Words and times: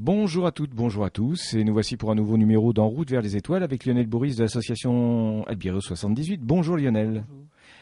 Bonjour 0.00 0.46
à 0.46 0.52
toutes, 0.52 0.70
bonjour 0.70 1.04
à 1.04 1.10
tous, 1.10 1.54
et 1.54 1.64
nous 1.64 1.72
voici 1.72 1.96
pour 1.96 2.12
un 2.12 2.14
nouveau 2.14 2.36
numéro 2.36 2.72
d'En 2.72 2.86
route 2.86 3.10
vers 3.10 3.20
les 3.20 3.34
étoiles 3.34 3.64
avec 3.64 3.84
Lionel 3.84 4.06
Boris 4.06 4.36
de 4.36 4.44
l'association 4.44 5.44
Albireo 5.48 5.80
78. 5.80 6.40
Bonjour 6.40 6.76
Lionel. 6.76 7.26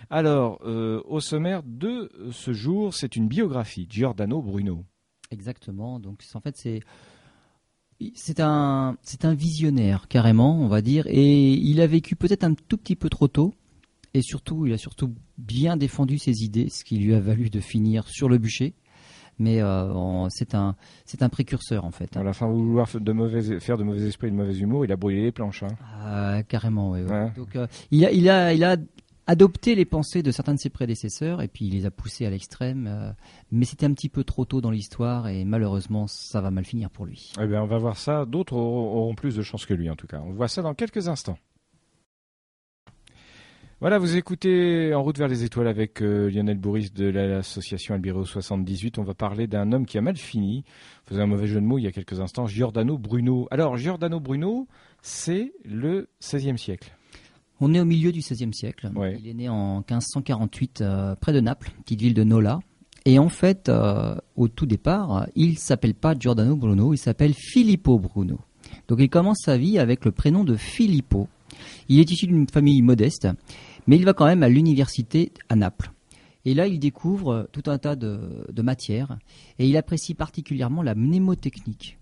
Alors, 0.09 0.59
euh, 0.65 1.03
au 1.05 1.21
sommaire 1.21 1.63
de 1.63 2.11
ce 2.33 2.55
jour, 2.55 2.95
c'est 2.95 3.17
une 3.17 3.29
biographie, 3.29 3.87
Giordano 3.91 4.41
Bruno. 4.41 4.83
Exactement, 5.31 6.01
donc 6.01 6.23
en 6.33 6.41
fait 6.41 6.57
c'est 6.57 6.81
c'est 8.15 8.41
un 8.41 8.97
c'est 9.03 9.27
un 9.27 9.35
visionnaire 9.35 10.09
carrément, 10.09 10.59
on 10.59 10.69
va 10.69 10.81
dire, 10.81 11.07
et 11.09 11.53
il 11.53 11.83
a 11.83 11.87
vécu 11.87 12.17
peut-être 12.17 12.45
un 12.45 12.55
tout 12.55 12.79
petit 12.79 12.97
peu 12.97 13.11
trop 13.11 13.29
tôt, 13.29 13.53
et 14.15 14.23
surtout 14.23 14.65
il 14.65 14.73
a 14.73 14.79
surtout 14.79 15.13
bien 15.37 15.77
défendu 15.77 16.17
ses 16.17 16.45
idées, 16.45 16.71
ce 16.71 16.83
qui 16.83 16.97
lui 16.97 17.13
a 17.13 17.21
valu 17.21 17.51
de 17.51 17.61
finir 17.61 18.09
sur 18.09 18.31
le 18.31 18.39
bûcher 18.39 18.73
mais 19.39 19.61
euh, 19.61 20.29
c'est 20.31 20.55
un 20.55 20.77
c'est 21.05 21.23
un 21.23 21.29
précurseur 21.29 21.85
en 21.85 21.91
fait. 21.91 22.17
À 22.17 22.23
la 22.23 22.33
fin, 22.33 22.47
vouloir 22.49 22.89
faire 22.89 23.01
de 23.01 23.13
mauvais 23.13 23.61
faire 23.61 23.77
de 23.77 23.85
mauvais 23.85 24.07
esprits, 24.07 24.31
de 24.31 24.37
mauvais 24.37 24.57
humour, 24.57 24.85
il 24.85 24.93
a 24.93 24.97
brûlé 24.97 25.23
les 25.23 25.33
planches. 25.33 25.63
Hein. 25.63 25.77
Ah, 26.03 26.43
carrément, 26.49 26.93
oui. 26.93 27.01
Donc 27.37 27.57
euh, 27.57 27.67
il 27.91 28.05
a 28.05 28.13
il 28.13 28.29
a 28.29 28.55
il 28.55 28.65
a 28.65 28.77
adopté 29.27 29.75
les 29.75 29.85
pensées 29.85 30.23
de 30.23 30.31
certains 30.31 30.55
de 30.55 30.61
ses 30.61 30.71
prédécesseurs 30.71 31.43
et 31.43 31.49
puis 31.49 31.67
il 31.67 31.75
les 31.75 31.87
a 31.87 31.91
poussées 31.91 32.27
à 32.27 32.31
l'extrême. 32.31 32.87
Euh, 32.89 33.11
mais 33.51 33.65
c'était 33.65 33.87
un 33.87 33.93
petit 33.93 34.09
peu 34.09 34.25
trop 34.25 34.45
tôt 34.45 34.61
dans 34.61 34.71
l'histoire 34.71 35.29
et 35.29 35.45
malheureusement 35.45 36.07
ça 36.07 36.41
va 36.41 36.51
mal 36.51 36.65
finir 36.65 36.91
pour 36.91 37.07
lui. 37.07 37.33
Eh 37.41 37.47
bien, 37.47 37.63
on 37.63 37.67
va 37.67 37.79
voir 37.79 37.97
ça. 37.97 38.25
D'autres 38.25 38.55
auront 38.55 39.15
plus 39.15 39.37
de 39.37 39.43
chance 39.43 39.67
que 39.67 39.75
lui 39.75 39.91
en 39.91 39.97
tout 39.97 40.07
cas. 40.07 40.21
On 40.25 40.33
voit 40.33 40.49
ça 40.49 40.63
dans 40.63 40.75
quelques 40.75 41.09
instants. 41.09 41.39
Voilà, 43.79 43.99
vous 43.99 44.17
écoutez 44.17 44.95
En 44.95 45.03
route 45.03 45.19
vers 45.19 45.29
les 45.29 45.45
étoiles 45.45 45.69
avec 45.69 46.01
euh, 46.01 46.31
Lionel 46.31 46.57
Bourris 46.57 46.89
de 46.95 47.05
l'association 47.05 47.95
Albireo 47.95 48.25
78. 48.25 48.97
On 48.99 49.03
va 49.03 49.13
parler 49.13 49.47
d'un 49.47 49.71
homme 49.71 49.85
qui 49.85 49.99
a 49.99 50.01
mal 50.01 50.17
fini. 50.17 50.65
Faisait 51.05 51.21
un 51.21 51.27
mauvais 51.27 51.47
jeu 51.47 51.61
de 51.61 51.67
mots 51.67 51.77
il 51.77 51.83
y 51.85 51.87
a 51.87 51.93
quelques 51.93 52.19
instants, 52.19 52.47
Giordano 52.47 52.97
Bruno. 52.97 53.47
Alors, 53.51 53.77
Giordano 53.77 54.19
Bruno, 54.19 54.67
c'est 55.03 55.53
le 55.67 56.09
XVIe 56.23 56.57
siècle. 56.57 56.97
On 57.61 57.75
est 57.75 57.81
au 57.81 57.85
milieu 57.85 58.13
du 58.13 58.21
XVIe 58.21 58.55
siècle. 58.55 58.91
Il 59.19 59.29
est 59.29 59.35
né 59.35 59.51
en 59.51 59.81
1548 59.81 60.81
euh, 60.81 61.15
près 61.15 61.35
de 61.35 61.41
Naples, 61.41 61.71
petite 61.85 62.01
ville 62.01 62.15
de 62.15 62.25
Nola. 62.25 62.61
Et 63.05 63.19
en 63.19 63.29
fait, 63.29 63.69
euh, 63.69 64.17
au 64.37 64.49
tout 64.49 64.65
départ, 64.65 65.27
il 65.35 65.59
s'appelle 65.59 65.95
pas 65.95 66.15
Giordano 66.19 66.57
Bruno, 66.57 66.95
il 66.95 66.99
s'appelle 66.99 67.35
Filippo 67.35 67.99
Bruno. 67.99 68.39
Donc 68.89 69.01
il 69.01 69.11
commence 69.11 69.41
sa 69.45 69.59
vie 69.59 69.79
avec 69.79 70.07
le 70.07 70.13
prénom 70.13 70.45
de 70.45 70.57
Filippo. 70.57 71.29
Il 71.89 72.01
est 72.01 72.11
issu 72.11 72.27
d'une 72.27 72.49
famille 72.49 72.83
modeste, 72.83 73.29
mais 73.87 73.97
il 73.97 74.05
va 74.05 74.15
quand 74.15 74.27
même 74.27 74.43
à 74.43 74.49
l'université 74.49 75.33
à 75.49 75.57
Naples. 75.57 75.91
Et 76.45 76.55
là, 76.55 76.69
il 76.69 76.79
découvre 76.79 77.49
tout 77.53 77.65
un 77.67 77.79
tas 77.79 77.97
de, 77.97 78.63
matières 78.63 79.19
et 79.59 79.69
il 79.69 79.77
apprécie 79.77 80.15
particulièrement 80.15 80.83
la 80.83 80.95
mnémotechnique. 80.95 81.99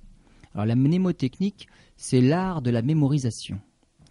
Alors 0.54 0.66
la 0.66 0.76
mnémotechnique, 0.76 1.66
c'est 1.96 2.20
l'art 2.20 2.60
de 2.60 2.70
la 2.70 2.82
mémorisation. 2.82 3.58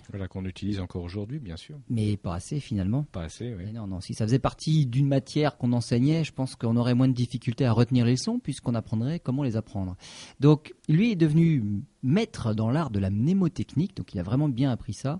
Voilà 0.09 0.27
qu'on 0.27 0.45
utilise 0.45 0.79
encore 0.79 1.03
aujourd'hui, 1.03 1.39
bien 1.39 1.57
sûr. 1.57 1.77
Mais 1.89 2.17
pas 2.17 2.35
assez 2.35 2.59
finalement. 2.59 3.03
Pas 3.11 3.23
assez, 3.23 3.53
oui. 3.53 3.71
non, 3.71 3.87
non. 3.87 4.01
Si 4.01 4.13
ça 4.13 4.25
faisait 4.25 4.39
partie 4.39 4.85
d'une 4.85 5.07
matière 5.07 5.57
qu'on 5.57 5.73
enseignait, 5.73 6.23
je 6.23 6.33
pense 6.33 6.55
qu'on 6.55 6.75
aurait 6.77 6.93
moins 6.93 7.07
de 7.07 7.13
difficultés 7.13 7.65
à 7.65 7.71
retenir 7.71 8.05
les 8.05 8.11
leçons 8.11 8.39
puisqu'on 8.39 8.75
apprendrait 8.75 9.19
comment 9.19 9.43
les 9.43 9.55
apprendre. 9.55 9.95
Donc, 10.39 10.73
lui 10.89 11.11
est 11.11 11.15
devenu 11.15 11.83
maître 12.01 12.53
dans 12.53 12.69
l'art 12.69 12.89
de 12.89 12.99
la 12.99 13.09
mnémotechnique, 13.09 13.95
donc 13.95 14.13
il 14.13 14.19
a 14.19 14.23
vraiment 14.23 14.49
bien 14.49 14.71
appris 14.71 14.93
ça. 14.93 15.19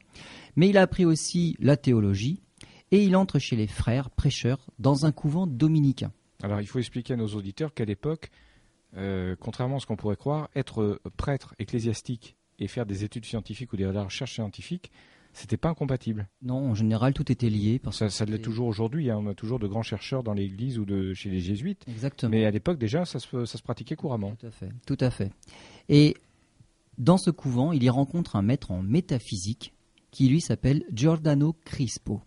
Mais 0.56 0.70
il 0.70 0.78
a 0.78 0.81
appris 0.81 1.06
aussi 1.06 1.56
la 1.59 1.78
théologie 1.78 2.42
et 2.92 3.03
il 3.03 3.16
entre 3.16 3.40
chez 3.40 3.56
les 3.56 3.68
frères 3.68 4.09
prêcheurs 4.09 4.70
dans 4.80 5.06
un 5.06 5.12
couvent 5.12 5.47
dominicain. 5.47 6.12
Alors, 6.44 6.62
il 6.62 6.68
faut 6.68 6.80
expliquer 6.80 7.14
à 7.14 7.18
nos 7.18 7.30
auditeurs 7.30 7.73
qu'à 7.73 7.86
l'époque, 7.86 8.30
euh, 8.97 9.36
contrairement 9.40 9.78
à 9.78 9.80
ce 9.80 9.86
qu'on 9.86 9.95
pourrait 9.95 10.18
croire, 10.18 10.50
être 10.56 11.00
prêtre 11.16 11.56
ecclésiastique 11.58 12.36
et 12.59 12.68
faire 12.68 12.86
des 12.86 13.04
études 13.04 13.26
scientifiques 13.26 13.73
ou 13.73 13.78
des 13.78 13.86
recherches 13.86 14.34
scientifiques, 14.34 14.92
c'était 15.34 15.58
pas 15.58 15.70
incompatible. 15.70 16.28
Non, 16.44 16.70
en 16.70 16.76
général, 16.76 17.14
tout 17.14 17.32
était 17.32 17.50
lié. 17.50 17.81
ça, 17.91 18.09
ça 18.09 18.25
l'est 18.25 18.40
toujours 18.40 18.68
aujourd'hui. 18.68 19.09
Hein. 19.09 19.18
On 19.19 19.28
a 19.28 19.34
toujours 19.34 19.59
de 19.59 19.68
grands 19.68 19.81
chercheurs 19.81 20.24
dans 20.24 20.34
l'Église 20.34 20.78
ou 20.78 20.86
de, 20.86 21.14
chez 21.14 21.30
les 21.30 21.40
jésuites. 21.40 21.84
Exactement. 21.88 22.30
Mais 22.30 22.46
à 22.46 22.52
l'époque, 22.52 22.78
déjà, 22.78 23.03
ça 23.06 23.19
se, 23.19 23.46
ça 23.46 23.58
se 23.58 23.64
pratiquait 23.64 23.96
couramment. 23.96 24.36
Tout 24.36 24.46
à 24.46 24.52
fait. 24.52 24.69
Tout 24.86 24.97
à 25.00 25.09
fait. 25.09 25.31
Et 25.90 26.16
dans 27.00 27.18
ce 27.18 27.31
couvent, 27.31 27.72
il 27.72 27.84
y 27.84 27.90
rencontre 27.90 28.36
un 28.36 28.44
maître 28.44 28.70
en 28.70 28.84
métaphysique 28.84 29.74
qui, 30.12 30.30
lui, 30.30 30.40
s'appelle 30.40 30.84
Giordano 30.94 31.56
Crispo. 31.66 32.22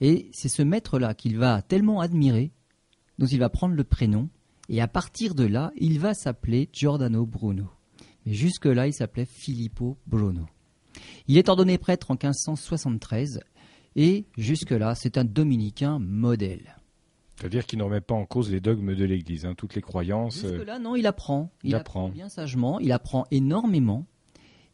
Et 0.00 0.30
c'est 0.32 0.48
ce 0.48 0.62
maître-là 0.62 1.14
qu'il 1.14 1.38
va 1.38 1.62
tellement 1.62 2.00
admirer, 2.00 2.52
dont 3.18 3.26
il 3.26 3.40
va 3.40 3.48
prendre 3.48 3.74
le 3.74 3.84
prénom. 3.84 4.28
Et 4.68 4.80
à 4.80 4.86
partir 4.86 5.34
de 5.34 5.44
là, 5.44 5.72
il 5.76 5.98
va 5.98 6.14
s'appeler 6.14 6.68
Giordano 6.72 7.26
Bruno. 7.26 7.68
Mais 8.26 8.32
jusque-là, 8.32 8.86
il 8.86 8.92
s'appelait 8.92 9.24
Filippo 9.24 9.98
Bruno. 10.06 10.46
Il 11.28 11.38
est 11.38 11.48
ordonné 11.48 11.78
prêtre 11.78 12.10
en 12.10 12.14
1573 12.14 13.40
et 13.96 14.26
jusque-là, 14.36 14.94
c'est 14.94 15.18
un 15.18 15.24
dominicain 15.24 15.98
modèle. 15.98 16.76
C'est-à-dire 17.36 17.66
qu'il 17.66 17.78
ne 17.78 17.84
remet 17.84 18.00
pas 18.00 18.14
en 18.14 18.24
cause 18.24 18.50
les 18.50 18.60
dogmes 18.60 18.94
de 18.94 19.04
l'Église, 19.04 19.46
hein, 19.46 19.54
toutes 19.56 19.74
les 19.74 19.82
croyances. 19.82 20.44
Euh, 20.44 20.50
jusque-là, 20.50 20.78
non, 20.78 20.94
il 20.94 21.06
apprend. 21.06 21.50
Il, 21.64 21.74
apprend. 21.74 22.08
bien 22.08 22.28
sagement, 22.28 22.78
il 22.78 22.92
apprend 22.92 23.24
énormément 23.30 24.06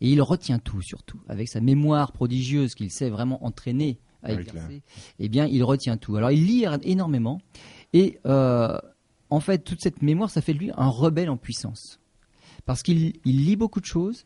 et 0.01 0.11
il 0.11 0.21
retient 0.21 0.59
tout 0.59 0.83
surtout. 0.83 1.21
Avec 1.29 1.49
sa 1.49 1.61
mémoire 1.61 2.13
prodigieuse 2.13 2.75
qu'il 2.75 2.91
sait 2.91 3.09
vraiment 3.09 3.45
entraîner 3.45 4.01
à 4.23 4.33
exercer, 4.33 4.83
eh 5.19 5.29
bien, 5.29 5.47
il 5.47 5.63
retient 5.65 5.97
tout. 5.97 6.17
Alors, 6.17 6.31
il 6.31 6.45
lit 6.47 6.67
énormément 6.83 7.41
et 7.93 8.19
euh, 8.27 8.79
en 9.31 9.41
fait, 9.41 9.59
toute 9.59 9.81
cette 9.81 10.03
mémoire, 10.03 10.31
ça 10.31 10.41
fait 10.41 10.55
de 10.55 10.59
lui 10.59 10.71
un 10.77 10.89
rebelle 10.89 11.31
en 11.31 11.37
puissance 11.37 11.98
parce 12.69 12.83
qu'il 12.83 13.15
lit 13.25 13.57
beaucoup 13.57 13.81
de 13.81 13.87
choses. 13.87 14.25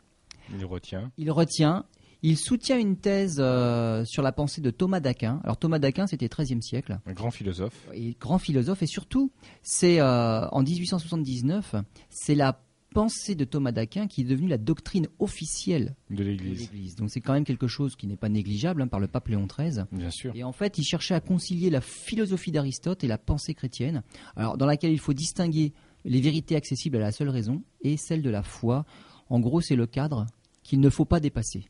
Il 0.53 0.65
retient. 0.65 1.13
Il 1.17 1.31
retient. 1.31 1.87
Il 2.23 2.37
soutient 2.37 2.77
une 2.77 2.97
thèse 2.97 3.37
euh, 3.39 4.05
sur 4.05 4.21
la 4.21 4.33
pensée 4.33 4.61
de 4.61 4.71
Thomas 4.71 4.99
d'Aquin. 4.99 5.41
Alors 5.45 5.59
Thomas 5.59 5.79
d'Aquin, 5.79 6.09
c'était 6.09 6.27
13e 6.27 6.61
siècle. 6.61 6.99
Un 7.07 7.13
grand 7.13 7.31
philosophe. 7.31 7.87
Et 7.95 8.17
grand 8.19 8.39
philosophe. 8.39 8.83
Et 8.83 8.87
surtout, 8.87 9.31
c'est 9.63 10.01
euh, 10.01 10.49
en 10.49 10.65
1879, 10.65 11.77
c'est 12.11 12.35
la 12.35 12.61
pensée 12.93 13.37
de 13.37 13.45
Thomas 13.45 13.71
d'Aquin 13.71 14.09
qui 14.09 14.23
est 14.23 14.25
devenue 14.25 14.49
la 14.49 14.59
doctrine 14.59 15.07
officielle 15.21 15.95
de 16.11 16.25
l'Église. 16.25 16.97
Donc 16.97 17.11
c'est 17.11 17.21
quand 17.21 17.33
même 17.33 17.45
quelque 17.45 17.69
chose 17.69 17.95
qui 17.95 18.09
n'est 18.09 18.17
pas 18.17 18.29
négligeable 18.29 18.83
hein, 18.83 18.89
par 18.89 18.99
le 18.99 19.07
pape 19.07 19.29
Léon 19.29 19.47
XIII. 19.47 19.85
Bien 19.93 20.11
sûr. 20.11 20.35
Et 20.35 20.43
en 20.43 20.53
fait, 20.53 20.79
il 20.79 20.85
cherchait 20.85 21.15
à 21.15 21.21
concilier 21.21 21.71
la 21.71 21.81
philosophie 21.81 22.51
d'Aristote 22.51 23.05
et 23.05 23.07
la 23.07 23.19
pensée 23.19 23.55
chrétienne. 23.55 24.03
Alors 24.35 24.57
dans 24.57 24.67
laquelle 24.67 24.93
il 24.93 24.99
faut 24.99 25.15
distinguer 25.15 25.73
les 26.05 26.21
vérités 26.21 26.57
accessibles 26.57 26.97
à 26.97 27.01
la 27.01 27.13
seule 27.13 27.29
raison 27.29 27.63
et 27.83 27.97
celle 27.97 28.23
de 28.23 28.31
la 28.31 28.43
foi. 28.43 28.85
En 29.29 29.41
gros, 29.41 29.61
c'est 29.61 29.77
le 29.77 29.87
cadre 29.87 30.27
qu'il 30.63 30.81
ne 30.81 30.91
faut 30.91 31.05
pas 31.05 31.21
dépasser. 31.21 31.69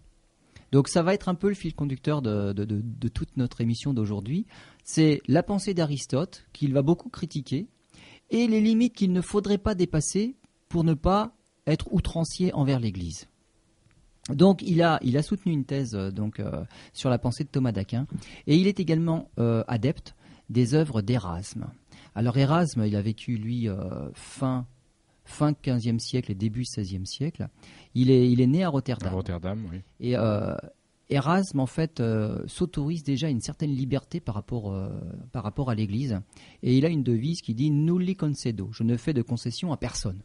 Donc 0.72 0.88
ça 0.88 1.02
va 1.02 1.12
être 1.12 1.28
un 1.28 1.34
peu 1.34 1.48
le 1.48 1.54
fil 1.54 1.74
conducteur 1.74 2.22
de, 2.22 3.08
toute 3.08 3.36
notre 3.36 3.60
émission 3.60 3.92
d'aujourd'hui. 3.92 4.46
C'est 4.84 5.20
la 5.28 5.42
pensée 5.42 5.74
d'Aristote 5.74 6.46
qu'il 6.52 6.72
va 6.72 6.82
beaucoup 6.82 7.10
critiquer 7.10 7.68
et 8.30 8.46
les 8.46 8.60
limites 8.60 8.94
qu'il 8.94 9.12
ne 9.12 9.20
faudrait 9.20 9.58
pas 9.58 9.74
dépasser 9.74 10.34
pour 10.70 10.82
ne 10.82 10.94
pas 10.94 11.36
être 11.66 11.92
outrancier 11.92 12.54
envers 12.54 12.80
l'Église. 12.80 13.28
Donc 14.30 14.62
il 14.62 14.82
a, 14.82 15.00
soutenu 15.22 15.52
une 15.52 15.64
thèse 15.64 15.94
euh, 15.94 16.10
euh, 16.38 16.64
sur 16.92 17.10
la 17.10 17.18
pensée 17.18 17.44
de 17.44 17.50
Thomas 17.50 17.72
d'Aquin 17.72 18.06
et 18.46 18.56
il 18.56 18.66
est 18.66 18.80
également 18.80 19.30
euh, 19.38 19.64
adepte 19.68 20.14
des 20.48 20.74
œuvres 20.74 21.02
d'Erasme. 21.02 21.66
Alors 22.14 22.36
Erasme, 22.36 22.84
il 22.86 22.96
a 22.96 23.02
vécu, 23.02 23.36
lui, 23.36 23.68
euh, 23.68 24.10
fin, 24.12 24.66
fin 25.24 25.52
15e 25.52 25.98
siècle 25.98 26.30
et 26.30 26.34
début 26.34 26.62
16e 26.62 27.06
siècle. 27.06 27.48
Il 27.94 28.10
est, 28.10 28.30
il 28.30 28.40
est 28.40 28.46
né 28.46 28.64
à 28.64 28.68
Rotterdam. 28.68 29.08
À 29.08 29.12
Rotterdam, 29.12 29.66
oui. 29.70 29.80
Et 30.00 30.16
euh, 30.16 30.54
Erasme, 31.08 31.60
en 31.60 31.66
fait, 31.66 32.00
euh, 32.00 32.42
s'autorise 32.46 33.02
déjà 33.02 33.28
une 33.28 33.40
certaine 33.40 33.70
liberté 33.70 34.20
par 34.20 34.34
rapport, 34.34 34.74
par 35.32 35.42
rapport 35.42 35.70
à 35.70 35.74
l'Église. 35.74 36.20
Et 36.62 36.76
il 36.76 36.84
a 36.84 36.88
une 36.88 37.02
devise 37.02 37.40
qui 37.40 37.54
dit 37.54 37.70
Nulli 37.70 38.16
concedo, 38.16 38.70
je 38.72 38.82
ne 38.82 38.96
fais 38.96 39.14
de 39.14 39.22
concession 39.22 39.72
à 39.72 39.76
personne. 39.76 40.22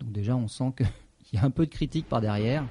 Donc 0.00 0.12
déjà, 0.12 0.36
on 0.36 0.48
sent 0.48 0.72
qu'il 0.76 0.86
y 1.32 1.38
a 1.38 1.44
un 1.44 1.50
peu 1.50 1.66
de 1.66 1.70
critique 1.70 2.08
par 2.08 2.20
derrière. 2.20 2.66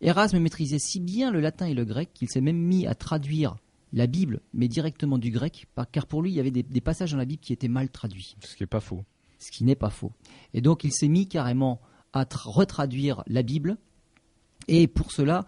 Erasme 0.00 0.40
maîtrisait 0.40 0.80
si 0.80 1.00
bien 1.00 1.30
le 1.30 1.40
latin 1.40 1.66
et 1.66 1.74
le 1.74 1.84
grec 1.84 2.10
qu'il 2.12 2.28
s'est 2.28 2.40
même 2.40 2.58
mis 2.58 2.86
à 2.86 2.94
traduire 2.94 3.56
la 3.92 4.06
Bible, 4.06 4.40
mais 4.54 4.68
directement 4.68 5.18
du 5.18 5.30
grec, 5.30 5.66
car 5.92 6.06
pour 6.06 6.22
lui, 6.22 6.30
il 6.30 6.34
y 6.34 6.40
avait 6.40 6.50
des, 6.50 6.80
passages 6.80 7.12
dans 7.12 7.18
la 7.18 7.24
Bible 7.24 7.42
qui 7.42 7.52
étaient 7.52 7.68
mal 7.68 7.90
traduits. 7.90 8.36
Ce 8.40 8.56
qui 8.56 8.62
n'est 8.62 8.68
pas 8.68 8.80
faux. 8.80 9.04
Ce 9.38 9.50
qui 9.50 9.64
n'est 9.64 9.76
pas 9.76 9.90
faux. 9.90 10.12
Et 10.54 10.60
donc, 10.60 10.84
il 10.84 10.92
s'est 10.92 11.08
mis 11.08 11.28
carrément 11.28 11.80
à 12.12 12.26
retraduire 12.44 13.22
la 13.26 13.42
Bible. 13.42 13.76
Et 14.68 14.86
pour 14.86 15.12
cela, 15.12 15.44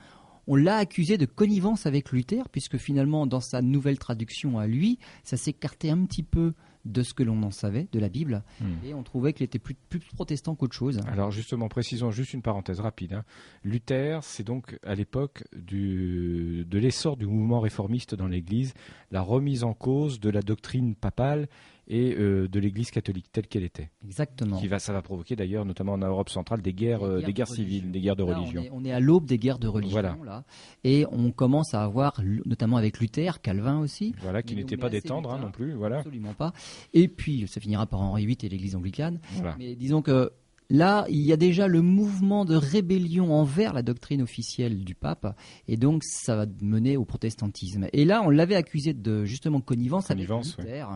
on 0.46 0.56
l'a 0.56 0.76
accusé 0.76 1.16
de 1.16 1.26
connivence 1.26 1.86
avec 1.86 2.12
Luther, 2.12 2.48
puisque 2.50 2.76
finalement, 2.76 3.26
dans 3.26 3.40
sa 3.40 3.62
nouvelle 3.62 3.98
traduction 3.98 4.58
à 4.58 4.66
lui, 4.66 4.98
ça 5.22 5.36
s'écartait 5.36 5.90
un 5.90 6.04
petit 6.04 6.22
peu 6.22 6.52
de 6.84 7.02
ce 7.02 7.14
que 7.14 7.22
l'on 7.22 7.42
en 7.42 7.50
savait 7.50 7.88
de 7.92 7.98
la 7.98 8.08
Bible, 8.08 8.42
hmm. 8.60 8.86
et 8.86 8.94
on 8.94 9.02
trouvait 9.02 9.32
qu'il 9.32 9.44
était 9.44 9.58
plus, 9.58 9.76
protestant 10.14 10.54
qu'autre 10.54 10.74
chose. 10.74 11.00
Alors 11.06 11.30
justement, 11.30 11.68
précisons 11.68 12.10
juste 12.10 12.34
une 12.34 12.42
parenthèse 12.42 12.80
rapide. 12.80 13.14
Hein. 13.14 13.24
Luther, 13.62 14.22
c'est 14.22 14.44
donc 14.44 14.78
à 14.84 14.94
l'époque 14.94 15.44
de 15.52 16.78
l'essor 16.78 17.16
du 17.16 17.26
mouvement 17.26 17.60
réformiste 17.60 18.14
dans 18.14 18.28
l'Église, 18.28 18.74
la 19.10 19.22
remise 19.22 19.64
en 19.64 19.74
cause 19.74 20.20
de 20.20 20.30
la 20.30 20.42
doctrine 20.42 20.94
papale 20.94 21.48
et 21.88 22.14
euh, 22.14 22.48
de 22.48 22.60
l'Église 22.60 22.90
catholique 22.90 23.26
telle 23.32 23.46
qu'elle 23.46 23.64
était. 23.64 23.90
Exactement. 24.04 24.58
Qui 24.58 24.68
va, 24.68 24.78
ça 24.78 24.92
va 24.92 25.02
provoquer 25.02 25.36
d'ailleurs, 25.36 25.64
notamment 25.64 25.92
en 25.92 25.98
Europe 25.98 26.30
centrale, 26.30 26.62
des 26.62 26.72
guerres, 26.72 27.02
euh, 27.02 27.20
des 27.20 27.32
guerres, 27.32 27.48
civiles, 27.48 27.90
des 27.90 28.00
guerres 28.00 28.16
de 28.16 28.22
religion. 28.22 28.64
On 28.72 28.84
est, 28.84 28.92
à 28.92 29.00
l'aube 29.00 29.26
des 29.26 29.38
guerres 29.38 29.58
de 29.58 29.68
religion 29.68 30.22
là, 30.24 30.44
et 30.82 31.04
on 31.10 31.30
commence 31.30 31.74
à 31.74 31.82
avoir, 31.82 32.20
notamment 32.46 32.76
avec 32.76 33.00
Luther, 33.00 33.40
Calvin 33.40 33.78
aussi. 33.80 34.14
Voilà, 34.22 34.42
qui 34.42 34.54
n'était 34.56 34.76
pas 34.76 34.90
détendre 34.90 35.32
hein, 35.32 35.38
non 35.38 35.50
plus, 35.50 35.74
voilà. 35.74 35.98
Absolument 35.98 36.34
pas. 36.34 36.52
Et 36.92 37.08
puis, 37.08 37.46
ça 37.48 37.60
finira 37.60 37.86
par 37.86 38.00
Henri 38.00 38.26
VIII 38.26 38.38
et 38.42 38.48
l'Église 38.48 38.76
anglicane. 38.76 39.20
Mais 39.58 39.74
disons 39.74 40.02
que 40.02 40.32
Là, 40.70 41.04
il 41.10 41.20
y 41.20 41.32
a 41.32 41.36
déjà 41.36 41.68
le 41.68 41.82
mouvement 41.82 42.44
de 42.44 42.56
rébellion 42.56 43.32
envers 43.34 43.74
la 43.74 43.82
doctrine 43.82 44.22
officielle 44.22 44.82
du 44.82 44.94
pape, 44.94 45.36
et 45.68 45.76
donc 45.76 46.02
ça 46.04 46.36
va 46.36 46.46
mener 46.62 46.96
au 46.96 47.04
protestantisme. 47.04 47.86
Et 47.92 48.04
là, 48.04 48.22
on 48.24 48.30
l'avait 48.30 48.54
accusé 48.54 48.94
de 48.94 49.24
justement 49.24 49.60
connivence, 49.60 50.10
avec 50.10 50.26
Luther. 50.26 50.88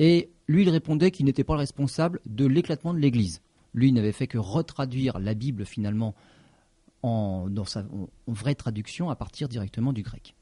Et 0.00 0.30
lui, 0.48 0.62
il 0.62 0.70
répondait 0.70 1.10
qu'il 1.10 1.26
n'était 1.26 1.44
pas 1.44 1.52
le 1.52 1.58
responsable 1.58 2.20
de 2.24 2.46
l'éclatement 2.46 2.94
de 2.94 2.98
l'Église. 2.98 3.42
Lui, 3.74 3.88
il 3.88 3.92
n'avait 3.92 4.12
fait 4.12 4.26
que 4.26 4.38
retraduire 4.38 5.18
la 5.18 5.34
Bible 5.34 5.66
finalement 5.66 6.14
en, 7.02 7.46
vraie 8.26 8.54
traduction 8.54 9.10
à 9.10 9.14
partir 9.14 9.46
directement 9.46 9.92
du 9.92 10.02
grec. 10.02 10.34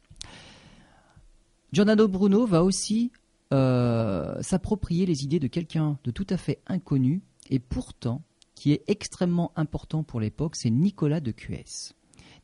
Giordano 1.73 2.07
Bruno 2.07 2.47
va 2.47 2.63
aussi 2.63 3.11
euh, 3.53 4.41
s'approprier 4.43 5.07
les 5.07 5.25
idées 5.25 5.41
de 5.41 5.49
quelqu'un 5.49 5.99
de 6.05 6.13
tout 6.13 6.27
à 6.31 6.37
fait 6.37 6.61
inconnu 6.69 7.21
et 7.51 7.59
pourtant 7.59 8.23
qui 8.55 8.73
est 8.73 8.85
extrêmement 8.87 9.53
important 9.57 10.05
pour 10.05 10.21
l'époque, 10.21 10.55
c'est 10.55 10.71
Nicolas 10.71 11.21
de 11.21 11.33
Cuès. 11.33 11.95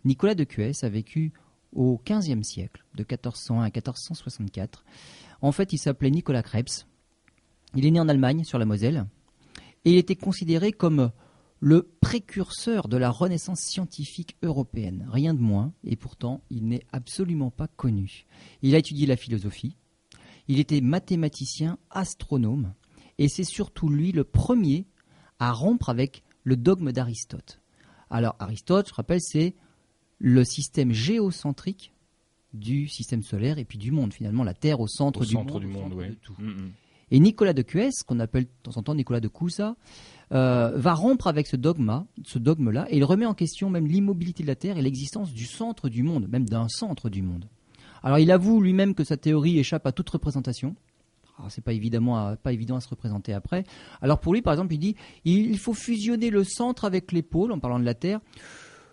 Nicolas 0.04 0.34
de 0.34 0.44
Cuès 0.44 0.82
a 0.82 0.88
vécu 0.88 1.32
au 1.72 2.00
XVe 2.04 2.42
siècle, 2.42 2.84
de 2.96 3.02
1401 3.02 3.60
à 3.60 3.64
1464. 3.64 4.84
En 5.42 5.52
fait, 5.52 5.72
il 5.72 5.78
s'appelait 5.78 6.10
Nicolas 6.10 6.42
Krebs. 6.42 6.86
Il 7.74 7.86
est 7.86 7.90
né 7.90 8.00
en 8.00 8.08
Allemagne, 8.08 8.44
sur 8.44 8.58
la 8.58 8.64
Moselle, 8.64 9.06
et 9.84 9.92
il 9.92 9.98
était 9.98 10.16
considéré 10.16 10.72
comme 10.72 11.10
le 11.60 11.88
précurseur 12.00 12.88
de 12.88 12.96
la 12.96 13.10
renaissance 13.10 13.60
scientifique 13.60 14.36
européenne, 14.42 15.08
rien 15.10 15.34
de 15.34 15.40
moins, 15.40 15.72
et 15.82 15.96
pourtant 15.96 16.42
il 16.50 16.66
n'est 16.66 16.84
absolument 16.92 17.50
pas 17.50 17.68
connu. 17.68 18.26
Il 18.62 18.74
a 18.74 18.78
étudié 18.78 19.06
la 19.06 19.16
philosophie, 19.16 19.76
il 20.46 20.60
était 20.60 20.80
mathématicien, 20.80 21.78
astronome, 21.90 22.74
et 23.18 23.28
c'est 23.28 23.44
surtout 23.44 23.88
lui 23.88 24.12
le 24.12 24.24
premier 24.24 24.86
à 25.38 25.52
rompre 25.52 25.88
avec 25.88 26.22
le 26.42 26.56
dogme 26.56 26.92
d'Aristote. 26.92 27.60
Alors 28.10 28.36
Aristote, 28.38 28.88
je 28.88 28.94
rappelle, 28.94 29.20
c'est 29.20 29.54
le 30.18 30.44
système 30.44 30.92
géocentrique 30.92 31.92
du 32.52 32.88
système 32.88 33.22
solaire 33.22 33.58
et 33.58 33.64
puis 33.64 33.78
du 33.78 33.90
monde, 33.90 34.12
finalement, 34.12 34.44
la 34.44 34.54
Terre 34.54 34.80
au 34.80 34.86
centre, 34.86 35.24
du, 35.24 35.34
monde, 35.34 35.60
du 35.60 35.66
monde. 35.66 35.94
Mm, 36.38 36.46
mm. 36.46 36.72
Et 37.14 37.20
Nicolas 37.20 37.52
de 37.52 37.62
Cuès, 37.62 38.02
qu'on 38.02 38.18
appelle 38.18 38.42
de 38.42 38.50
temps 38.64 38.76
en 38.76 38.82
temps 38.82 38.96
Nicolas 38.96 39.20
de 39.20 39.28
Cusa, 39.28 39.76
euh, 40.32 40.72
va 40.74 40.94
rompre 40.94 41.28
avec 41.28 41.46
ce 41.46 41.54
dogme, 41.54 42.04
ce 42.24 42.40
dogme-là, 42.40 42.86
et 42.90 42.96
il 42.96 43.04
remet 43.04 43.24
en 43.24 43.34
question 43.34 43.70
même 43.70 43.86
l'immobilité 43.86 44.42
de 44.42 44.48
la 44.48 44.56
Terre 44.56 44.78
et 44.78 44.82
l'existence 44.82 45.32
du 45.32 45.46
centre 45.46 45.88
du 45.88 46.02
monde, 46.02 46.26
même 46.28 46.44
d'un 46.44 46.66
centre 46.68 47.08
du 47.08 47.22
monde. 47.22 47.44
Alors 48.02 48.18
il 48.18 48.32
avoue 48.32 48.60
lui-même 48.60 48.96
que 48.96 49.04
sa 49.04 49.16
théorie 49.16 49.60
échappe 49.60 49.86
à 49.86 49.92
toute 49.92 50.10
représentation. 50.10 50.74
C'est 51.50 51.62
pas 51.62 51.72
évidemment 51.72 52.34
pas 52.34 52.52
évident 52.52 52.74
à 52.74 52.80
se 52.80 52.88
représenter 52.88 53.32
après. 53.32 53.62
Alors 54.02 54.18
pour 54.18 54.34
lui, 54.34 54.42
par 54.42 54.52
exemple, 54.52 54.74
il 54.74 54.78
dit 54.78 54.96
il 55.24 55.58
faut 55.58 55.72
fusionner 55.72 56.30
le 56.30 56.42
centre 56.42 56.84
avec 56.84 57.12
les 57.12 57.22
pôles, 57.22 57.52
en 57.52 57.60
parlant 57.60 57.78
de 57.78 57.84
la 57.84 57.94
Terre, 57.94 58.18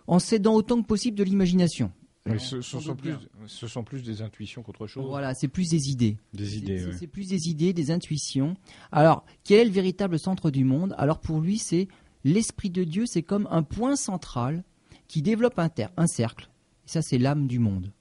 en 0.06 0.20
s'aidant 0.20 0.54
autant 0.54 0.80
que 0.80 0.86
possible 0.86 1.18
de 1.18 1.24
l'imagination. 1.24 1.92
Ce, 2.38 2.62
sont 2.62 2.96
plus, 2.96 3.16
ce, 3.48 3.68
sont 3.68 3.84
plus, 3.84 4.04
des 4.04 4.22
intuitions 4.22 4.62
qu'autre 4.62 4.88
chose. 4.88 5.06
Voilà, 5.08 5.34
c'est 5.34 5.48
plus 5.48 5.70
des 5.70 5.90
idées. 5.90 6.18
Des 6.34 6.58
idées. 6.58 6.86
C'est 6.98 7.08
plus 7.08 7.28
des 7.28 7.50
idées, 7.50 7.74
des 7.74 7.92
intuitions. 7.92 8.56
Alors, 8.92 9.26
quel 9.44 9.60
est 9.60 9.66
le 9.66 9.72
véritable 9.72 10.20
centre 10.20 10.52
du 10.52 10.64
monde? 10.64 10.94
Alors 10.98 11.20
pour 11.20 11.40
lui, 11.40 11.58
c'est 11.58 11.88
l'esprit 12.24 12.70
de 12.70 12.84
Dieu, 12.84 13.06
c'est 13.06 13.24
comme 13.24 13.48
un 13.50 13.64
point 13.64 13.96
central 13.96 14.64
qui 15.08 15.22
développe 15.22 15.58
un, 15.58 15.70
un 15.98 16.08
cercle. 16.08 16.50
Et 16.86 16.90
ça, 16.90 17.02
c'est 17.02 17.18
l'âme 17.18 17.48
du 17.48 17.60
monde. 17.60 17.92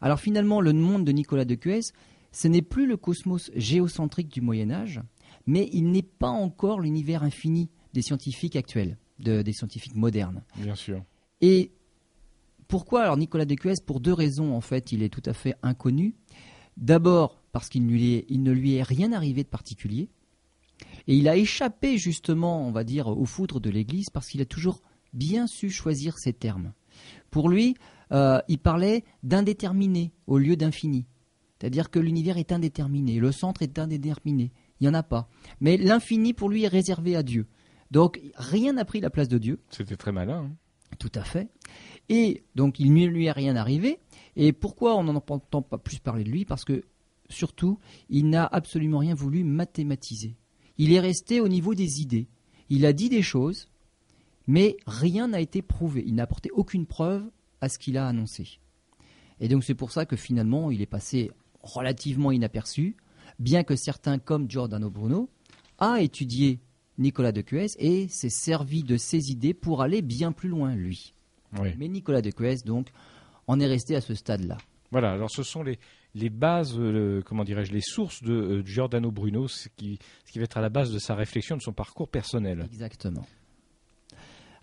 Alors 0.00 0.20
finalement, 0.20 0.60
le 0.60 0.72
monde 0.72 1.04
de 1.04 1.12
Nicolas 1.12 1.44
de 1.44 1.54
Cuès, 1.54 1.92
ce 2.32 2.48
n'est 2.48 2.62
plus 2.62 2.86
le 2.86 2.96
cosmos 2.96 3.50
géocentrique 3.54 4.28
du 4.28 4.40
Moyen 4.40 4.70
Âge, 4.70 5.00
mais 5.46 5.68
il 5.72 5.90
n'est 5.90 6.02
pas 6.02 6.28
encore 6.28 6.80
l'univers 6.80 7.22
infini 7.22 7.68
des 7.92 8.02
scientifiques 8.02 8.56
actuels, 8.56 8.96
des 9.18 9.52
scientifiques 9.52 9.96
modernes. 9.96 10.42
Bien 10.56 10.76
sûr. 10.76 11.02
Et 11.40 11.72
pourquoi 12.70 13.02
alors 13.02 13.16
Nicolas 13.16 13.44
Decuès 13.44 13.80
Pour 13.80 14.00
deux 14.00 14.12
raisons 14.12 14.54
en 14.54 14.60
fait, 14.60 14.92
il 14.92 15.02
est 15.02 15.08
tout 15.08 15.22
à 15.26 15.32
fait 15.32 15.54
inconnu. 15.62 16.14
D'abord 16.76 17.42
parce 17.52 17.68
qu'il 17.68 17.84
ne 17.84 18.52
lui 18.52 18.74
est 18.74 18.82
rien 18.82 19.12
arrivé 19.12 19.42
de 19.42 19.48
particulier, 19.48 20.08
et 21.08 21.16
il 21.16 21.28
a 21.28 21.36
échappé 21.36 21.98
justement, 21.98 22.66
on 22.66 22.70
va 22.70 22.84
dire, 22.84 23.08
au 23.08 23.24
foudre 23.24 23.58
de 23.58 23.70
l'Église 23.70 24.08
parce 24.08 24.28
qu'il 24.28 24.40
a 24.40 24.44
toujours 24.44 24.80
bien 25.12 25.48
su 25.48 25.68
choisir 25.68 26.16
ses 26.16 26.32
termes. 26.32 26.72
Pour 27.30 27.48
lui, 27.48 27.74
euh, 28.12 28.40
il 28.48 28.58
parlait 28.58 29.04
d'indéterminé 29.24 30.12
au 30.28 30.38
lieu 30.38 30.56
d'infini. 30.56 31.06
C'est-à-dire 31.58 31.90
que 31.90 31.98
l'univers 31.98 32.38
est 32.38 32.52
indéterminé, 32.52 33.18
le 33.18 33.32
centre 33.32 33.62
est 33.62 33.78
indéterminé, 33.80 34.52
il 34.80 34.84
n'y 34.84 34.88
en 34.88 34.94
a 34.94 35.02
pas. 35.02 35.28
Mais 35.60 35.76
l'infini 35.76 36.32
pour 36.32 36.48
lui 36.48 36.62
est 36.64 36.68
réservé 36.68 37.16
à 37.16 37.24
Dieu. 37.24 37.46
Donc 37.90 38.20
rien 38.36 38.74
n'a 38.74 38.84
pris 38.84 39.00
la 39.00 39.10
place 39.10 39.28
de 39.28 39.38
Dieu. 39.38 39.60
C'était 39.70 39.96
très 39.96 40.12
malin. 40.12 40.44
Hein. 40.44 40.56
Tout 40.98 41.12
à 41.14 41.22
fait. 41.22 41.48
Et 42.08 42.44
donc 42.54 42.80
il 42.80 42.92
ne 42.92 43.06
lui 43.06 43.26
est 43.26 43.32
rien 43.32 43.56
arrivé. 43.56 43.98
Et 44.36 44.52
pourquoi 44.52 44.96
on 44.96 45.04
n'en 45.04 45.16
entend 45.16 45.62
pas 45.62 45.78
plus 45.78 45.98
parler 45.98 46.24
de 46.24 46.30
lui? 46.30 46.44
Parce 46.44 46.64
que 46.64 46.84
surtout, 47.28 47.78
il 48.08 48.28
n'a 48.28 48.46
absolument 48.46 48.98
rien 48.98 49.14
voulu 49.14 49.44
mathématiser. 49.44 50.36
Il 50.78 50.92
est 50.92 51.00
resté 51.00 51.40
au 51.40 51.48
niveau 51.48 51.74
des 51.74 52.00
idées. 52.00 52.28
Il 52.68 52.86
a 52.86 52.92
dit 52.92 53.08
des 53.08 53.22
choses, 53.22 53.68
mais 54.46 54.76
rien 54.86 55.28
n'a 55.28 55.40
été 55.40 55.62
prouvé. 55.62 56.02
Il 56.06 56.14
n'a 56.14 56.24
apporté 56.24 56.50
aucune 56.52 56.86
preuve 56.86 57.28
à 57.60 57.68
ce 57.68 57.78
qu'il 57.78 57.96
a 57.96 58.06
annoncé. 58.06 58.60
Et 59.40 59.48
donc 59.48 59.64
c'est 59.64 59.74
pour 59.74 59.90
ça 59.90 60.06
que 60.06 60.16
finalement 60.16 60.70
il 60.70 60.82
est 60.82 60.86
passé 60.86 61.30
relativement 61.62 62.32
inaperçu, 62.32 62.96
bien 63.38 63.64
que 63.64 63.76
certains 63.76 64.18
comme 64.18 64.50
Giordano 64.50 64.90
Bruno 64.90 65.30
a 65.78 66.00
étudié 66.00 66.60
Nicolas 67.00 67.32
de 67.32 67.40
Cuès 67.40 67.74
et 67.78 68.06
s'est 68.08 68.30
servi 68.30 68.84
de 68.84 68.96
ses 68.96 69.30
idées 69.30 69.54
pour 69.54 69.82
aller 69.82 70.02
bien 70.02 70.30
plus 70.30 70.48
loin, 70.48 70.74
lui. 70.74 71.14
Mais 71.78 71.88
Nicolas 71.88 72.22
de 72.22 72.30
Cuès, 72.30 72.62
donc, 72.64 72.88
en 73.48 73.58
est 73.58 73.66
resté 73.66 73.96
à 73.96 74.00
ce 74.00 74.14
stade-là. 74.14 74.58
Voilà, 74.92 75.12
alors 75.12 75.30
ce 75.30 75.42
sont 75.42 75.62
les, 75.62 75.78
les 76.14 76.30
bases, 76.30 76.76
euh, 76.78 77.22
comment 77.24 77.44
dirais-je, 77.44 77.72
les 77.72 77.80
sources 77.80 78.22
de 78.22 78.32
euh, 78.32 78.64
Giordano 78.64 79.10
Bruno, 79.10 79.48
ce 79.48 79.68
qui, 79.76 79.98
ce 80.24 80.32
qui 80.32 80.38
va 80.38 80.44
être 80.44 80.56
à 80.56 80.60
la 80.60 80.68
base 80.68 80.92
de 80.92 80.98
sa 80.98 81.14
réflexion, 81.14 81.56
de 81.56 81.62
son 81.62 81.72
parcours 81.72 82.08
personnel. 82.08 82.66
Exactement. 82.72 83.26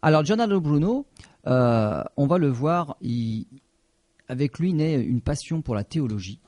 Alors 0.02 0.24
Giordano 0.24 0.60
Bruno, 0.62 1.06
euh, 1.48 2.04
on 2.18 2.28
va 2.28 2.38
le 2.38 2.50
voir, 2.50 2.98
avec 4.28 4.60
lui 4.60 4.74
naît 4.74 5.02
une 5.02 5.22
passion 5.22 5.62
pour 5.62 5.76
la 5.76 5.84
théologie 5.84 6.40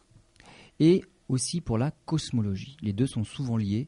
et 0.80 1.04
aussi 1.30 1.62
pour 1.62 1.78
la 1.78 1.92
cosmologie. 2.06 2.78
Les 2.82 2.94
deux 2.94 3.08
sont 3.08 3.24
souvent 3.24 3.58
liés. 3.58 3.88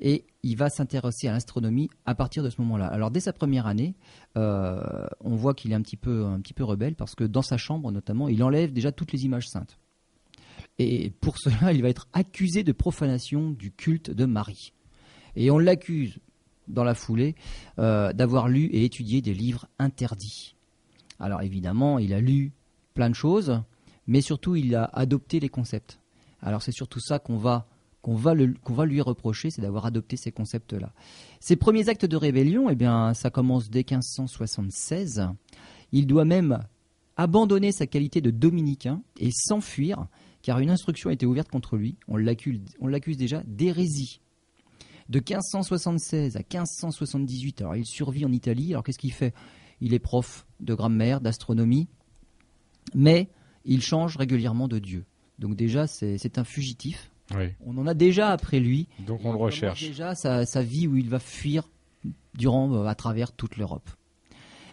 Et 0.00 0.24
il 0.42 0.56
va 0.56 0.70
s'intéresser 0.70 1.28
à 1.28 1.32
l'astronomie 1.32 1.90
à 2.06 2.14
partir 2.14 2.42
de 2.42 2.50
ce 2.50 2.60
moment-là. 2.60 2.86
Alors 2.86 3.10
dès 3.10 3.20
sa 3.20 3.32
première 3.32 3.66
année, 3.66 3.94
euh, 4.36 4.80
on 5.20 5.34
voit 5.34 5.54
qu'il 5.54 5.72
est 5.72 5.74
un 5.74 5.82
petit, 5.82 5.96
peu, 5.96 6.24
un 6.24 6.40
petit 6.40 6.54
peu 6.54 6.64
rebelle 6.64 6.94
parce 6.94 7.14
que 7.14 7.24
dans 7.24 7.42
sa 7.42 7.56
chambre 7.56 7.90
notamment, 7.90 8.28
il 8.28 8.42
enlève 8.44 8.72
déjà 8.72 8.92
toutes 8.92 9.12
les 9.12 9.24
images 9.24 9.48
saintes. 9.48 9.78
Et 10.78 11.10
pour 11.20 11.38
cela, 11.38 11.72
il 11.72 11.82
va 11.82 11.88
être 11.88 12.08
accusé 12.12 12.62
de 12.62 12.72
profanation 12.72 13.50
du 13.50 13.72
culte 13.72 14.10
de 14.10 14.24
Marie. 14.24 14.72
Et 15.36 15.50
on 15.50 15.58
l'accuse 15.58 16.18
dans 16.68 16.84
la 16.84 16.94
foulée 16.94 17.34
euh, 17.78 18.12
d'avoir 18.12 18.48
lu 18.48 18.66
et 18.66 18.84
étudié 18.84 19.22
des 19.22 19.34
livres 19.34 19.66
interdits. 19.78 20.54
Alors 21.18 21.42
évidemment, 21.42 21.98
il 21.98 22.12
a 22.12 22.20
lu 22.20 22.52
plein 22.94 23.10
de 23.10 23.14
choses, 23.14 23.60
mais 24.06 24.20
surtout 24.20 24.54
il 24.54 24.74
a 24.74 24.84
adopté 24.84 25.40
les 25.40 25.48
concepts. 25.48 25.98
Alors 26.40 26.62
c'est 26.62 26.72
surtout 26.72 27.00
ça 27.00 27.18
qu'on 27.18 27.38
va 27.38 27.66
qu'on 28.02 28.14
va, 28.14 28.34
lui 28.34 29.00
reprocher, 29.00 29.50
c'est 29.50 29.62
d'avoir 29.62 29.86
adopté 29.86 30.16
ces 30.16 30.32
concepts-là. 30.32 30.92
Ses 31.40 31.56
premiers 31.56 31.88
actes 31.88 32.04
de 32.04 32.16
rébellion, 32.16 32.70
eh 32.70 32.74
bien, 32.74 33.12
ça 33.14 33.30
commence 33.30 33.70
dès 33.70 33.80
1576. 33.80 35.28
Il 35.92 36.06
doit 36.06 36.24
même 36.24 36.64
abandonner 37.16 37.72
sa 37.72 37.86
qualité 37.86 38.20
de 38.20 38.30
dominicain 38.30 39.02
et 39.18 39.30
s'enfuir, 39.32 40.06
car 40.42 40.60
une 40.60 40.70
instruction 40.70 41.10
a 41.10 41.12
été 41.12 41.26
ouverte 41.26 41.50
contre 41.50 41.76
lui. 41.76 41.96
On 42.06 42.16
l'accuse 42.16 43.16
déjà 43.16 43.42
d'hérésie. 43.46 44.20
De 45.08 45.18
1576 45.18 46.36
à 46.36 46.40
1578, 46.40 47.62
alors 47.62 47.76
il 47.76 47.86
survit 47.86 48.24
en 48.24 48.32
Italie. 48.32 48.72
Alors 48.72 48.84
qu'est-ce 48.84 48.98
qu'il 48.98 49.12
fait? 49.12 49.34
Il 49.80 49.94
est 49.94 49.98
prof 49.98 50.46
de 50.60 50.74
grammaire, 50.74 51.20
d'astronomie, 51.20 51.88
mais 52.94 53.28
il 53.64 53.82
change 53.82 54.16
régulièrement 54.16 54.68
de 54.68 54.78
Dieu. 54.78 55.04
Donc 55.38 55.56
déjà, 55.56 55.86
c'est 55.86 56.38
un 56.38 56.44
fugitif. 56.44 57.10
On 57.64 57.76
en 57.78 57.86
a 57.86 57.94
déjà 57.94 58.30
après 58.30 58.60
lui. 58.60 58.88
Donc 59.00 59.20
on 59.24 59.32
le 59.32 59.38
recherche. 59.38 59.82
Déjà 59.82 60.14
sa, 60.14 60.62
vie 60.62 60.86
où 60.86 60.96
il 60.96 61.08
va 61.08 61.18
fuir 61.18 61.68
durant, 62.34 62.72
euh, 62.72 62.86
à 62.86 62.94
travers 62.94 63.32
toute 63.32 63.56
l'Europe. 63.56 63.90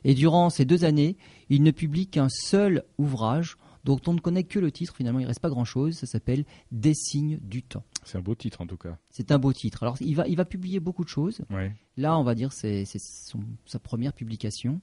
Et 0.04 0.14
durant 0.14 0.50
ces 0.50 0.66
deux 0.66 0.86
années, 0.86 1.18
il 1.50 1.64
ne 1.64 1.72
publie 1.72 2.08
qu'un 2.08 2.30
seul 2.30 2.84
ouvrage 2.98 3.58
dont 3.84 4.00
on 4.08 4.14
ne 4.14 4.20
connaît 4.20 4.44
que 4.44 4.60
le 4.60 4.72
titre. 4.72 4.96
Finalement, 4.96 5.20
il 5.20 5.24
ne 5.24 5.28
reste 5.28 5.40
pas 5.40 5.50
grand-chose. 5.50 5.96
Ça 5.96 6.06
s'appelle 6.06 6.46
Des 6.72 6.94
signes 6.94 7.40
du 7.42 7.64
temps. 7.64 7.84
C'est 8.04 8.18
un 8.18 8.22
beau 8.22 8.36
titre 8.36 8.62
en 8.62 8.68
tout 8.68 8.78
cas. 8.78 8.98
C'est 9.10 9.32
un 9.32 9.40
beau 9.40 9.52
titre. 9.52 9.84
Alors 9.84 9.98
il 10.00 10.16
va, 10.16 10.28
il 10.28 10.36
va 10.36 10.46
publier 10.46 10.80
beaucoup 10.80 11.04
de 11.04 11.10
choses. 11.10 11.42
Là, 11.98 12.18
on 12.18 12.24
va 12.24 12.36
dire 12.36 12.54
c'est 12.54 12.86
sa 12.86 13.80
première 13.80 14.14
publication. 14.14 14.80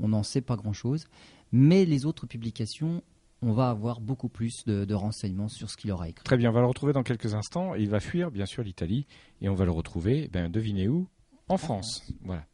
On 0.00 0.08
n'en 0.08 0.22
sait 0.22 0.40
pas 0.40 0.56
grand-chose, 0.56 1.06
mais 1.52 1.84
les 1.84 2.06
autres 2.06 2.26
publications, 2.26 3.02
on 3.42 3.52
va 3.52 3.68
avoir 3.68 4.00
beaucoup 4.00 4.28
plus 4.28 4.64
de, 4.66 4.94
renseignements 4.94 5.48
sur 5.48 5.68
ce 5.68 5.76
qu'il 5.76 5.90
aura 5.90 6.08
écrit. 6.08 6.24
Très 6.24 6.36
bien, 6.36 6.50
on 6.50 6.52
va 6.52 6.60
le 6.60 6.66
retrouver 6.66 6.92
dans 6.92 7.02
quelques 7.02 7.34
instants. 7.34 7.74
Il 7.74 7.90
va 7.90 7.98
fuir, 7.98 8.30
bien 8.30 8.46
sûr, 8.46 8.62
l'Italie. 8.62 9.06
Et 9.40 9.48
on 9.48 9.54
va 9.54 9.64
le 9.64 9.72
retrouver, 9.72 10.28
ben, 10.32 10.48
devinez 10.48 10.88
où? 10.88 11.08
En 11.48 11.56
France. 11.56 12.02
Voilà. 12.22 12.44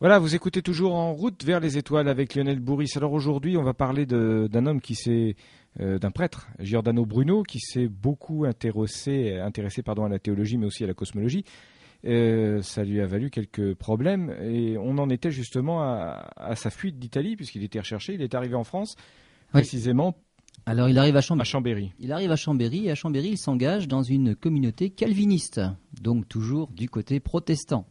Voilà, 0.00 0.18
vous 0.18 0.34
écoutez 0.34 0.60
toujours 0.60 0.94
En 0.94 1.12
route 1.12 1.44
vers 1.44 1.60
les 1.60 1.78
étoiles 1.78 2.08
avec 2.08 2.34
Lionel 2.34 2.58
Bourris. 2.58 2.90
Alors 2.96 3.12
aujourd'hui, 3.12 3.56
on 3.56 3.62
va 3.62 3.74
parler 3.74 4.06
d'un 4.06 4.66
homme 4.66 4.80
qui 4.80 4.94
s'est, 4.94 5.36
euh, 5.80 5.98
d'un 5.98 6.10
prêtre, 6.10 6.48
Giordano 6.58 7.06
Bruno, 7.06 7.42
qui 7.42 7.60
s'est 7.60 7.88
beaucoup 7.88 8.44
intéressé, 8.44 9.38
intéressé 9.38 9.82
pardon, 9.82 10.04
à 10.04 10.08
la 10.08 10.18
théologie, 10.18 10.56
mais 10.56 10.66
aussi 10.66 10.84
à 10.84 10.86
la 10.86 10.94
cosmologie. 10.94 11.44
Euh, 12.06 12.60
ça 12.60 12.84
lui 12.84 13.00
a 13.00 13.06
valu 13.06 13.30
quelques 13.30 13.74
problèmes 13.74 14.34
et 14.42 14.76
on 14.76 14.98
en 14.98 15.08
était 15.08 15.30
justement 15.30 15.82
à, 15.82 16.28
à 16.36 16.54
sa 16.54 16.68
fuite 16.70 16.98
d'Italie 16.98 17.34
puisqu'il 17.36 17.62
était 17.64 17.78
recherché. 17.78 18.14
Il 18.14 18.20
est 18.22 18.34
arrivé 18.34 18.54
en 18.54 18.64
France, 18.64 18.94
Oui. 19.54 19.60
précisément 19.60 20.14
Alors 20.66 20.88
il 20.90 20.98
arrive 20.98 21.16
à 21.16 21.20
à 21.20 21.44
Chambéry. 21.44 21.92
Il 21.98 22.12
arrive 22.12 22.30
à 22.30 22.36
Chambéry 22.36 22.86
et 22.86 22.90
à 22.90 22.94
Chambéry, 22.94 23.28
il 23.30 23.38
s'engage 23.38 23.88
dans 23.88 24.02
une 24.02 24.34
communauté 24.34 24.90
calviniste, 24.90 25.60
donc 26.02 26.28
toujours 26.28 26.68
du 26.72 26.88
côté 26.90 27.20
protestant. 27.20 27.86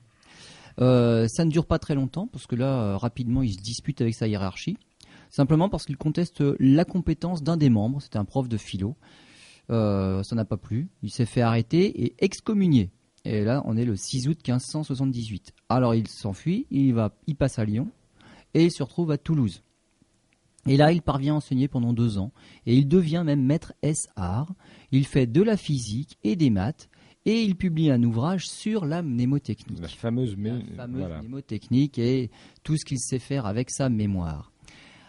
Euh, 0.79 1.27
ça 1.27 1.45
ne 1.45 1.51
dure 1.51 1.65
pas 1.65 1.79
très 1.79 1.95
longtemps 1.95 2.27
parce 2.27 2.47
que 2.47 2.55
là, 2.55 2.81
euh, 2.81 2.97
rapidement, 2.97 3.41
il 3.43 3.53
se 3.53 3.61
dispute 3.61 4.01
avec 4.01 4.15
sa 4.15 4.27
hiérarchie, 4.27 4.77
simplement 5.29 5.69
parce 5.69 5.85
qu'il 5.85 5.97
conteste 5.97 6.43
la 6.59 6.85
compétence 6.85 7.43
d'un 7.43 7.57
des 7.57 7.69
membres. 7.69 8.01
C'était 8.01 8.17
un 8.17 8.25
prof 8.25 8.47
de 8.47 8.57
philo. 8.57 8.95
Euh, 9.69 10.21
ça 10.23 10.35
n'a 10.35 10.45
pas 10.45 10.57
plu. 10.57 10.89
Il 11.03 11.09
s'est 11.11 11.25
fait 11.25 11.41
arrêter 11.41 12.03
et 12.05 12.15
excommunier. 12.19 12.89
Et 13.25 13.43
là, 13.43 13.61
on 13.65 13.77
est 13.77 13.85
le 13.85 13.95
6 13.95 14.27
août 14.27 14.37
1578. 14.45 15.53
Alors 15.69 15.95
il 15.95 16.07
s'enfuit, 16.07 16.67
il 16.71 16.93
va, 16.93 17.15
il 17.27 17.35
passe 17.35 17.57
à 17.59 17.65
Lyon 17.65 17.89
et 18.53 18.65
il 18.65 18.71
se 18.71 18.83
retrouve 18.83 19.11
à 19.11 19.17
Toulouse. 19.17 19.63
Et 20.65 20.77
là, 20.77 20.91
il 20.91 21.01
parvient 21.01 21.33
à 21.33 21.37
enseigner 21.37 21.67
pendant 21.67 21.93
deux 21.93 22.17
ans 22.17 22.31
et 22.65 22.75
il 22.75 22.87
devient 22.87 23.23
même 23.25 23.41
maître 23.43 23.73
S-art. 23.81 24.53
Il 24.91 25.05
fait 25.05 25.27
de 25.27 25.41
la 25.41 25.57
physique 25.57 26.17
et 26.23 26.35
des 26.35 26.49
maths 26.49 26.89
et 27.25 27.41
il 27.43 27.55
publie 27.55 27.89
un 27.91 28.03
ouvrage 28.03 28.47
sur 28.49 28.85
la 28.85 29.01
mnémotechnique. 29.01 29.79
La 29.81 29.87
fameuse, 29.87 30.35
mé- 30.37 30.61
La 30.71 30.83
fameuse 30.83 30.99
voilà. 31.01 31.19
mnémotechnique 31.21 31.97
et 31.99 32.29
tout 32.63 32.75
ce 32.77 32.83
qu'il 32.85 32.99
sait 32.99 33.19
faire 33.19 33.45
avec 33.45 33.69
sa 33.71 33.87
mémoire. 33.89 34.51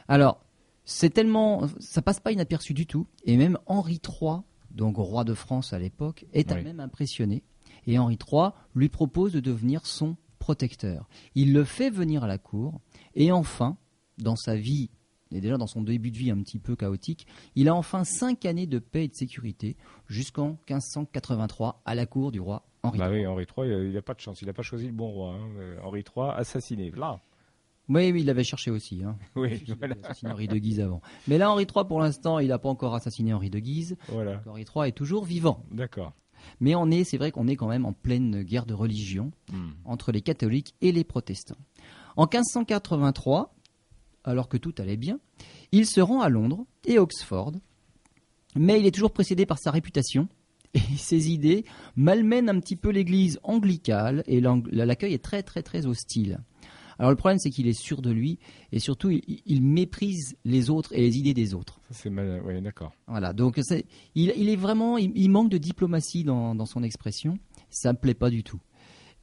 Alors, 0.06 0.40
c'est 0.85 1.11
tellement, 1.11 1.66
ça 1.80 2.02
passe 2.02 2.21
pas 2.21 2.30
inaperçu 2.33 2.75
du 2.75 2.87
tout. 2.87 3.06
Et 3.25 3.37
même 3.37 3.59
Henri 3.66 4.00
III, 4.06 4.40
donc 4.71 4.97
roi 4.97 5.25
de 5.25 5.35
France 5.35 5.73
à 5.73 5.78
l'époque, 5.78 6.26
est 6.33 6.52
Oui. 6.52 6.62
même 6.62 6.80
impressionné. 6.80 7.42
Et 7.87 7.99
Henri 7.99 8.17
III 8.21 8.50
lui 8.75 8.88
propose 8.88 9.33
de 9.33 9.41
devenir 9.41 9.87
son 9.87 10.17
protecteur. 10.38 11.09
Il 11.35 11.53
le 11.53 11.64
fait 11.64 11.91
venir 11.91 12.25
à 12.25 12.26
la 12.26 12.38
cour. 12.38 12.81
Et 13.14 13.33
enfin, 13.33 13.76
dans 14.19 14.37
sa 14.37 14.57
vie, 14.57 14.91
et 15.33 15.41
déjà 15.41 15.57
dans 15.57 15.67
son 15.67 15.83
début 15.83 16.11
de 16.11 16.17
vie 16.19 16.31
un 16.31 16.41
petit 16.43 16.59
peu 16.59 16.76
chaotique, 16.76 17.26
il 17.57 17.69
a 17.69 17.75
enfin 17.75 18.05
cinq 18.05 18.45
années 18.45 18.67
de 18.67 18.79
paix 18.79 19.05
et 19.05 19.09
de 19.09 19.14
sécurité 19.14 19.76
jusqu'en 20.07 20.59
1583 20.69 21.83
à 21.85 21.95
la 21.95 22.07
cour 22.07 22.31
du 22.33 22.41
roi 22.41 22.64
Henri 22.83 22.99
Bah 22.99 23.09
III. 23.11 23.21
oui, 23.21 23.26
Henri 23.26 23.47
III, 23.57 23.87
il 23.88 23.93
n'a 23.93 24.03
pas 24.03 24.14
de 24.14 24.21
chance. 24.21 24.43
Il 24.43 24.47
n'a 24.47 24.53
pas 24.53 24.62
choisi 24.62 24.87
le 24.87 24.93
bon 24.93 25.11
roi. 25.11 25.33
hein. 25.35 25.49
Euh, 25.59 25.79
Henri 25.83 26.00
III, 26.00 26.31
assassiné. 26.37 26.91
Là. 26.95 27.21
Oui, 27.88 28.12
oui, 28.12 28.21
il 28.21 28.26
l'avait 28.26 28.45
cherché 28.45 28.71
aussi. 28.71 29.03
Hein. 29.03 29.17
Oui, 29.37 29.62
Il 29.67 29.75
voilà. 29.75 29.95
avait 29.95 30.05
assassiné 30.05 30.31
Henri 30.33 30.49
de 30.49 30.57
Guise 30.59 30.81
avant. 30.81 31.00
Mais 31.26 31.38
là, 31.38 31.50
Henri 31.50 31.64
III, 31.64 31.85
pour 31.87 32.00
l'instant, 32.00 32.38
il 32.38 32.49
n'a 32.49 32.59
pas 32.59 32.69
encore 32.69 32.95
assassiné 32.95 33.33
Henri 33.33 33.49
de 33.49 33.59
Guise. 33.59 33.97
voilà. 34.09 34.37
Donc, 34.37 34.49
Henri 34.49 34.64
III 34.75 34.88
est 34.88 34.93
toujours 34.93 35.25
vivant. 35.25 35.64
D'accord. 35.71 36.12
Mais 36.60 36.74
on 36.74 36.90
est, 36.90 37.04
c'est 37.04 37.18
vrai 37.18 37.30
qu'on 37.30 37.48
est 37.48 37.56
quand 37.56 37.68
même 37.68 37.86
en 37.86 37.92
pleine 37.92 38.42
guerre 38.42 38.66
de 38.66 38.74
religion 38.74 39.32
Hmm. 39.52 39.70
entre 39.84 40.10
les 40.12 40.22
catholiques 40.22 40.74
et 40.80 40.90
les 40.92 41.04
protestants. 41.04 41.58
En 42.16 42.24
1583, 42.26 43.54
alors 44.24 44.48
que 44.48 44.56
tout 44.56 44.74
allait 44.78 44.96
bien, 44.96 45.18
il 45.72 45.86
se 45.86 46.00
rend 46.00 46.20
à 46.20 46.28
Londres 46.28 46.64
et 46.86 46.98
Oxford, 46.98 47.52
mais 48.56 48.80
il 48.80 48.86
est 48.86 48.94
toujours 48.94 49.12
précédé 49.12 49.46
par 49.46 49.58
sa 49.58 49.70
réputation 49.70 50.28
et 50.74 50.96
ses 50.96 51.30
idées 51.30 51.64
malmènent 51.96 52.48
un 52.48 52.58
petit 52.60 52.76
peu 52.76 52.90
l'église 52.90 53.38
anglicale 53.42 54.22
et 54.26 54.40
l'accueil 54.40 55.14
est 55.14 55.22
très 55.22 55.42
très 55.42 55.62
très 55.62 55.86
hostile. 55.86 56.40
Alors 56.98 57.10
le 57.10 57.16
problème 57.16 57.38
c'est 57.38 57.50
qu'il 57.50 57.66
est 57.66 57.78
sûr 57.78 58.02
de 58.02 58.10
lui 58.10 58.38
et 58.72 58.78
surtout 58.78 59.10
il, 59.10 59.22
il 59.46 59.62
méprise 59.62 60.36
les 60.44 60.70
autres 60.70 60.92
et 60.92 61.00
les 61.00 61.18
idées 61.18 61.34
des 61.34 61.54
autres. 61.54 61.80
Ça, 61.88 61.94
c'est 61.94 62.10
mal. 62.10 62.42
Oui, 62.44 62.60
d'accord. 62.60 62.92
Voilà, 63.06 63.32
donc 63.32 63.60
il, 64.14 64.32
il 64.36 64.48
est 64.48 64.56
vraiment, 64.56 64.98
il, 64.98 65.12
il 65.14 65.30
manque 65.30 65.50
de 65.50 65.58
diplomatie 65.58 66.24
dans, 66.24 66.54
dans 66.54 66.66
son 66.66 66.82
expression. 66.82 67.38
Ça 67.70 67.92
me 67.92 67.98
plaît 67.98 68.14
pas 68.14 68.30
du 68.30 68.42
tout. 68.42 68.60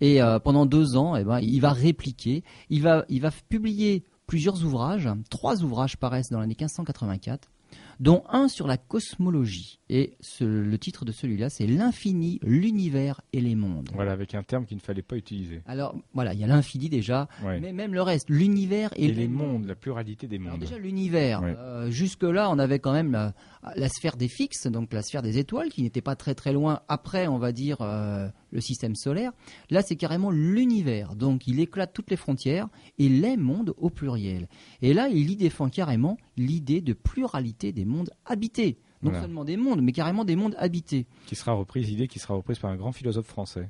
Et 0.01 0.21
euh, 0.21 0.39
pendant 0.39 0.65
deux 0.65 0.97
ans, 0.97 1.15
eh 1.15 1.23
ben, 1.23 1.39
il 1.39 1.61
va 1.61 1.71
répliquer. 1.71 2.43
Il 2.69 2.81
va, 2.81 3.05
il 3.07 3.21
va 3.21 3.29
publier 3.49 4.03
plusieurs 4.25 4.63
ouvrages. 4.65 5.07
Trois 5.29 5.63
ouvrages 5.63 5.97
paraissent 5.97 6.29
dans 6.29 6.39
l'année 6.39 6.55
1584, 6.59 7.51
dont 8.00 8.24
un 8.29 8.48
sur 8.48 8.67
la 8.67 8.77
cosmologie. 8.77 9.79
Et 9.89 10.15
ce- 10.21 10.43
le 10.43 10.77
titre 10.77 11.03
de 11.05 11.12
celui-là, 11.12 11.50
c'est 11.50 11.67
L'infini, 11.67 12.39
l'univers 12.43 13.21
et 13.33 13.41
les 13.41 13.55
mondes. 13.55 13.89
Voilà, 13.93 14.12
avec 14.13 14.36
un 14.36 14.43
terme 14.43 14.65
qu'il 14.65 14.77
ne 14.77 14.81
fallait 14.81 15.01
pas 15.01 15.17
utiliser. 15.17 15.62
Alors 15.65 15.95
voilà, 16.13 16.33
il 16.33 16.39
y 16.39 16.43
a 16.43 16.48
l'infini 16.48 16.89
déjà, 16.89 17.27
Ouais. 17.43 17.60
mais 17.60 17.74
même 17.74 17.93
le 17.93 18.01
reste, 18.01 18.29
l'univers 18.29 18.91
et, 18.95 19.05
Et, 19.05 19.12
les 19.13 19.27
mondes, 19.27 19.65
la 19.65 19.75
pluralité 19.75 20.27
des 20.27 20.38
alors 20.38 20.51
mondes. 20.51 20.60
déjà 20.62 20.77
l'univers. 20.77 21.41
Ouais. 21.41 21.55
Euh, 21.57 21.89
Jusque-là, 21.91 22.50
on 22.50 22.60
avait 22.60 22.79
quand 22.79 22.93
même 22.93 23.12
la, 23.12 23.33
la 23.75 23.89
sphère 23.89 24.15
des 24.17 24.27
fixes, 24.27 24.67
donc 24.67 24.93
la 24.93 25.01
sphère 25.01 25.21
des 25.21 25.38
étoiles, 25.38 25.69
qui 25.69 25.81
n'était 25.83 26.01
pas 26.01 26.15
très 26.15 26.36
très 26.36 26.53
loin 26.53 26.81
après, 26.88 27.27
on 27.27 27.38
va 27.38 27.51
dire, 27.51 27.77
euh, 27.81 28.27
le 28.51 28.62
système 28.62 28.96
solaire. 28.96 29.31
Là, 29.70 29.81
c'est 29.81 29.96
carrément 29.96 30.29
l'univers. 30.29 31.15
Donc, 31.15 31.48
il 31.48 31.60
éclate 31.60 31.93
toutes 31.93 32.12
les 32.12 32.17
frontières 32.17 32.67
et 32.98 33.10
les 33.10 33.38
mondes 33.38 33.74
au 33.77 33.89
pluriel. 33.89 34.48
Et 34.81 34.93
là, 34.93 35.10
il 35.10 35.29
y 35.29 35.36
défend 35.36 35.70
carrément 35.70 36.17
l'idée 36.38 36.81
de 36.81 36.93
pluralité 36.93 37.72
des 37.72 37.86
mondes 37.86 38.12
habités. 38.25 38.77
Non 39.01 39.10
Voilà. 39.10 39.22
seulement 39.25 39.46
des 39.46 39.58
mondes, 39.58 39.81
mais 39.81 39.93
carrément 39.93 40.25
des 40.25 40.36
mondes 40.36 40.55
habités. 40.60 41.08
Qui 41.25 41.36
sera 41.36 41.53
reprise, 41.53 41.89
idée 41.89 42.08
qui 42.08 42.20
sera 42.20 42.36
reprise 42.36 42.60
par 42.60 42.70
un 42.70 42.75
grand 42.75 42.91
philosophe 42.91 43.25
français. 43.27 43.70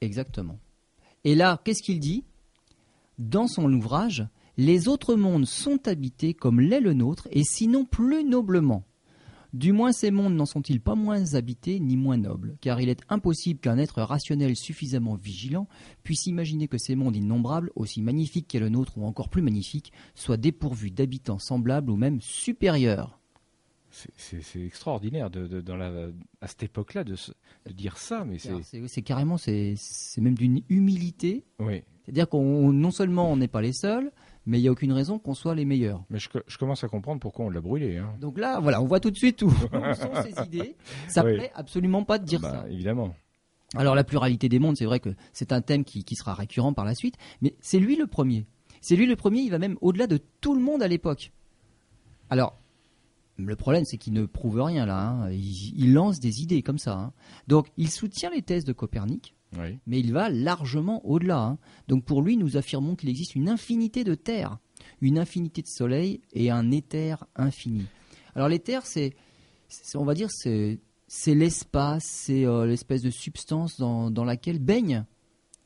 Exactement. 0.00 0.58
Et 1.24 1.34
là, 1.34 1.60
qu'est-ce 1.64 1.82
qu'il 1.82 2.00
dit? 2.00 2.24
Dans 3.18 3.46
son 3.46 3.72
ouvrage, 3.72 4.26
les 4.56 4.88
autres 4.88 5.14
mondes 5.14 5.46
sont 5.46 5.86
habités 5.88 6.34
comme 6.34 6.60
l'est 6.60 6.80
le 6.80 6.92
nôtre, 6.92 7.28
et 7.30 7.44
sinon 7.44 7.84
plus 7.84 8.24
noblement. 8.24 8.84
Du 9.56 9.72
moins 9.72 9.92
ces 9.92 10.10
mondes 10.10 10.34
n'en 10.34 10.44
sont-ils 10.44 10.82
pas 10.82 10.94
moins 10.94 11.32
habités 11.34 11.80
ni 11.80 11.96
moins 11.96 12.18
nobles, 12.18 12.56
car 12.60 12.78
il 12.80 12.90
est 12.90 13.00
impossible 13.08 13.58
qu'un 13.58 13.78
être 13.78 14.02
rationnel 14.02 14.54
suffisamment 14.54 15.14
vigilant 15.14 15.66
puisse 16.02 16.26
imaginer 16.26 16.68
que 16.68 16.76
ces 16.76 16.94
mondes 16.94 17.16
innombrables, 17.16 17.70
aussi 17.74 18.02
magnifiques 18.02 18.48
qu'est 18.48 18.58
le 18.60 18.68
nôtre 18.68 18.98
ou 18.98 19.06
encore 19.06 19.30
plus 19.30 19.40
magnifiques, 19.40 19.92
soient 20.14 20.36
dépourvus 20.36 20.90
d'habitants 20.90 21.38
semblables 21.38 21.90
ou 21.90 21.96
même 21.96 22.20
supérieurs. 22.20 23.18
C'est- 24.18 24.60
extraordinaire 24.60 25.30
de, 25.30 25.46
de- 25.46 25.62
dans 25.62 25.76
la, 25.76 26.08
à 26.42 26.46
cette 26.48 26.64
époque-là 26.64 27.02
de, 27.02 27.16
dire 27.72 27.96
ça, 27.96 28.26
mais 28.26 28.36
c'est. 28.38 29.00
Carrément, 29.02 29.38
c'est 29.38 29.72
c'est 29.78 30.20
même 30.20 30.34
d'une 30.36 30.60
humilité, 30.68 31.44
Oui, 31.60 31.82
c'est-à-dire 32.04 32.28
qu'on 32.28 32.72
non 32.74 32.90
seulement 32.90 33.32
on 33.32 33.38
n'est 33.38 33.48
pas 33.48 33.62
les 33.62 33.72
seuls, 33.72 34.12
mais 34.46 34.58
il 34.58 34.62
n'y 34.62 34.68
a 34.68 34.72
aucune 34.72 34.92
raison 34.92 35.18
qu'on 35.18 35.34
soit 35.34 35.54
les 35.54 35.64
meilleurs. 35.64 36.02
mais 36.10 36.18
je, 36.18 36.28
co- 36.28 36.40
je 36.46 36.56
commence 36.58 36.82
à 36.84 36.88
comprendre 36.88 37.20
pourquoi 37.20 37.44
on 37.46 37.50
l'a 37.50 37.60
brûlé. 37.60 37.98
Hein. 37.98 38.14
Donc 38.20 38.38
là, 38.38 38.60
voilà, 38.60 38.80
on 38.80 38.86
voit 38.86 39.00
tout 39.00 39.10
de 39.10 39.16
suite 39.16 39.42
où, 39.42 39.46
où 39.72 39.94
sont 39.94 40.10
ces 40.22 40.44
idées. 40.46 40.76
Ça 41.08 41.24
Oui. 41.24 41.34
plaît 41.36 41.52
absolument 41.54 42.04
pas 42.04 42.18
de 42.18 42.24
dire 42.24 42.40
Bah, 42.40 42.62
ça. 42.64 42.70
évidemment. 42.70 43.14
Alors 43.74 43.94
la 43.94 44.04
pluralité 44.04 44.48
des 44.48 44.58
mondes, 44.60 44.76
c'est 44.76 44.84
vrai 44.84 45.00
que 45.00 45.10
c'est 45.32 45.52
un 45.52 45.60
thème 45.60 45.84
qui, 45.84 46.04
qui 46.04 46.14
sera 46.14 46.34
récurrent 46.34 46.72
par 46.72 46.84
la 46.84 46.94
suite, 46.94 47.16
mais 47.42 47.54
c'est 47.60 47.78
lui 47.80 47.96
le 47.96 48.06
premier. 48.06 48.46
C'est 48.80 48.94
lui 48.96 49.06
le 49.06 49.16
premier, 49.16 49.40
il 49.40 49.50
va 49.50 49.58
même 49.58 49.76
au-delà 49.80 50.06
de 50.06 50.18
tout 50.40 50.54
le 50.54 50.60
monde 50.62 50.82
à 50.82 50.88
l'époque. 50.88 51.32
Alors, 52.30 52.58
le 53.38 53.54
problème, 53.56 53.84
c'est 53.84 53.98
qu'il 53.98 54.12
ne 54.14 54.24
prouve 54.24 54.60
rien 54.62 54.86
là. 54.86 55.08
hein. 55.08 55.30
Il, 55.30 55.74
il 55.78 55.92
lance 55.92 56.20
des 56.20 56.40
idées 56.42 56.62
comme 56.62 56.78
ça. 56.78 56.96
hein. 56.96 57.12
Donc, 57.48 57.68
il 57.76 57.90
soutient 57.90 58.30
les 58.30 58.42
thèses 58.42 58.64
de 58.64 58.72
Copernic, 58.72 59.34
Oui. 59.56 59.78
mais 59.86 60.00
il 60.00 60.12
va 60.12 60.28
largement 60.28 61.04
au-delà. 61.06 61.38
hein. 61.40 61.58
Donc 61.88 62.04
pour 62.04 62.20
lui, 62.22 62.36
nous 62.36 62.56
affirmons 62.56 62.96
qu'il 62.96 63.08
existe 63.08 63.34
une 63.36 63.48
infinité 63.48 64.04
de 64.04 64.14
terres, 64.14 64.58
une 65.00 65.18
infinité 65.18 65.62
de 65.62 65.68
soleils 65.68 66.20
et 66.32 66.50
un 66.50 66.70
éther 66.70 67.24
infini. 67.36 67.86
Alors 68.34 68.48
l'éther, 68.48 68.84
c'est, 68.86 69.14
c'est- 69.68 69.96
on 69.96 70.04
va 70.04 70.14
dire, 70.14 70.28
c'est, 70.30 70.78
l'espace, 71.26 72.04
c'est 72.06 72.44
euh, 72.44 72.66
l'espèce 72.66 73.02
de 73.02 73.10
substance 73.10 73.78
dans, 73.78 74.10
dans 74.10 74.24
laquelle 74.24 74.58
baignent 74.58 75.04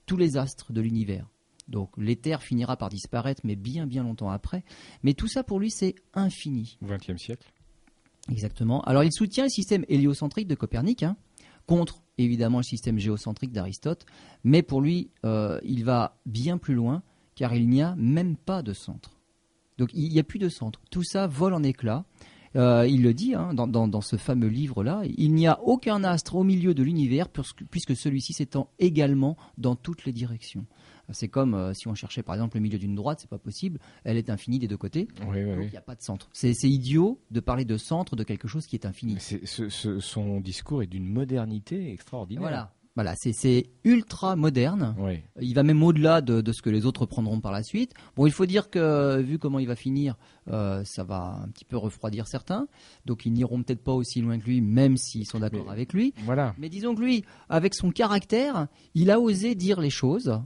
tous 0.07 0.17
les 0.17 0.37
astres 0.37 0.73
de 0.73 0.81
l'univers. 0.81 1.27
Donc 1.69 1.91
l'éther 1.97 2.43
finira 2.43 2.77
par 2.77 2.89
disparaître, 2.91 3.43
mais 3.45 3.57
bien 3.57 3.87
bien 3.87 4.03
longtemps 4.03 4.31
après. 4.31 4.65
Mais 5.03 5.15
tout 5.15 5.29
ça 5.29 5.43
pour 5.43 5.59
lui, 5.61 5.71
c'est 5.71 5.95
infini. 6.15 6.79
Au 6.83 6.87
XXe 6.87 7.17
siècle. 7.17 7.51
Exactement. 8.31 8.83
Alors 8.83 9.05
il 9.05 9.13
soutient 9.13 9.45
le 9.45 9.51
système 9.51 9.85
héliocentrique 9.89 10.47
de 10.49 10.55
Copernic, 10.55 11.03
hein, 11.03 11.17
contre 11.67 12.03
évidemment 12.25 12.59
le 12.59 12.65
système 12.65 12.99
géocentrique 12.99 13.53
d'Aristote, 13.53 14.07
mais 14.45 14.63
pour 14.63 14.81
lui, 14.81 15.11
euh, 15.25 15.61
il 15.65 15.85
va 15.85 16.17
bien 16.27 16.59
plus 16.59 16.75
loin, 16.75 17.03
car 17.35 17.55
il 17.55 17.69
n'y 17.69 17.83
a 17.83 17.95
même 17.97 18.37
pas 18.37 18.63
de 18.63 18.73
centre. 18.73 19.19
Donc 19.79 19.91
il 19.95 20.11
n'y 20.11 20.19
a 20.19 20.25
plus 20.25 20.39
de 20.39 20.49
centre. 20.49 20.81
Tout 20.91 21.03
ça 21.03 21.27
vole 21.27 21.55
en 21.55 21.63
éclats. 21.63 22.05
Euh, 22.57 22.87
il 22.89 23.03
le 23.03 23.15
dit 23.15 23.35
hein, 23.35 23.55
dans, 23.55 23.67
dans- 23.69 23.87
dans 23.89 24.01
ce 24.01 24.17
fameux 24.17 24.49
livre-là, 24.49 25.03
il 25.17 25.33
n'y 25.35 25.47
a 25.47 25.61
aucun 25.63 26.03
astre 26.05 26.35
au 26.37 26.45
milieu 26.45 26.75
de 26.75 26.83
l'univers 26.83 27.29
puisque, 27.29 27.97
celui-ci 27.97 28.33
s'étend 28.33 28.71
également 28.79 29.37
dans 29.59 29.77
toutes 29.77 30.05
les 30.05 30.13
directions. 30.13 30.67
C'est 31.13 31.29
comme 31.29 31.55
euh, 31.55 31.75
si 31.75 31.89
on 31.89 31.95
cherchait 31.95 32.23
par 32.23 32.35
exemple 32.37 32.57
le 32.57 32.61
milieu 32.63 32.79
d'une 32.79 32.95
droite, 32.95 33.19
c'est 33.21 33.31
pas 33.31 33.39
possible, 33.39 33.79
elle 34.05 34.17
est 34.17 34.31
infinie 34.31 34.59
des 34.61 34.69
deux 34.69 34.77
côtés, 34.77 35.09
Oui, 35.29 35.43
donc 35.45 35.55
il 35.55 35.59
oui. 35.59 35.69
n'y 35.71 35.77
a 35.77 35.81
pas 35.81 35.95
de 35.97 36.03
centre. 36.03 36.29
C'est 36.33 36.53
idiot 36.65 37.21
de 37.33 37.41
parler 37.41 37.65
de 37.65 37.77
centre 37.77 38.15
de 38.17 38.23
quelque 38.23 38.47
chose 38.47 38.67
qui 38.67 38.77
est 38.77 38.87
infini. 38.87 39.17
Ce- 39.19 39.69
ce- 39.69 39.99
son 40.01 40.41
discours 40.41 40.83
est 40.85 40.87
d'une 40.87 41.07
modernité 41.09 41.93
extraordinaire. 41.93 42.43
Voilà, 42.43 42.73
voilà 42.97 43.15
c'est- 43.17 43.71
ultra 43.85 44.37
moderne. 44.37 44.95
Oui. 44.99 45.21
Il 45.41 45.55
va 45.55 45.63
même 45.63 45.83
au-delà 45.83 46.21
de, 46.21 46.41
de 46.41 46.53
ce 46.53 46.61
que 46.63 46.71
les 46.71 46.85
autres 46.87 47.07
prendront 47.07 47.41
par 47.41 47.53
la 47.53 47.63
suite. 47.63 47.93
Bon, 48.17 48.27
il 48.27 48.33
faut 48.33 48.47
dire 48.47 48.69
que 48.71 49.21
vu 49.21 49.39
comment 49.39 49.59
il 49.59 49.67
va 49.67 49.77
finir, 49.77 50.17
euh, 50.49 50.85
ça 50.85 51.05
va 51.05 51.41
un 51.45 51.49
petit 51.49 51.65
peu 51.65 51.77
refroidir 51.77 52.27
certains. 52.27 52.67
Donc 53.07 53.25
ils 53.27 53.33
n'iront 53.33 53.63
peut-être 53.63 53.83
pas 53.83 53.93
aussi 53.95 54.21
loin 54.21 54.39
que 54.39 54.45
lui, 54.45 54.61
même 54.61 54.97
s'ils 54.97 55.27
sont 55.27 55.39
d'accord 55.41 55.71
avec 55.71 55.93
lui. 55.93 56.13
Voilà. 56.25 56.55
Mais 56.59 56.69
disons 56.69 56.95
que 56.95 57.01
lui, 57.01 57.25
avec 57.49 57.75
son 57.75 57.91
caractère, 57.91 58.67
il 58.95 59.11
a 59.11 59.21
osé 59.21 59.55
dire 59.55 59.81
les 59.81 59.91
choses. 59.91 60.41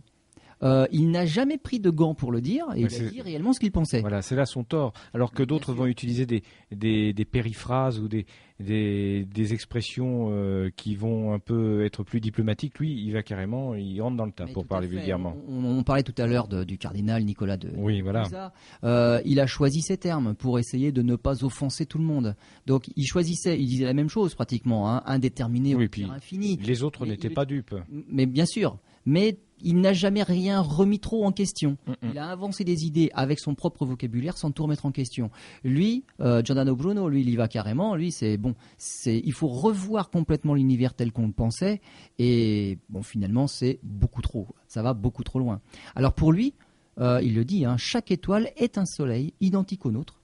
Euh, 0.64 0.86
il 0.92 1.10
n'a 1.10 1.26
jamais 1.26 1.58
pris 1.58 1.78
de 1.80 1.90
gants 1.90 2.14
pour 2.14 2.32
le 2.32 2.40
dire 2.40 2.66
et 2.74 2.82
Mais 2.84 2.88
il 2.90 3.06
a 3.06 3.10
dit 3.10 3.20
réellement 3.20 3.52
ce 3.52 3.60
qu'il 3.60 3.72
pensait. 3.72 4.00
Voilà, 4.00 4.22
c'est 4.22 4.36
là 4.36 4.46
son 4.46 4.64
tort. 4.64 4.92
Alors 5.12 5.32
que 5.32 5.42
d'autres 5.42 5.72
vont 5.74 5.86
utiliser 5.86 6.26
des, 6.26 6.42
des, 6.72 7.12
des 7.12 7.24
périphrases 7.24 8.00
ou 8.00 8.08
des, 8.08 8.26
des, 8.60 9.24
des 9.24 9.52
expressions 9.52 10.28
euh, 10.30 10.70
qui 10.76 10.94
vont 10.94 11.32
un 11.32 11.38
peu 11.38 11.84
être 11.84 12.02
plus 12.02 12.20
diplomatiques. 12.20 12.78
Lui, 12.78 12.92
il 12.92 13.12
va 13.12 13.22
carrément, 13.22 13.74
il 13.74 14.00
rentre 14.00 14.16
dans 14.16 14.26
le 14.26 14.32
tas 14.32 14.46
Mais 14.46 14.52
pour 14.52 14.66
parler 14.66 14.86
vulgairement. 14.86 15.36
On, 15.48 15.64
on 15.64 15.82
parlait 15.82 16.02
tout 16.02 16.14
à 16.18 16.26
l'heure 16.26 16.48
du 16.48 16.78
cardinal 16.78 17.24
Nicolas 17.24 17.56
de, 17.56 17.70
Oui, 17.76 18.00
voilà. 18.00 18.52
Euh, 18.84 19.20
il 19.24 19.40
a 19.40 19.46
choisi 19.46 19.82
ses 19.82 19.98
termes 19.98 20.34
pour 20.34 20.58
essayer 20.58 20.92
de 20.92 21.02
ne 21.02 21.16
pas 21.16 21.44
offenser 21.44 21.84
tout 21.86 21.98
le 21.98 22.04
monde. 22.04 22.36
Donc 22.66 22.88
il 22.96 23.06
choisissait, 23.06 23.58
il 23.58 23.66
disait 23.66 23.84
la 23.84 23.94
même 23.94 24.08
chose 24.08 24.34
pratiquement, 24.34 24.90
hein, 24.90 25.02
indéterminé 25.06 25.74
Oui, 25.74 25.86
ou 25.86 25.88
puis 25.88 26.04
infini. 26.04 26.56
Les 26.56 26.82
autres 26.82 27.06
n'étaient 27.06 27.30
pas 27.30 27.44
dupes. 27.44 27.74
Mais 28.08 28.26
bien 28.26 28.46
sûr, 28.46 28.78
mais 29.06 29.38
il 29.60 29.80
n'a 29.80 29.92
jamais 29.92 30.22
rien 30.22 30.60
remis 30.60 30.98
trop 30.98 31.24
en 31.24 31.32
question. 31.32 31.76
Mm, 31.86 31.90
mm. 31.90 32.10
Il 32.10 32.18
a 32.18 32.30
avancé 32.30 32.64
des 32.64 32.86
idées 32.86 33.10
avec 33.14 33.38
son 33.38 33.54
propre 33.54 33.86
vocabulaire 33.86 34.36
sans 34.36 34.50
tout 34.50 34.62
remettre 34.62 34.86
en 34.86 34.92
question. 34.92 35.30
Lui, 35.62 36.04
euh, 36.20 36.42
Giordano 36.42 36.76
Bruno, 36.76 37.08
lui, 37.08 37.22
il 37.22 37.30
y 37.30 37.36
va 37.36 37.48
carrément. 37.48 37.94
Lui, 37.94 38.12
c'est 38.12 38.36
bon, 38.36 38.54
c'est 38.76 39.20
il 39.24 39.32
faut 39.32 39.48
revoir 39.48 40.10
complètement 40.10 40.54
l'univers 40.54 40.94
tel 40.94 41.12
qu'on 41.12 41.26
le 41.26 41.32
pensait. 41.32 41.80
Et 42.18 42.78
bon, 42.88 43.02
finalement, 43.02 43.46
c'est 43.46 43.78
beaucoup 43.82 44.22
trop. 44.22 44.48
Ça 44.68 44.82
va 44.82 44.94
beaucoup 44.94 45.24
trop 45.24 45.38
loin. 45.38 45.60
Alors 45.94 46.12
pour 46.12 46.32
lui, 46.32 46.54
euh, 47.00 47.20
il 47.22 47.34
le 47.34 47.44
dit, 47.44 47.64
hein, 47.64 47.76
chaque 47.76 48.10
étoile 48.10 48.50
est 48.56 48.78
un 48.78 48.86
soleil 48.86 49.34
identique 49.40 49.84
au 49.86 49.90
nôtre, 49.90 50.20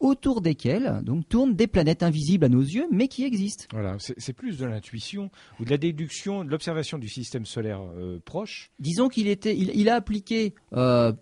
autour 0.00 0.40
desquels 0.40 1.00
donc 1.04 1.28
tournent 1.28 1.54
des 1.54 1.66
planètes 1.66 2.02
invisibles 2.02 2.46
à 2.46 2.48
nos 2.48 2.62
yeux, 2.62 2.86
mais 2.90 3.06
qui 3.06 3.24
existent. 3.24 3.66
Voilà, 3.72 3.96
c'est 3.98 4.32
plus 4.32 4.58
de 4.58 4.64
l'intuition 4.66 5.30
ou 5.60 5.64
de 5.64 5.70
la 5.70 5.76
déduction, 5.78 6.44
de 6.44 6.50
l'observation 6.50 6.98
du 6.98 7.08
système 7.08 7.46
solaire 7.46 7.80
euh, 7.96 8.18
proche. 8.24 8.70
disons 8.78 9.08
qu'il 9.08 9.28
était, 9.28 9.56
il, 9.56 9.70
il 9.74 9.88
a 9.88 9.94
appliqué 9.94 10.54
euh, 10.72 11.12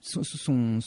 son, 0.00 0.22
son, 0.22 0.78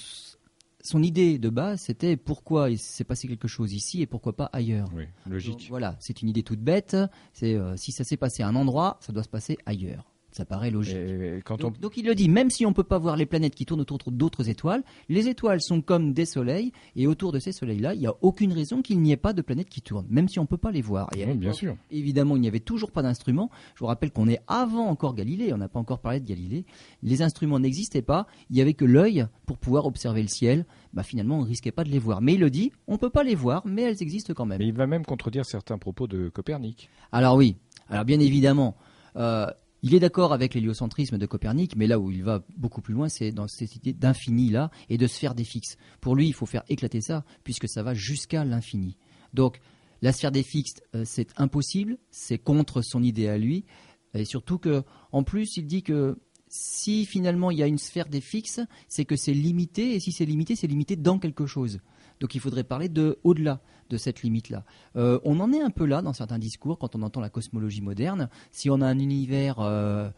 son 0.84 1.04
idée 1.04 1.38
de 1.40 1.50
base, 1.50 1.82
c'était 1.82 2.16
pourquoi 2.18 2.70
il 2.70 2.78
s'est 2.78 3.04
passé 3.04 3.28
quelque 3.28 3.48
chose 3.48 3.74
ici 3.74 4.02
et 4.02 4.06
pourquoi 4.08 4.36
pas 4.36 4.50
ailleurs. 4.54 4.90
Oui, 4.96 5.06
Donc, 5.26 5.34
logique. 5.34 5.66
voilà, 5.70 5.96
c'est 6.00 6.22
une 6.22 6.30
idée 6.30 6.44
toute 6.44 6.60
bête. 6.62 6.96
C'est 7.34 7.56
euh, 7.56 7.76
si 7.76 7.92
ça 7.92 8.04
s'est 8.04 8.18
passé 8.18 8.44
à 8.44 8.48
un 8.48 8.56
endroit, 8.56 8.98
ça 9.02 9.14
doit 9.14 9.24
se 9.24 9.30
passer 9.30 9.58
ailleurs. 9.66 10.11
Ça 10.32 10.46
paraît 10.46 10.72
logique. 10.72 10.96
Et 10.96 11.42
quand 11.44 11.60
Donc, 11.60 11.80
donc 11.80 11.98
il 11.98 12.06
le 12.06 12.16
dit, 12.16 12.30
même 12.30 12.50
si 12.50 12.66
on 12.66 12.70
ne 12.70 12.74
peut 12.74 12.84
pas 12.84 12.98
voir 12.98 13.18
les 13.18 13.26
planètes 13.26 13.54
qui 13.56 13.66
tournent 13.66 13.82
autour 13.82 14.00
d'autres 14.08 14.50
étoiles, 14.50 14.84
les 15.10 15.28
étoiles 15.28 15.62
sont 15.62 15.82
comme 15.82 16.14
des 16.14 16.26
soleils, 16.26 16.72
et 16.96 17.08
autour 17.08 17.32
de 17.32 17.40
ces 17.40 17.52
soleils-là, 17.52 17.94
il 17.94 18.00
n'y 18.00 18.08
a 18.08 18.14
aucune 18.22 18.54
raison 18.54 18.82
qu'il 18.82 19.02
n'y 19.02 19.12
ait 19.12 19.18
pas 19.18 19.34
de 19.34 19.42
planètes 19.42 19.70
qui 19.70 19.82
tournent, 19.82 20.08
même 20.10 20.30
si 20.30 20.40
on 20.40 20.44
ne 20.44 20.48
peut 20.48 20.58
pas 20.58 20.72
les 20.72 20.82
voir. 20.82 21.10
Et 21.16 21.26
oui, 21.26 21.34
bien 21.36 21.54
sûr. 21.54 21.76
Évidemment, 21.92 22.36
il 22.38 22.42
n'y 22.42 22.48
avait 22.48 22.60
toujours 22.60 22.92
pas 22.92 23.02
d'instruments. 23.02 23.50
Je 23.76 23.80
vous 23.80 23.88
rappelle 23.88 24.12
qu'on 24.12 24.28
est 24.28 24.40
avant 24.48 24.88
encore 24.88 25.16
Galilée, 25.16 25.54
on 25.54 25.58
n'a 25.58 25.68
pas 25.68 25.80
encore 25.80 26.00
parlé 26.00 26.20
de 26.20 26.28
Galilée. 26.28 26.66
Les 27.04 27.22
instruments 27.22 27.60
n'existaient 27.60 28.02
pas, 28.02 28.28
il 28.50 28.56
n'y 28.56 28.62
avait 28.62 28.74
que 28.74 28.86
l'œil 28.86 29.28
pour 29.46 29.58
pouvoir 29.58 29.86
observer 29.86 30.22
le 30.22 30.28
ciel. 30.28 30.66
Bah, 30.94 31.04
finalement, 31.04 31.40
on 31.40 31.42
ne 31.42 31.48
risquait 31.48 31.72
pas 31.72 31.84
de 31.84 31.90
les 31.90 32.00
voir. 32.00 32.22
Mais 32.22 32.36
il 32.36 32.40
le 32.40 32.50
dit, 32.50 32.72
on 32.88 32.94
ne 32.94 32.98
peut 32.98 33.10
pas 33.10 33.24
les 33.24 33.36
voir, 33.36 33.64
mais 33.66 33.84
elles 33.84 34.02
existent 34.02 34.34
quand 34.34 34.46
même. 34.46 34.60
Mais 34.60 34.68
il 34.68 34.74
va 34.74 34.88
même 34.88 35.06
contredire 35.06 35.46
certains 35.46 35.78
propos 35.78 36.08
de 36.08 36.30
Copernic. 36.30 36.90
Alors 37.12 37.36
oui, 37.36 37.58
alors 37.90 38.06
bien 38.06 38.20
évidemment, 38.20 38.76
euh, 39.16 39.48
il 39.84 39.96
est 39.96 40.00
d'accord 40.00 40.34
avec 40.34 40.54
l'héliocentrisme 40.54 41.18
de 41.18 41.26
Copernic, 41.26 41.76
mais 41.76 41.88
là 41.88 42.00
où 42.00 42.12
il 42.12 42.24
va 42.24 42.46
beaucoup 42.56 42.82
plus 42.82 42.94
loin, 42.94 43.10
c'est 43.10 43.32
dans 43.32 43.48
cette 43.48 43.76
idée 43.76 43.94
d'infini 43.94 44.50
là 44.50 44.70
et 44.90 44.98
de 44.98 45.08
sphère 45.08 45.34
des 45.34 45.44
fixes. 45.44 45.78
Pour 46.02 46.16
lui, 46.16 46.28
il 46.28 46.34
faut 46.34 46.46
faire 46.46 46.64
éclater 46.70 47.02
ça, 47.02 47.26
puisque 47.44 47.68
ça 47.68 47.82
va 47.82 47.94
jusqu'à 47.94 48.46
l'infini. 48.46 48.98
Donc, 49.34 49.60
la 50.02 50.12
sphère 50.12 50.32
des 50.32 50.44
fixes, 50.44 50.82
euh, 50.96 51.04
c'est 51.06 51.30
impossible, 51.38 51.98
c'est 52.10 52.38
contre 52.38 52.82
son 52.82 53.02
idée 53.02 53.28
à 53.28 53.38
lui, 53.38 53.66
et 54.14 54.26
surtout 54.26 54.58
que, 54.58 54.84
en 55.12 55.24
plus, 55.24 55.58
il 55.58 55.66
dit 55.66 55.84
que 55.84 56.18
si 56.48 57.06
finalement 57.06 57.50
il 57.50 57.58
y 57.58 57.64
a 57.64 57.68
une 57.68 57.78
sphère 57.78 58.10
des 58.10 58.20
fixes, 58.20 58.60
c'est 58.90 59.06
que 59.06 59.16
c'est 59.16 59.34
limité, 59.34 59.96
et 59.96 60.00
si 60.00 60.12
c'est 60.12 60.26
limité, 60.26 60.56
c'est 60.56 60.68
limité 60.68 60.96
dans 60.96 61.18
quelque 61.18 61.46
chose. 61.46 61.80
Donc 62.22 62.36
il 62.36 62.40
faudrait 62.40 62.64
parler 62.64 62.88
de 62.88 63.20
au-delà 63.24 63.60
de 63.90 63.98
cette 63.98 64.22
limite-là. 64.22 64.64
Euh, 64.96 65.20
on 65.26 65.42
en 65.42 65.52
est 65.52 65.60
un 65.60 65.72
peu 65.72 65.86
là 65.86 66.02
dans 66.02 66.14
certains 66.14 66.40
discours 66.40 66.78
quand 66.78 66.96
on 66.96 67.02
entend 67.02 67.20
la 67.20 67.30
cosmologie 67.30 67.82
moderne. 67.82 68.30
Si 68.52 68.70
on 68.70 68.80
a 68.80 68.88
un 68.88 69.00
univers 69.00 69.60
euh, 69.60 70.10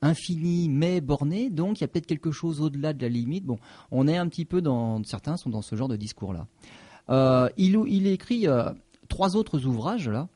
infini 0.00 0.68
mais 0.70 1.02
borné, 1.02 1.50
donc 1.50 1.80
il 1.80 1.80
y 1.82 1.84
a 1.84 1.88
peut-être 1.88 2.06
quelque 2.06 2.30
chose 2.30 2.62
au-delà 2.62 2.94
de 2.94 3.02
la 3.02 3.08
limite. 3.08 3.44
Bon, 3.44 3.58
on 3.90 4.08
est 4.08 4.16
un 4.16 4.28
petit 4.28 4.46
peu 4.46 4.62
dans 4.62 5.02
certains 5.04 5.36
sont 5.36 5.50
dans 5.50 5.60
ce 5.60 5.76
genre 5.76 5.88
de 5.88 5.96
discours-là. 5.96 6.46
Euh, 7.10 7.50
il, 7.58 7.76
il 7.88 8.06
écrit 8.06 8.46
trois 9.08 9.36
autres 9.36 9.66
ouvrages 9.66 10.08
là. 10.08 10.28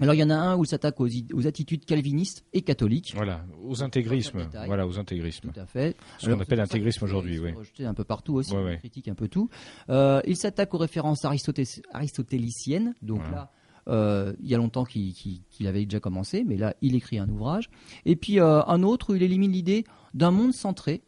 Alors 0.00 0.14
il 0.14 0.18
y 0.18 0.22
en 0.24 0.30
a 0.30 0.34
un 0.34 0.56
où 0.56 0.64
il 0.64 0.66
s'attaque 0.66 1.00
aux, 1.00 1.06
attitudes 1.46 1.84
calvinistes 1.86 2.44
et 2.52 2.60
catholiques. 2.62 3.12
Voilà, 3.16 3.44
aux 3.64 3.82
intégrismes. 3.82 4.46
Voilà, 4.66 4.86
aux 4.86 4.98
intégrismes. 4.98 5.50
Tout 5.52 5.60
à 5.60 5.66
fait. 5.66 5.96
Ce 6.18 6.28
qu'on 6.28 6.38
appelle 6.40 6.60
intégrisme 6.60 7.04
aujourd'hui, 7.04 7.38
oui. 7.38 7.52
rejetés 7.52 7.86
un 7.86 7.94
peu 7.94 8.04
partout 8.04 8.34
aussi, 8.34 8.54
Ouais, 8.54 8.76
critique 8.78 9.08
un 9.08 9.14
peu 9.14 9.28
tout. 9.28 9.48
Euh, 9.88 10.20
il 10.26 10.36
s'attaque 10.36 10.74
aux 10.74 10.78
références 10.78 11.24
aristoté- 11.24 11.80
aristotéliciennes, 11.92 12.94
donc 13.02 13.20
Ouais. 13.24 13.30
là, 13.32 13.50
euh, 13.88 14.34
il 14.40 14.48
y 14.48 14.54
a 14.54 14.58
longtemps 14.58 14.84
qu'il 14.84 15.40
avait 15.66 15.84
déjà 15.84 16.00
commencé, 16.00 16.44
mais 16.44 16.56
là, 16.56 16.74
il 16.82 16.94
écrit 16.94 17.18
un 17.18 17.28
ouvrage. 17.28 17.70
Et 18.04 18.16
puis 18.16 18.38
euh, 18.40 18.62
un 18.66 18.82
autre 18.82 19.12
où 19.12 19.16
il 19.16 19.22
élimine 19.22 19.52
l'idée 19.52 19.84
d'un 20.12 20.30
monde 20.30 20.52
centré, 20.52 21.02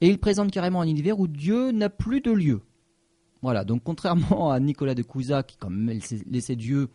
et 0.00 0.08
il 0.08 0.18
présente 0.18 0.52
carrément 0.52 0.80
un 0.80 0.86
univers 0.86 1.18
où 1.18 1.26
Dieu 1.26 1.72
n'a 1.72 1.90
plus 1.90 2.20
de 2.20 2.30
lieu. 2.30 2.60
Voilà, 3.42 3.64
donc 3.64 3.82
contrairement 3.84 4.50
à 4.52 4.60
Nicolas 4.60 4.94
de 4.94 5.02
Cusa, 5.02 5.42
qui 5.42 5.56
quand 5.56 5.70
même 5.70 5.98
laissait 6.30 6.56
Dieu 6.56 6.88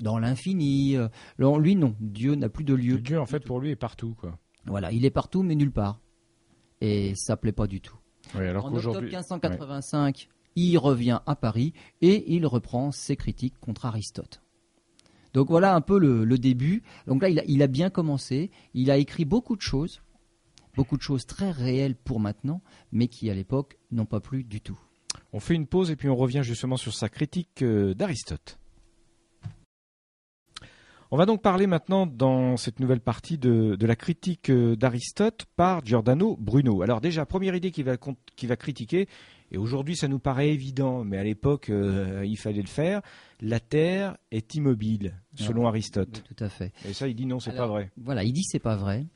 dans 0.00 0.18
l'infini, 0.18 0.96
euh, 0.96 1.08
alors, 1.38 1.58
lui 1.58 1.76
non, 1.76 1.94
Dieu 2.00 2.34
n'a 2.34 2.48
plus 2.48 2.64
de 2.64 2.74
lieu. 2.74 2.98
Dieu, 2.98 3.20
en 3.20 3.26
fait, 3.26 3.40
pour 3.40 3.60
lui, 3.60 3.70
est 3.70 3.76
partout, 3.76 4.14
quoi. 4.18 4.38
Voilà, 4.66 4.92
il 4.92 5.04
est 5.04 5.10
partout 5.10 5.42
mais 5.42 5.54
nulle 5.54 5.72
part. 5.72 6.00
Et 6.80 7.14
ça 7.14 7.36
plaît 7.36 7.52
pas 7.52 7.66
du 7.66 7.80
tout. 7.80 7.96
Oui, 8.34 8.46
alors 8.46 8.64
En 8.64 8.68
octobre 8.68 8.82
qu'aujourd'hui. 8.82 9.10
1585, 9.10 10.28
il 10.56 10.78
revient 10.78 11.20
à 11.26 11.36
Paris 11.36 11.72
et 12.00 12.34
il 12.34 12.46
reprend 12.46 12.90
ses 12.90 13.16
critiques 13.16 13.58
contre 13.60 13.86
Aristote. 13.86 14.40
Donc 15.32 15.48
voilà 15.48 15.74
un 15.74 15.80
peu 15.80 15.98
le, 15.98 16.24
le 16.24 16.38
début. 16.38 16.82
Donc 17.06 17.22
là, 17.22 17.28
il 17.28 17.40
a, 17.40 17.44
il 17.46 17.62
a 17.62 17.66
bien 17.66 17.90
commencé. 17.90 18.50
Il 18.72 18.90
a 18.90 18.96
écrit 18.96 19.24
beaucoup 19.24 19.56
de 19.56 19.62
choses, 19.62 20.02
beaucoup 20.76 20.96
de 20.96 21.02
choses 21.02 21.26
très 21.26 21.50
réelles 21.50 21.96
pour 21.96 22.20
maintenant, 22.20 22.62
mais 22.92 23.08
qui 23.08 23.28
à 23.30 23.34
l'époque 23.34 23.78
n'ont 23.90 24.06
pas 24.06 24.20
plu 24.20 24.44
du 24.44 24.60
tout. 24.60 24.78
On 25.32 25.40
fait 25.40 25.54
une 25.54 25.66
pause 25.66 25.90
et 25.90 25.96
puis 25.96 26.08
on 26.08 26.16
revient 26.16 26.42
justement 26.42 26.76
sur 26.76 26.94
sa 26.94 27.08
critique 27.08 27.62
euh, 27.62 27.94
d'Aristote. 27.94 28.58
On 31.14 31.16
va 31.16 31.26
donc 31.26 31.42
parler 31.42 31.68
maintenant 31.68 32.08
dans 32.08 32.56
cette 32.56 32.80
nouvelle 32.80 32.98
partie 32.98 33.38
de, 33.38 33.76
de 33.76 33.86
la 33.86 33.94
critique 33.94 34.50
euh, 34.50 34.74
d'Aristote 34.74 35.44
par 35.54 35.86
Giordano 35.86 36.36
Bruno. 36.40 36.82
Alors 36.82 37.00
déjà, 37.00 37.24
première 37.24 37.54
idée 37.54 37.70
qu'il 37.70 37.84
va, 37.84 37.96
critiquer, 38.56 39.06
et 39.52 39.56
aujourd'hui 39.56 39.94
ça 39.94 40.08
nous 40.08 40.18
paraît 40.18 40.48
évident, 40.48 41.04
mais 41.04 41.16
à 41.16 41.22
l'époque 41.22 41.70
euh, 41.70 42.24
il 42.26 42.36
fallait 42.36 42.62
le 42.62 42.66
faire, 42.66 43.00
la 43.40 43.60
Terre 43.60 44.16
est 44.32 44.56
immobile, 44.56 45.14
selon 45.36 45.66
Ah, 45.66 45.68
Aristote. 45.68 46.24
Tout 46.26 46.44
à 46.44 46.48
fait. 46.48 46.72
Et 46.84 46.92
ça 46.92 47.06
il 47.06 47.14
dit 47.14 47.26
non, 47.26 47.38
c'est 47.38 47.54
pas 47.54 47.68
vrai. 47.68 47.92
Voilà, 47.96 48.24
il 48.24 48.32
dit 48.32 48.42
c'est 48.42 48.58
pas 48.58 48.74
vrai. 48.74 49.06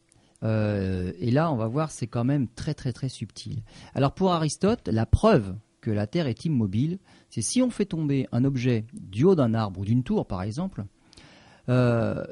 Euh, 0.45 1.13
et 1.19 1.33
là, 1.33 1.51
on 1.51 1.57
va 1.57 1.67
voir, 1.67 1.91
c'est 1.91 2.07
quand 2.07 2.23
même 2.23 2.47
très 2.47 2.75
très 2.75 2.93
très 2.93 3.09
subtil. 3.09 3.65
Alors 3.97 4.15
pour 4.15 4.31
Aristote, 4.31 4.87
la 4.87 5.05
preuve 5.05 5.57
que 5.81 5.91
la 5.91 6.07
Terre 6.07 6.29
est 6.29 6.45
immobile, 6.45 7.01
c'est 7.29 7.43
si 7.43 7.61
on 7.61 7.71
fait 7.71 7.87
tomber 7.87 8.29
un 8.31 8.45
objet 8.45 8.85
du 8.93 9.25
haut 9.25 9.35
d'un 9.35 9.53
arbre 9.53 9.81
ou 9.81 9.85
d'une 9.85 10.05
tour, 10.05 10.29
par 10.29 10.43
exemple, 10.43 10.85
euh, 11.69 12.25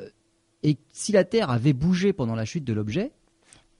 et 0.62 0.78
si 0.92 1.12
la 1.12 1.24
Terre 1.24 1.50
avait 1.50 1.72
bougé 1.72 2.12
pendant 2.12 2.34
la 2.34 2.44
chute 2.44 2.64
de 2.64 2.72
l'objet, 2.72 3.12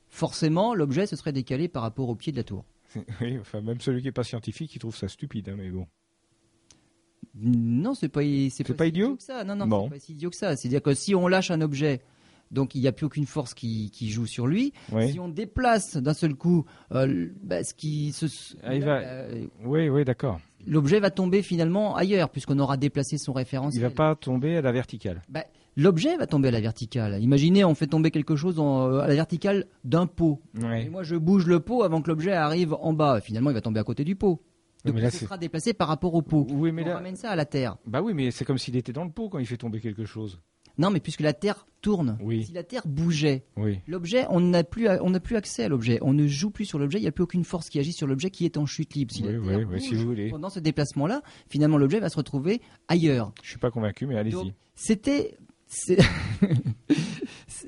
forcément 0.09 0.75
l'objet 0.75 1.07
se 1.07 1.17
serait 1.17 1.33
décalé 1.33 1.69
par 1.69 1.83
rapport 1.83 2.09
au 2.09 2.15
pied 2.15 2.33
de 2.33 2.37
la 2.37 2.45
tour. 2.45 2.65
Oui, 3.21 3.39
enfin 3.39 3.61
même 3.61 3.81
celui 3.81 4.03
qui 4.03 4.09
est 4.09 4.13
pas 4.13 4.25
scientifique, 4.25 4.75
il 4.75 4.79
trouve 4.79 4.97
ça 4.97 5.09
stupide, 5.09 5.49
hein, 5.49 5.55
mais 5.59 5.71
bon. 5.71 5.87
Non, 7.39 7.95
c'est 7.95 8.09
pas, 8.09 8.23
c'est 8.51 8.65
pas 8.75 8.85
si 8.85 8.89
idiot 8.91 9.17
que 9.17 9.23
ça. 9.23 9.45
Non, 9.45 9.57
non, 9.57 9.67
Bon. 9.67 9.85
c'est 9.85 9.91
pas 9.97 10.01
si 10.01 10.13
idiot 10.13 10.31
que 10.31 10.37
ça. 10.37 10.57
C'est-à-dire 10.57 10.81
que 10.83 10.95
si 10.95 11.15
on 11.15 11.29
lâche 11.29 11.51
un 11.51 11.61
objet 11.61 12.01
donc 12.51 12.75
il 12.75 12.81
n'y 12.81 12.89
a 12.89 12.93
plus 12.93 13.07
aucune 13.07 13.27
force 13.27 13.55
qui, 13.55 13.91
qui 13.91 14.11
joue 14.11 14.27
sur 14.27 14.47
lui. 14.47 14.73
Oui. 14.93 15.13
Si 15.13 15.21
on 15.21 15.29
déplace 15.29 15.97
d'un 15.97 16.15
seul 16.15 16.35
coup, 16.35 16.65
euh, 16.93 17.29
bah, 17.43 17.65
ce 17.65 17.75
qui 17.75 18.13
se, 18.13 18.27
Ah, 18.63 18.75
il 18.75 18.85
va- 18.85 19.01
euh, 19.01 19.47
Oui, 19.65 19.89
oui, 19.89 20.05
d'accord. 20.05 20.41
l'objet 20.67 21.01
va 21.01 21.11
tomber 21.11 21.43
finalement 21.43 21.97
ailleurs 21.97 22.31
puisqu'on 22.31 22.59
aura 22.59 22.77
déplacé 22.77 23.19
son 23.19 23.33
Il 23.33 23.37
référentiel. 23.39 23.83
va 23.83 23.91
pas 23.91 24.15
tomber 24.15 24.57
à 24.57 24.63
la 24.63 24.73
verticale. 24.73 25.23
Bah, 25.29 25.45
L'objet 25.79 26.17
va 26.17 26.27
tomber 26.27 26.49
à 26.49 26.53
la 26.53 26.63
verticale. 26.63 27.23
Imaginez, 27.23 27.63
on 27.63 27.75
fait 27.75 27.87
tomber 27.87 28.11
quelque 28.11 28.35
chose 28.35 28.59
en- 28.59 28.89
euh, 28.91 29.01
à 29.01 29.09
la 29.09 29.15
verticale 29.15 29.67
d'un 29.85 30.07
pot. 30.07 30.41
Et 30.75 30.89
moi, 30.89 31.03
je 31.03 31.17
bouge 31.17 31.47
le 31.47 31.61
pot 31.61 31.83
avant 31.83 32.01
que 32.01 32.09
l'objet 32.09 32.33
arrive 32.33 32.73
en 32.81 32.95
bas. 32.95 33.21
Finalement, 33.21 33.51
il 33.51 33.53
va 33.53 33.61
tomber 33.61 33.79
à 33.81 33.85
côté 33.85 34.03
du 34.03 34.17
pot. 34.17 34.41
Donc, 34.87 34.95
il 34.99 35.11
sera 35.11 35.37
déplacé 35.37 35.75
par 35.75 35.89
rapport 35.89 36.15
au 36.15 36.23
pot. 36.23 36.47
Oui, 36.51 36.73
mais 36.73 36.83
on 36.85 36.87
là, 36.87 36.95
ramène 36.95 37.17
ça 37.17 37.31
à 37.31 37.37
la 37.37 37.45
Terre. 37.45 37.77
bah 37.87 38.01
oui, 38.01 38.15
mais 38.15 38.31
c'est 38.31 38.47
comme 38.47 38.57
s'il 38.57 38.75
était 38.77 38.93
dans 38.95 39.05
le 39.05 39.11
pot 39.11 39.29
quand 39.29 39.39
il 39.39 39.45
fait 39.47 39.59
tomber 39.59 39.81
quelque 39.81 40.07
chose. 40.07 40.41
Non, 40.79 40.91
mais 40.91 41.01
puisque 41.01 41.21
la 41.23 41.33
Terre 41.33 41.67
tourne, 41.81 42.19
Oui. 42.21 42.45
si 42.45 42.53
la 42.53 42.63
Terre 42.63 42.83
bougeait, 42.87 43.45
Oui. 43.57 43.81
l'objet, 43.87 44.27
on 44.31 44.41
n'a 44.41 44.63
plus, 44.65 44.89
on 45.01 45.11
n'a 45.11 45.21
plus 45.21 45.37
accès 45.37 45.65
à 45.65 45.69
l'objet. 45.69 45.99
On 46.03 46.13
ne 46.13 46.27
joue 46.27 46.51
plus 46.51 46.65
sur 46.67 46.79
l'objet. 46.79 46.99
Il 46.99 47.03
n'y 47.03 47.09
a 47.09 47.13
plus 47.13 47.23
aucune 47.25 47.45
force 47.45 47.69
qui 47.71 47.79
agit 47.79 47.93
sur 47.93 48.07
l'objet 48.07 48.31
qui 48.31 48.45
est 48.45 48.57
en 48.57 48.67
chute 48.67 48.95
libre. 48.95 49.13
Si 49.15 49.23
Oui, 49.23 49.33
la 49.33 49.39
oui, 49.39 49.47
Terre 49.47 49.59
oui, 49.59 49.65
bouge 49.67 49.81
si 49.81 49.95
vous 49.95 50.05
voulez. 50.07 50.29
pendant 50.31 50.51
ce 50.51 50.61
déplacement-là, 50.61 51.23
finalement, 51.49 51.79
l'objet 51.79 52.01
va 52.01 52.09
se 52.09 52.17
retrouver 52.17 52.61
ailleurs. 52.89 53.33
Je 53.43 53.51
suis 53.51 53.59
pas 53.59 53.71
convaincu, 53.71 54.07
mais 54.07 54.17
allez-y. 54.17 54.53
C'était, 54.75 55.37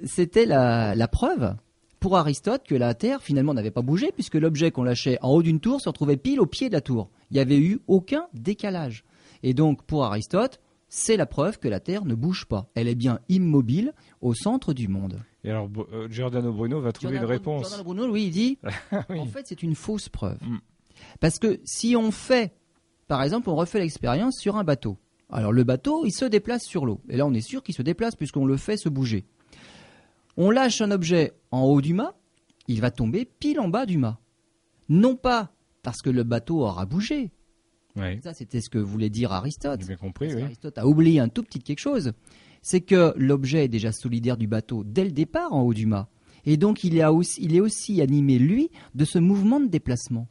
c'était 0.05 0.47
la, 0.47 0.94
la 0.94 1.09
preuve 1.09 1.55
pour 2.01 2.16
Aristote 2.16 2.62
que 2.66 2.75
la 2.75 2.94
Terre 2.94 3.23
finalement 3.23 3.55
n'avait 3.55 3.71
pas 3.71 3.83
bougé 3.83 4.12
puisque 4.12 4.35
l'objet 4.35 4.71
qu'on 4.71 4.85
lâchait 4.85 5.18
en 5.23 5.31
haut 5.31 5.42
d'une 5.42 5.61
tour 5.61 5.81
se 5.81 5.88
retrouvait 5.88 6.16
pile 6.16 6.40
au 6.40 6.47
pied 6.47 6.68
de 6.68 6.75
la 6.75 6.81
tour. 6.81 7.11
Il 7.31 7.35
n'y 7.35 7.40
avait 7.40 7.59
eu 7.59 7.81
aucun 7.88 8.27
décalage. 8.35 9.05
Et 9.42 9.55
donc 9.55 9.83
pour 9.85 10.05
Aristote, 10.05 10.61
c'est 10.88 11.16
la 11.16 11.27
preuve 11.27 11.59
que 11.59 11.68
la 11.68 11.81
Terre 11.81 12.05
ne 12.05 12.14
bouge 12.14 12.46
pas. 12.46 12.70
Elle 12.74 12.88
est 12.88 12.94
bien 12.94 13.20
immobile 13.29 13.92
au 14.20 14.35
centre 14.35 14.72
du 14.72 14.88
monde. 14.88 15.20
Et 15.44 15.51
alors, 15.51 15.68
euh, 15.92 16.09
Giordano 16.09 16.53
Bruno 16.53 16.81
va 16.81 16.92
trouver 16.92 17.14
Giordano- 17.14 17.27
une 17.33 17.38
réponse. 17.38 17.61
Giordano 17.62 17.85
Bruno, 17.85 18.12
lui, 18.12 18.24
il 18.24 18.31
dit 18.31 18.59
Oui. 19.11 19.18
en 19.20 19.27
fait, 19.27 19.46
c'est 19.46 19.62
une 19.62 19.74
fausse 19.74 20.09
preuve. 20.09 20.38
Mm. 20.42 20.59
Parce 21.20 21.38
que 21.38 21.61
si 21.64 21.94
on 21.96 22.11
fait, 22.11 22.55
par 23.07 23.22
exemple, 23.22 23.48
on 23.51 23.55
refait 23.57 23.79
l'expérience 23.79 24.37
sur 24.38 24.57
un 24.57 24.64
bateau. 24.64 24.98
Alors 25.31 25.53
le 25.53 25.62
bateau, 25.62 26.05
il 26.07 26.11
se 26.12 26.24
déplace 26.24 26.64
sur 26.64 26.87
l'eau. 26.87 27.01
Et 27.09 27.16
là, 27.16 27.27
on 27.27 27.35
est 27.35 27.40
sûr 27.46 27.62
qu'il 27.62 27.74
se 27.74 27.83
déplace 27.83 28.16
puisqu'on 28.16 28.46
le 28.46 28.57
fait 28.57 28.77
se 28.79 28.88
bouger. 28.88 29.27
On 30.37 30.51
lâche 30.51 30.81
un 30.81 30.90
objet 30.90 31.33
en 31.51 31.62
haut 31.64 31.81
du 31.81 31.94
mât, 31.94 32.14
il 32.66 32.81
va 32.81 32.90
tomber 32.90 33.24
pile 33.24 33.61
en 33.61 33.68
bas 33.68 33.87
du 33.87 33.98
mât. 33.98 34.18
Non 34.88 35.16
pas 35.16 35.53
parce 35.83 36.01
que 36.01 36.11
le 36.11 36.22
bateau 36.22 36.61
aura 36.62 36.87
bougé. 36.87 37.31
Oui, 37.96 38.20
Ça, 38.22 38.33
c'était 38.35 38.61
ce 38.61 38.70
que 38.70 38.79
voulait 38.79 39.11
dire 39.11 39.33
Aristote. 39.33 39.85
bien 39.87 39.96
compris, 39.96 40.29
oui. 40.33 40.40
qu'Aristote 40.40 40.79
a 40.79 40.87
oublié 40.87 41.20
un 41.20 41.29
tout 41.29 41.42
petit 41.42 41.59
quelque 41.61 41.81
chose. 41.81 42.12
C'est 42.62 42.81
que 42.81 43.12
l'objet 43.16 43.64
est 43.64 43.68
déjà 43.68 43.92
solidaire 43.92 44.37
du 44.37 44.46
bateau 44.46 44.85
dès 44.85 45.05
le 45.05 45.11
départ 45.11 45.53
en 45.53 45.62
haut 45.62 45.74
du 45.74 45.87
mât. 45.87 46.09
Et 46.44 46.57
donc 46.57 46.85
il 46.85 46.96
est 46.96 47.05
aussi, 47.05 47.42
il 47.42 47.55
est 47.57 47.61
aussi 47.61 48.01
animé, 48.01 48.38
lui, 48.38 48.70
de 48.94 49.05
ce 49.05 49.18
mouvement 49.18 49.61
de 49.61 49.66
déplacement. 49.68 50.29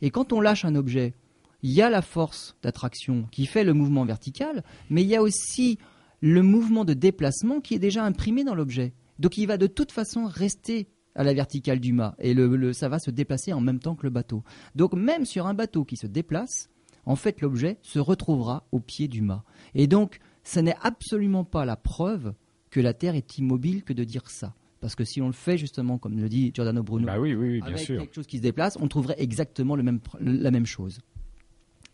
Et 0.00 0.10
quand 0.10 0.32
on 0.32 0.40
lâche 0.40 0.64
un 0.64 0.74
objet, 0.74 1.14
il 1.62 1.70
y 1.70 1.80
a 1.82 1.88
la 1.90 2.02
force 2.02 2.56
d'attraction 2.62 3.26
qui 3.30 3.46
fait 3.46 3.64
le 3.64 3.72
mouvement 3.72 4.04
vertical, 4.04 4.64
mais 4.90 5.02
il 5.02 5.08
y 5.08 5.16
a 5.16 5.22
aussi 5.22 5.78
le 6.20 6.42
mouvement 6.42 6.84
de 6.84 6.92
déplacement 6.94 7.60
qui 7.60 7.74
est 7.74 7.78
déjà 7.78 8.04
imprimé 8.04 8.44
dans 8.44 8.54
l'objet. 8.54 8.92
Donc 9.18 9.38
il 9.38 9.46
va 9.46 9.56
de 9.56 9.66
toute 9.66 9.92
façon 9.92 10.24
rester 10.26 10.88
à 11.14 11.22
la 11.24 11.34
verticale 11.34 11.78
du 11.80 11.92
mât 11.92 12.14
et 12.18 12.34
le, 12.34 12.56
le- 12.56 12.72
ça 12.72 12.88
va 12.88 12.98
se 12.98 13.10
déplacer 13.10 13.52
en 13.52 13.60
même 13.60 13.78
temps 13.78 13.94
que 13.94 14.04
le 14.04 14.10
bateau. 14.10 14.42
Donc 14.74 14.94
même 14.94 15.24
sur 15.26 15.46
un 15.46 15.54
bateau 15.54 15.84
qui 15.84 15.96
se 15.96 16.06
déplace, 16.06 16.70
en 17.06 17.16
fait 17.16 17.40
l'objet 17.40 17.78
se 17.82 17.98
retrouvera 17.98 18.66
au 18.72 18.80
pied 18.80 19.08
du 19.08 19.22
mât. 19.22 19.44
Et 19.74 19.86
donc 19.86 20.20
ce 20.44 20.60
n'est 20.60 20.76
absolument 20.82 21.44
pas 21.44 21.64
la 21.64 21.76
preuve 21.76 22.34
que 22.70 22.80
la 22.80 22.94
Terre 22.94 23.14
est 23.14 23.38
immobile 23.38 23.84
que 23.84 23.92
de 23.92 24.04
dire 24.04 24.28
ça. 24.30 24.54
Parce 24.80 24.96
que 24.96 25.04
si 25.04 25.22
on 25.22 25.26
le 25.28 25.32
fait 25.32 25.56
justement, 25.58 25.98
comme 25.98 26.18
le 26.18 26.28
dit 26.28 26.50
Giordano 26.54 26.82
Bruno, 26.82 27.06
Bah 27.06 27.20
oui, 27.20 27.34
oui, 27.34 27.48
oui, 27.50 27.58
bien 27.60 27.68
avec 27.68 27.78
sûr. 27.78 28.00
quelque 28.00 28.14
chose 28.14 28.26
qui 28.26 28.38
se 28.38 28.42
déplace, 28.42 28.76
on 28.80 28.88
trouverait 28.88 29.14
exactement 29.18 29.76
le 29.76 29.82
même, 29.84 29.98
pr- 29.98 30.18
la 30.20 30.50
même 30.50 30.66
chose. 30.66 30.98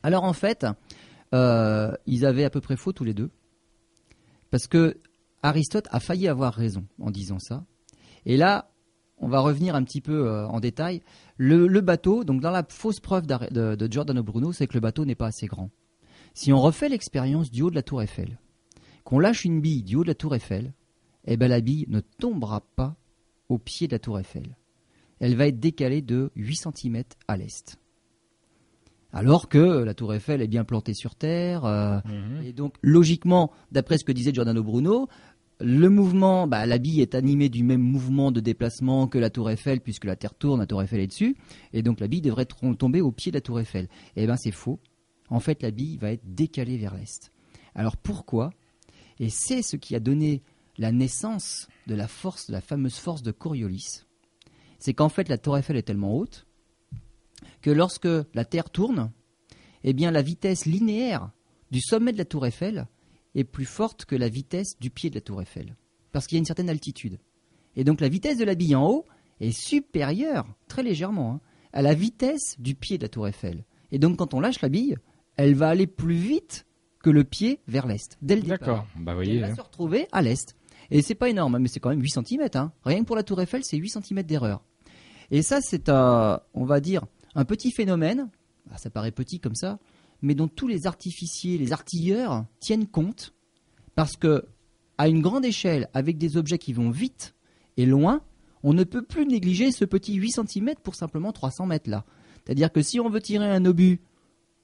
Alors 0.02 0.24
en 0.24 0.32
fait, 0.32 0.64
euh, 1.34 1.92
ils 2.06 2.24
avaient 2.24 2.44
à 2.44 2.50
peu 2.50 2.60
près 2.62 2.76
faux 2.76 2.92
tous 2.92 3.04
les 3.04 3.12
deux, 3.12 3.30
parce 4.50 4.66
que 4.66 4.96
Aristote 5.42 5.86
a 5.90 6.00
failli 6.00 6.28
avoir 6.28 6.54
raison 6.54 6.86
en 7.00 7.10
disant 7.10 7.38
ça. 7.38 7.64
Et 8.24 8.36
là, 8.36 8.70
on 9.20 9.28
va 9.28 9.40
revenir 9.40 9.74
un 9.74 9.82
petit 9.84 10.00
peu 10.00 10.26
euh, 10.28 10.46
en 10.46 10.60
détail. 10.60 11.02
Le, 11.36 11.66
le 11.66 11.80
bateau, 11.80 12.24
donc 12.24 12.40
dans 12.40 12.50
la 12.50 12.64
fausse 12.68 13.00
preuve 13.00 13.26
de 13.26 13.88
Giordano 13.90 14.22
Bruno, 14.22 14.52
c'est 14.52 14.66
que 14.66 14.74
le 14.74 14.80
bateau 14.80 15.04
n'est 15.04 15.14
pas 15.14 15.26
assez 15.26 15.46
grand. 15.46 15.70
Si 16.34 16.52
on 16.52 16.60
refait 16.60 16.88
l'expérience 16.88 17.50
du 17.50 17.62
haut 17.62 17.70
de 17.70 17.74
la 17.74 17.82
tour 17.82 18.02
Eiffel, 18.02 18.38
qu'on 19.04 19.18
lâche 19.18 19.44
une 19.44 19.60
bille 19.60 19.82
du 19.82 19.96
haut 19.96 20.02
de 20.02 20.08
la 20.08 20.14
tour 20.14 20.34
Eiffel, 20.34 20.72
eh 21.26 21.36
ben 21.36 21.48
la 21.48 21.60
bille 21.60 21.86
ne 21.88 22.00
tombera 22.00 22.60
pas 22.76 22.96
au 23.48 23.58
pied 23.58 23.86
de 23.88 23.92
la 23.92 23.98
tour 23.98 24.18
Eiffel. 24.18 24.56
Elle 25.20 25.34
va 25.36 25.46
être 25.48 25.58
décalée 25.58 26.00
de 26.02 26.30
8 26.36 26.56
cm 26.74 27.02
à 27.26 27.36
l'est. 27.36 27.76
Alors 29.12 29.48
que 29.48 29.58
la 29.58 29.94
tour 29.94 30.12
Eiffel 30.14 30.42
est 30.42 30.46
bien 30.48 30.64
plantée 30.64 30.92
sur 30.94 31.14
Terre, 31.14 31.64
euh, 31.64 31.98
Mhm. 32.04 32.42
et 32.44 32.52
donc, 32.52 32.74
logiquement, 32.82 33.50
d'après 33.72 33.96
ce 33.98 34.04
que 34.04 34.12
disait 34.12 34.32
Giordano 34.34 34.62
Bruno, 34.62 35.08
le 35.60 35.88
mouvement, 35.88 36.46
bah, 36.46 36.66
la 36.66 36.78
bille 36.78 37.00
est 37.00 37.14
animée 37.14 37.48
du 37.48 37.64
même 37.64 37.82
mouvement 37.82 38.30
de 38.30 38.40
déplacement 38.40 39.08
que 39.08 39.18
la 39.18 39.30
tour 39.30 39.50
Eiffel, 39.50 39.80
puisque 39.80 40.04
la 40.04 40.14
Terre 40.14 40.34
tourne, 40.34 40.60
la 40.60 40.66
tour 40.66 40.82
Eiffel 40.82 41.00
est 41.00 41.08
dessus, 41.08 41.36
et 41.72 41.82
donc 41.82 42.00
la 42.00 42.06
bille 42.06 42.20
devrait 42.20 42.46
tomber 42.46 43.00
au 43.00 43.10
pied 43.10 43.32
de 43.32 43.36
la 43.36 43.40
tour 43.40 43.58
Eiffel. 43.58 43.88
Eh 44.16 44.26
bien, 44.26 44.36
c'est 44.36 44.52
faux. 44.52 44.78
En 45.30 45.40
fait, 45.40 45.62
la 45.62 45.70
bille 45.70 45.96
va 45.96 46.12
être 46.12 46.22
décalée 46.24 46.78
vers 46.78 46.94
l'est. 46.94 47.32
Alors 47.74 47.96
pourquoi? 47.96 48.50
Et 49.18 49.30
c'est 49.30 49.62
ce 49.62 49.76
qui 49.76 49.94
a 49.96 50.00
donné 50.00 50.42
la 50.78 50.92
naissance 50.92 51.68
de 51.86 51.94
la 51.94 52.06
force, 52.06 52.46
de 52.46 52.52
la 52.52 52.60
fameuse 52.60 52.96
force 52.96 53.22
de 53.22 53.32
Coriolis. 53.32 54.04
C'est 54.78 54.94
qu'en 54.94 55.08
fait, 55.08 55.28
la 55.28 55.38
tour 55.38 55.58
Eiffel 55.58 55.76
est 55.76 55.82
tellement 55.82 56.16
haute 56.16 56.46
que 57.62 57.70
lorsque 57.70 58.08
la 58.34 58.44
Terre 58.44 58.70
tourne, 58.70 59.10
eh 59.82 59.92
bien, 59.92 60.12
la 60.12 60.22
vitesse 60.22 60.66
linéaire 60.66 61.30
du 61.70 61.80
sommet 61.80 62.12
de 62.12 62.18
la 62.18 62.24
tour 62.24 62.46
Eiffel 62.46 62.86
est 63.38 63.44
plus 63.44 63.64
forte 63.64 64.04
que 64.04 64.16
la 64.16 64.28
vitesse 64.28 64.78
du 64.80 64.90
pied 64.90 65.10
de 65.10 65.16
la 65.16 65.20
tour 65.20 65.40
Eiffel. 65.40 65.76
Parce 66.12 66.26
qu'il 66.26 66.36
y 66.36 66.38
a 66.38 66.40
une 66.40 66.46
certaine 66.46 66.70
altitude. 66.70 67.18
Et 67.76 67.84
donc 67.84 68.00
la 68.00 68.08
vitesse 68.08 68.38
de 68.38 68.44
la 68.44 68.54
bille 68.54 68.74
en 68.74 68.86
haut 68.86 69.04
est 69.40 69.52
supérieure, 69.52 70.46
très 70.66 70.82
légèrement, 70.82 71.34
hein, 71.34 71.40
à 71.72 71.82
la 71.82 71.94
vitesse 71.94 72.56
du 72.58 72.74
pied 72.74 72.98
de 72.98 73.02
la 73.02 73.08
tour 73.08 73.28
Eiffel. 73.28 73.64
Et 73.92 73.98
donc 73.98 74.16
quand 74.16 74.34
on 74.34 74.40
lâche 74.40 74.60
la 74.60 74.68
bille, 74.68 74.96
elle 75.36 75.54
va 75.54 75.68
aller 75.68 75.86
plus 75.86 76.16
vite 76.16 76.66
que 77.02 77.10
le 77.10 77.24
pied 77.24 77.60
vers 77.68 77.86
l'est, 77.86 78.18
dès 78.22 78.36
le 78.36 78.42
départ. 78.42 78.58
D'accord. 78.58 78.86
Bah 78.96 79.14
Et 79.22 79.36
elle 79.36 79.40
va 79.40 79.46
hein. 79.48 79.54
se 79.54 79.60
retrouver 79.60 80.08
à 80.10 80.22
l'est. 80.22 80.56
Et 80.90 81.02
c'est 81.02 81.14
pas 81.14 81.28
énorme, 81.28 81.54
hein, 81.54 81.58
mais 81.60 81.68
c'est 81.68 81.80
quand 81.80 81.90
même 81.90 82.02
8 82.02 82.10
cm. 82.26 82.48
Hein. 82.54 82.72
Rien 82.84 83.00
que 83.00 83.04
pour 83.04 83.16
la 83.16 83.22
tour 83.22 83.40
Eiffel, 83.40 83.62
c'est 83.62 83.76
8 83.76 83.90
cm 83.90 84.22
d'erreur. 84.22 84.64
Et 85.30 85.42
ça, 85.42 85.60
c'est 85.60 85.88
un, 85.88 86.40
on 86.54 86.64
va 86.64 86.80
dire, 86.80 87.04
un 87.34 87.44
petit 87.44 87.70
phénomène. 87.70 88.30
Ah, 88.70 88.78
ça 88.78 88.90
paraît 88.90 89.12
petit 89.12 89.38
comme 89.38 89.54
ça, 89.54 89.78
mais 90.22 90.34
dont 90.34 90.48
tous 90.48 90.66
les 90.68 90.86
artificiers, 90.86 91.58
les 91.58 91.72
artilleurs 91.72 92.44
tiennent 92.60 92.86
compte, 92.86 93.34
parce 93.94 94.16
que 94.16 94.44
à 94.96 95.08
une 95.08 95.20
grande 95.22 95.44
échelle, 95.44 95.88
avec 95.94 96.18
des 96.18 96.36
objets 96.36 96.58
qui 96.58 96.72
vont 96.72 96.90
vite 96.90 97.34
et 97.76 97.86
loin, 97.86 98.22
on 98.64 98.72
ne 98.72 98.82
peut 98.84 99.02
plus 99.02 99.26
négliger 99.26 99.70
ce 99.70 99.84
petit 99.84 100.14
8 100.14 100.32
cm 100.32 100.74
pour 100.82 100.96
simplement 100.96 101.32
300 101.32 101.66
mètres 101.66 101.88
là. 101.88 102.04
C'est-à-dire 102.44 102.72
que 102.72 102.82
si 102.82 102.98
on 102.98 103.08
veut 103.08 103.20
tirer 103.20 103.48
un 103.48 103.64
obus, 103.64 104.00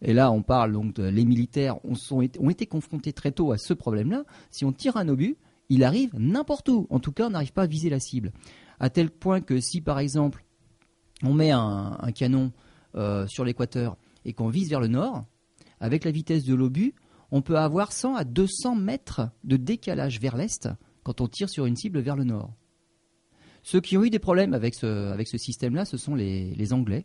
et 0.02 0.12
là 0.12 0.32
on 0.32 0.42
parle 0.42 0.72
donc 0.72 0.94
de, 0.94 1.04
les 1.04 1.24
militaires 1.24 1.84
ont, 1.84 1.94
sont- 1.94 2.26
ont 2.40 2.50
été 2.50 2.66
confrontés 2.66 3.12
très 3.12 3.30
tôt 3.30 3.52
à 3.52 3.58
ce 3.58 3.72
problème-là, 3.74 4.24
si 4.50 4.64
on 4.64 4.72
tire 4.72 4.96
un 4.96 5.08
obus, 5.08 5.36
il 5.68 5.84
arrive 5.84 6.10
n'importe 6.18 6.68
où. 6.68 6.86
En 6.90 6.98
tout 7.00 7.12
cas, 7.12 7.26
on 7.26 7.30
n'arrive 7.30 7.52
pas 7.52 7.62
à 7.62 7.66
viser 7.66 7.88
la 7.88 8.00
cible. 8.00 8.32
À 8.80 8.90
tel 8.90 9.10
point 9.10 9.40
que 9.40 9.60
si 9.60 9.80
par 9.80 9.98
exemple 10.00 10.44
on 11.22 11.32
met 11.32 11.52
un, 11.52 11.96
canon 12.14 12.52
euh, 12.96 13.26
sur 13.28 13.44
l'équateur 13.44 13.96
et 14.24 14.32
qu'on 14.32 14.48
vise 14.48 14.68
vers 14.68 14.80
le 14.80 14.88
nord, 14.88 15.24
avec 15.84 16.04
la 16.04 16.10
vitesse 16.10 16.44
de 16.44 16.54
l'obus, 16.54 16.94
on 17.30 17.42
peut 17.42 17.58
avoir 17.58 17.92
100 17.92 18.14
à 18.14 18.24
200 18.24 18.74
mètres 18.74 19.28
de 19.44 19.58
décalage 19.58 20.18
vers 20.18 20.34
l'est 20.34 20.66
quand 21.02 21.20
on 21.20 21.28
tire 21.28 21.50
sur 21.50 21.66
une 21.66 21.76
cible 21.76 22.00
vers 22.00 22.16
le 22.16 22.24
nord. 22.24 22.54
Ceux 23.62 23.82
qui 23.82 23.98
ont 23.98 24.04
eu 24.04 24.08
des 24.08 24.18
problèmes 24.18 24.54
avec 24.54 24.74
ce, 24.74 25.14
système-là, 25.36 25.84
ce 25.84 25.98
sont 25.98 26.14
les, 26.14 26.54
les 26.54 26.72
Anglais. 26.72 27.04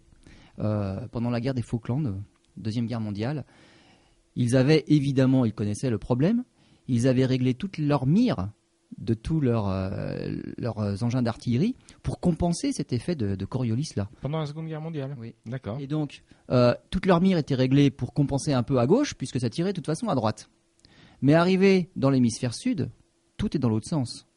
Euh, 0.60 1.06
pendant 1.12 1.30
la 1.30 1.42
guerre 1.42 1.56
des 1.56 1.62
Falklands, 1.62 2.22
Deuxième 2.56 2.86
Guerre 2.86 3.02
mondiale, 3.02 3.46
ils 4.38 4.56
avaient 4.56 4.86
évidemment, 4.88 5.44
ils 5.44 5.54
connaissaient 5.54 5.90
le 5.90 5.98
problème, 5.98 6.46
ils 6.88 7.06
avaient 7.06 7.26
réglé 7.26 7.56
toutes 7.56 7.80
leurs 7.80 8.08
mires 8.08 8.50
de 9.10 9.16
tous 9.16 9.42
leurs, 9.42 9.68
euh, 9.68 10.36
leurs 10.60 11.04
engins 11.04 11.24
d'artillerie 11.24 11.76
pour 12.04 12.20
compenser 12.20 12.72
cet 12.72 12.94
effet 12.94 13.16
de, 13.16 13.34
de 13.36 13.46
Coriolis 13.46 13.90
là. 13.96 14.08
Pendant 14.22 14.40
la 14.40 14.46
Seconde 14.46 14.68
Guerre 14.68 14.82
mondiale. 14.82 15.16
Oui. 15.20 15.34
D'accord. 15.48 15.80
Et 15.80 15.88
donc, 15.88 16.22
euh, 16.52 16.76
toutes 16.92 17.08
leurs 17.08 17.20
mires 17.20 17.40
étaient 17.40 17.56
réglées 17.56 17.90
pour 17.90 18.14
compenser 18.14 18.54
un 18.54 18.62
peu 18.62 18.78
à 18.78 18.86
gauche, 18.86 19.16
puisque 19.16 19.40
ça 19.40 19.50
tirait 19.50 19.72
de 19.72 19.76
toute 19.76 19.88
façon 19.88 20.10
à 20.10 20.16
droite. 20.16 20.52
Mais 21.24 21.34
arrivé 21.34 21.90
dans 21.96 22.12
l'hémisphère 22.12 22.54
sud, 22.54 22.92
tout 23.38 23.58
est 23.58 23.60
dans 23.60 23.70
l'autre 23.70 23.88
sens. 23.90 24.28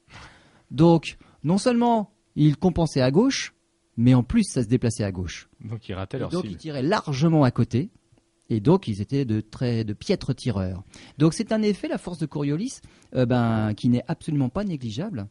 Donc, 0.70 1.18
non 1.44 1.58
seulement 1.58 2.14
ils 2.34 2.56
compensaient 2.56 3.02
à 3.02 3.10
gauche, 3.10 3.54
mais 3.98 4.14
en 4.14 4.22
plus 4.22 4.44
ça 4.44 4.62
se 4.62 4.68
déplaçait 4.68 5.04
à 5.04 5.12
gauche. 5.12 5.50
Donc 5.60 5.86
ils 5.86 5.92
rataient 5.92 6.18
leur 6.18 6.30
donc 6.30 6.42
cible. 6.44 6.54
ils 6.54 6.56
tiraient 6.56 6.82
largement 6.82 7.44
à 7.44 7.50
côté. 7.50 7.90
Et 8.50 8.60
donc 8.60 8.88
ils 8.88 9.00
étaient 9.00 9.24
de 9.24 9.40
très 9.40 9.84
de 9.84 9.92
piètres 9.92 10.32
tireurs. 10.34 10.82
Donc 11.18 11.32
c'est 11.34 11.52
un 11.52 11.62
effet, 11.62 11.88
la 11.88 11.98
force 11.98 12.18
de 12.18 12.26
Coriolis, 12.26 12.80
euh, 13.14 13.24
ben, 13.26 13.72
qui 13.74 13.88
n'est 13.88 14.04
absolument 14.08 14.48
pas 14.50 14.64
négligeable. 14.64 15.28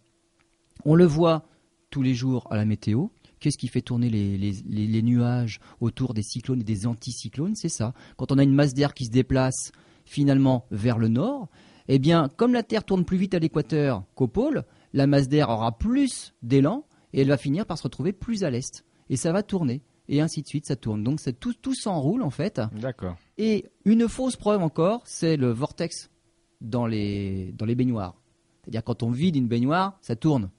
On 0.86 0.95
le 0.95 1.06
voit 1.06 1.45
tous 1.89 2.02
les 2.02 2.13
jours 2.15 2.47
à 2.50 2.56
la 2.56 2.65
météo. 2.65 3.08
Qu'est-ce 3.39 3.58
qui 3.58 3.67
fait 3.67 3.82
tourner 3.82 4.10
les, 4.10 4.38
les- 4.38 5.02
nuages 5.02 5.60
autour 5.80 6.13
des 6.13 6.21
cyclones 6.21 6.62
et 6.62 6.63
des 6.63 6.86
anticyclones? 6.86 7.56
C'est 7.56 7.69
ça. 7.69 7.93
Quand 8.17 8.32
on 8.32 8.38
a 8.38 8.43
une 8.43 8.54
masse 8.54 8.74
d'air 8.74 8.93
qui 8.93 9.06
se 9.06 9.12
déplace 9.12 9.71
finalement 10.06 10.65
vers 10.71 11.00
le 11.00 11.08
nord, 11.08 11.50
eh 11.88 11.97
bien, 12.00 12.30
comme 12.38 12.54
la 12.54 12.63
Terre 12.63 12.84
tourne 12.84 13.04
plus 13.04 13.17
vite 13.17 13.34
à 13.34 13.39
l'équateur 13.39 14.04
qu'au 14.15 14.28
pôle, 14.28 14.63
la 14.93 15.08
masse 15.08 15.28
d'air 15.28 15.50
aura 15.50 15.78
plus 15.78 16.34
d'élan 16.43 16.86
et 17.13 17.21
elle 17.21 17.30
va 17.30 17.38
finir 17.38 17.65
par 17.65 17.78
se 17.78 17.84
retrouver 17.84 18.13
plus 18.13 18.43
à 18.43 18.52
l'est. 18.52 18.86
Et 19.10 19.17
ça 19.17 19.32
va 19.32 19.41
tourner. 19.43 19.82
Et 20.12 20.19
ainsi 20.19 20.41
de 20.41 20.47
suite, 20.47 20.67
ça 20.67 20.76
tourne. 20.76 21.04
Donc 21.04 21.19
tout 21.39 21.74
s'enroule 21.74 22.21
en 22.21 22.30
fait. 22.30 22.62
D'accord. 22.74 23.15
Et 23.38 23.71
une 23.86 24.10
fausse 24.10 24.36
preuve 24.36 24.62
encore, 24.62 25.02
c'est 25.06 25.38
le 25.38 25.52
vortex 25.52 26.12
dans 26.60 26.86
les, 26.86 27.54
dans 27.54 27.65
les 27.65 27.76
baignoires. 27.76 28.21
C'est-à-dire 28.62 28.84
quand 28.84 29.04
on 29.04 29.10
vide 29.10 29.38
une 29.38 29.47
baignoire, 29.47 29.97
ça 30.02 30.17
tourne. 30.17 30.52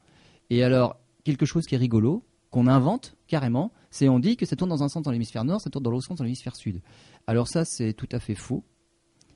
Et 0.48 0.64
alors, 0.64 0.96
quelque 1.22 1.44
chose 1.44 1.66
qui 1.66 1.74
est 1.74 1.78
rigolo, 1.78 2.24
qu'on 2.50 2.66
invente 2.66 3.14
carrément, 3.26 3.72
c'est 3.90 4.08
on 4.08 4.18
dit 4.18 4.38
que 4.38 4.46
ça 4.46 4.56
tourne 4.56 4.70
dans 4.70 4.82
un 4.82 4.88
sens 4.88 5.02
dans 5.02 5.10
l'hémisphère 5.10 5.44
nord, 5.44 5.60
ça 5.60 5.68
tourne 5.68 5.84
dans 5.84 5.90
l'autre 5.90 6.06
sens 6.06 6.16
dans 6.16 6.24
l'hémisphère 6.24 6.56
sud. 6.56 6.80
Alors 7.26 7.46
ça, 7.46 7.66
c'est 7.66 7.92
tout 7.92 8.08
à 8.10 8.20
fait 8.20 8.34
faux. 8.34 8.64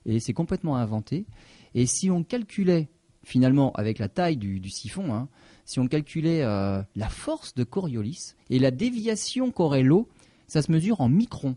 Et 0.06 0.18
c'est 0.18 0.32
complètement 0.32 0.76
inventé. 0.76 1.26
Et 1.74 1.84
si 1.84 2.10
on 2.10 2.24
calculait, 2.24 2.88
finalement, 3.26 3.72
avec 3.72 3.98
la 3.98 4.08
taille 4.08 4.36
du, 4.36 4.70
siphon, 4.70 5.12
hein, 5.12 5.28
si 5.64 5.80
on 5.80 5.88
calculait 5.88 6.44
euh, 6.44 6.80
la 6.94 7.08
force 7.08 7.56
de 7.56 7.64
Coriolis 7.64 8.36
et 8.50 8.60
la 8.60 8.70
déviation 8.70 9.50
qu'aurait 9.50 9.82
l'eau, 9.82 10.08
ça 10.46 10.62
se 10.62 10.70
mesure 10.70 11.00
en 11.00 11.08
microns. 11.08 11.56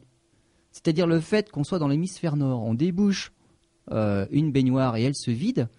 C'est-à-dire 0.72 1.06
le 1.06 1.20
fait 1.20 1.52
qu'on 1.52 1.64
soit 1.64 1.78
dans 1.78 1.88
l'hémisphère 1.88 2.38
nord, 2.38 2.64
on 2.64 2.74
débouche 2.74 3.34
euh, 3.92 4.26
une 4.32 4.52
baignoire 4.52 4.98
et 4.98 5.04
elle 5.04 5.16
se 5.16 5.30
vide, 5.30 5.70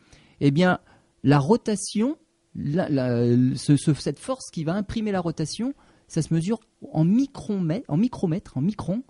eh 0.41 0.53
bien, 0.53 0.79
la 1.25 1.41
rotation, 1.41 2.17
cette 2.55 4.21
force 4.21 4.51
qui 4.53 4.63
va 4.63 4.75
imprimer 4.75 5.11
la 5.11 5.21
rotation, 5.21 5.75
ça 6.07 6.23
se 6.23 6.33
mesure 6.33 6.61
en 6.93 7.03
micromètres, 7.03 7.91
en 7.91 7.97
micromètres, 7.97 8.57
en 8.57 8.61
microns, 8.61 9.03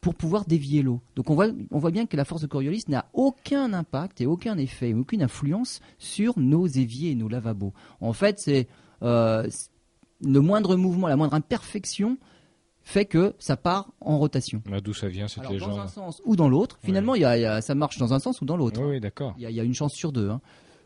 pour 0.00 0.14
pouvoir 0.14 0.44
dévier 0.44 0.82
l'eau. 0.82 1.00
Donc 1.16 1.28
on 1.30 1.34
voit, 1.34 1.48
on 1.70 1.78
voit 1.78 1.90
bien 1.90 2.06
que 2.06 2.16
la 2.16 2.24
force 2.24 2.42
de 2.42 2.46
Coriolis 2.46 2.84
n'a 2.88 3.06
aucun 3.14 3.72
impact 3.72 4.20
et 4.20 4.26
aucun 4.26 4.56
effet, 4.58 4.94
aucune 4.94 5.22
influence 5.22 5.80
sur 5.98 6.38
nos 6.38 6.66
éviers 6.66 7.10
et 7.10 7.14
nos 7.14 7.28
lavabos. 7.28 7.72
En 8.00 8.12
fait, 8.12 8.38
c'est 8.38 8.68
euh, 9.02 9.48
le 10.20 10.40
moindre 10.40 10.76
mouvement, 10.76 11.08
la 11.08 11.16
moindre 11.16 11.34
imperfection 11.34 12.18
fait 12.82 13.04
que 13.04 13.34
ça 13.38 13.56
part 13.56 13.90
en 14.00 14.18
rotation. 14.18 14.62
D'où 14.82 14.94
ça 14.94 15.08
vient 15.08 15.28
cette 15.28 15.44
Alors, 15.44 15.58
dans 15.58 15.78
un 15.80 15.88
sens 15.88 16.22
ou 16.24 16.36
dans 16.36 16.48
l'autre, 16.48 16.78
finalement, 16.82 17.14
y 17.14 17.24
a- 17.24 17.36
il 17.36 17.42
y 17.42 17.44
a- 17.44 17.60
ça 17.60 17.74
marche 17.74 17.98
dans 17.98 18.14
un 18.14 18.18
sens 18.18 18.40
ou 18.40 18.44
dans 18.46 18.56
l'autre. 18.56 18.80
Oui, 18.82 18.92
oui, 18.92 19.00
d'accord. 19.00 19.34
Il 19.36 19.42
y, 19.42 19.46
a- 19.46 19.50
il 19.50 19.56
y 19.56 19.60
a 19.60 19.64
une 19.64 19.74
chance 19.74 19.92
sur 19.92 20.10
deux. 20.12 20.30
hein. 20.30 20.40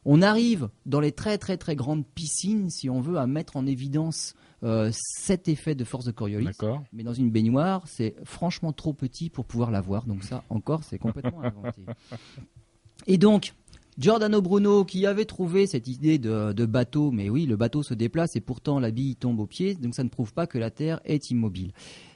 On 0.05 0.21
arrive 0.21 0.69
dans 0.85 0.99
les 0.99 1.13
très 1.13 1.39
très 1.39 1.57
très 1.59 1.77
grandes 1.77 2.05
piscines, 2.05 2.71
si 2.71 2.91
on 2.91 3.01
veut, 3.01 3.19
à 3.19 3.27
mettre 3.29 3.57
en 3.57 3.67
évidence 3.67 4.35
euh, 4.65 4.91
cet 4.93 5.49
effet 5.49 5.75
de 5.75 5.85
force 5.85 6.05
de 6.05 6.13
Coriolis. 6.13 6.57
Mais 6.93 7.03
dans 7.03 7.13
une 7.13 7.31
baignoire, 7.31 7.83
c'est 7.87 8.15
franchement 8.25 8.73
trop 8.73 8.93
petit 8.93 9.29
pour 9.29 9.45
pouvoir 9.45 9.71
la 9.71 9.81
voir. 9.81 10.07
Donc 10.07 10.23
ça, 10.23 10.45
encore, 10.51 10.85
c'est 10.85 10.99
complètement 10.99 11.43
inventé. 11.43 11.83
Et 13.07 13.19
donc, 13.19 13.55
Giordano 13.99 14.41
Bruno, 14.41 14.85
qui 14.85 15.05
avait 15.05 15.25
trouvé 15.25 15.67
cette 15.67 15.89
idée 15.89 16.19
de, 16.19 16.53
de 16.53 16.65
bateau, 16.65 17.11
mais 17.11 17.29
oui, 17.29 17.45
le 17.45 17.57
bateau 17.57 17.83
se 17.83 17.93
déplace 17.93 18.37
et 18.37 18.41
pourtant 18.41 18.79
la 18.79 18.91
bille 18.91 19.17
tombe 19.17 19.41
au 19.41 19.47
pied, 19.47 19.75
donc 19.75 19.95
ça 19.95 20.05
ne 20.05 20.09
prouve 20.09 20.33
pas 20.33 20.47
que 20.47 20.59
la 20.59 20.71
Terre 20.71 21.01
est 21.05 21.31
immobile. 21.31 21.73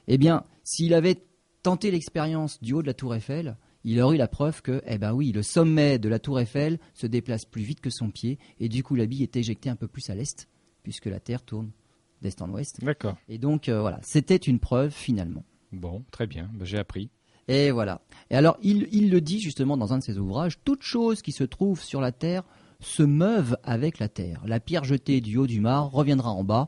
Eh 0.07 0.17
bien, 0.17 0.43
s'il 0.63 0.93
avait 0.93 1.23
tenté 1.63 1.91
l'expérience 1.91 2.61
du 2.61 2.73
haut 2.73 2.81
de 2.81 2.87
la 2.87 2.93
Tour 2.93 3.13
Eiffel, 3.13 3.57
il 3.83 4.01
aurait 4.01 4.15
eu 4.15 4.17
la 4.17 4.27
preuve 4.27 4.61
que, 4.61 4.81
eh 4.87 4.97
ben 4.97 5.13
oui, 5.13 5.31
le 5.31 5.43
sommet 5.43 5.99
de 5.99 6.09
la 6.09 6.19
Tour 6.19 6.39
Eiffel 6.39 6.79
se 6.93 7.07
déplace 7.07 7.45
plus 7.45 7.61
vite 7.61 7.81
que 7.81 7.89
son 7.89 8.09
pied, 8.09 8.39
et 8.59 8.69
du 8.69 8.83
coup 8.83 8.95
la 8.95 9.05
bille 9.05 9.23
est 9.23 9.35
éjectée 9.35 9.69
un 9.69 9.75
peu 9.75 9.87
plus 9.87 10.09
à 10.09 10.15
l'est, 10.15 10.47
puisque 10.83 11.05
la 11.05 11.19
Terre 11.19 11.43
tourne 11.43 11.71
d'est 12.21 12.41
en 12.41 12.49
ouest. 12.49 12.83
D'accord. 12.83 13.17
Et 13.29 13.37
donc 13.37 13.69
euh, 13.69 13.81
voilà, 13.81 13.99
c'était 14.03 14.35
une 14.35 14.59
preuve 14.59 14.91
finalement. 14.91 15.43
Bon, 15.71 16.03
très 16.11 16.27
bien. 16.27 16.49
Ben, 16.53 16.65
J'ai 16.65 16.77
appris. 16.77 17.09
Et 17.47 17.71
voilà. 17.71 18.01
Et 18.29 18.35
alors, 18.35 18.57
il, 18.61 18.87
il 18.91 19.09
le 19.09 19.21
dit 19.21 19.39
justement 19.39 19.77
dans 19.77 19.93
un 19.93 19.99
de 19.99 20.03
ses 20.03 20.17
ouvrages, 20.17 20.59
toute 20.63 20.83
chose 20.83 21.21
qui 21.21 21.31
se 21.31 21.43
trouve 21.43 21.81
sur 21.81 22.01
la 22.01 22.11
terre 22.11 22.43
se 22.79 23.03
meuvent 23.03 23.57
avec 23.63 23.99
la 23.99 24.09
terre. 24.09 24.41
La 24.45 24.59
pierre 24.59 24.83
jetée 24.83 25.21
du 25.21 25.37
haut 25.37 25.47
du 25.47 25.61
mât 25.61 25.79
reviendra 25.79 26.31
en 26.31 26.43
bas, 26.43 26.67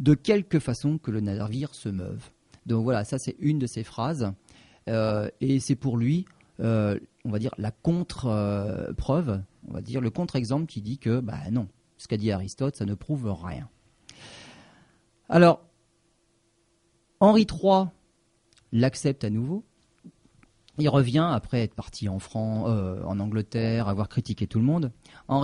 de 0.00 0.14
quelque 0.14 0.58
façon 0.58 0.98
que 0.98 1.10
le 1.10 1.20
navire 1.20 1.74
se 1.74 1.88
meuve. 1.88 2.30
Donc 2.66 2.84
voilà, 2.84 3.04
ça 3.04 3.18
c'est 3.18 3.36
une 3.38 3.58
de 3.58 3.66
ses 3.66 3.84
phrases. 3.84 4.32
Euh, 4.88 5.28
et 5.40 5.60
c'est 5.60 5.76
pour 5.76 5.96
lui, 5.96 6.26
euh, 6.60 6.98
on 7.24 7.30
va 7.30 7.38
dire, 7.38 7.52
la 7.58 7.70
contre-preuve, 7.70 9.42
on 9.68 9.72
va 9.72 9.80
dire 9.80 10.00
le 10.00 10.10
contre-exemple 10.10 10.66
qui 10.66 10.82
dit 10.82 10.98
que, 10.98 11.20
bah 11.20 11.38
non, 11.50 11.68
ce 11.98 12.08
qu'a 12.08 12.16
dit 12.16 12.32
Aristote, 12.32 12.76
ça 12.76 12.84
ne 12.84 12.94
prouve 12.94 13.32
rien. 13.32 13.68
Alors, 15.28 15.60
Henri 17.20 17.46
III 17.50 17.86
l'accepte 18.72 19.24
à 19.24 19.30
nouveau. 19.30 19.64
Il 20.78 20.88
revient 20.88 21.28
après 21.30 21.62
être 21.62 21.74
parti 21.74 22.08
en, 22.08 22.18
euh, 22.34 23.04
Angleterre, 23.04 23.86
avoir 23.86 24.08
critiqué 24.08 24.48
tout 24.48 24.58
le 24.58 24.64
monde. 24.64 24.90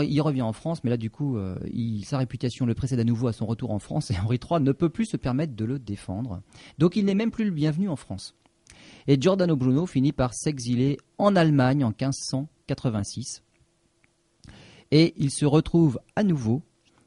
Il 0.03 0.21
revient 0.21 0.43
en 0.43 0.53
France, 0.53 0.83
mais 0.83 0.91
là 0.91 0.97
du 0.97 1.09
coup, 1.09 1.37
euh, 1.37 1.57
sa 2.03 2.19
réputation 2.19 2.67
le 2.67 2.75
précède 2.75 2.99
à 2.99 3.05
nouveau 3.05 3.29
à 3.29 3.33
son 3.33 3.47
retour 3.47 3.71
en 3.71 3.79
France 3.79 4.11
et 4.11 4.19
Henri 4.19 4.41
III 4.43 4.61
ne 4.61 4.73
peut 4.73 4.89
plus 4.89 5.07
se 5.07 5.17
permettre 5.17 5.55
de 5.55 5.65
le 5.65 5.79
défendre. 5.79 6.43
Donc 6.79 6.97
il 6.97 7.05
n'est 7.05 7.15
même 7.15 7.31
plus 7.31 7.45
le 7.45 7.53
bienvenu 7.53 7.89
en 7.89 7.97
France. 7.97 8.35
Et 9.07 9.21
Giordano 9.21 9.55
Bruno 9.55 9.87
finit 9.87 10.13
par 10.13 10.35
s'exiler 10.35 10.99
en 11.17 11.37
Allemagne 11.37 11.85
en 11.85 11.91
1586. 11.91 13.45
Et 14.91 15.15
il 15.17 15.31
se 15.31 15.47
retrouve 15.47 16.01
à 16.17 16.25
nouveau 16.25 16.63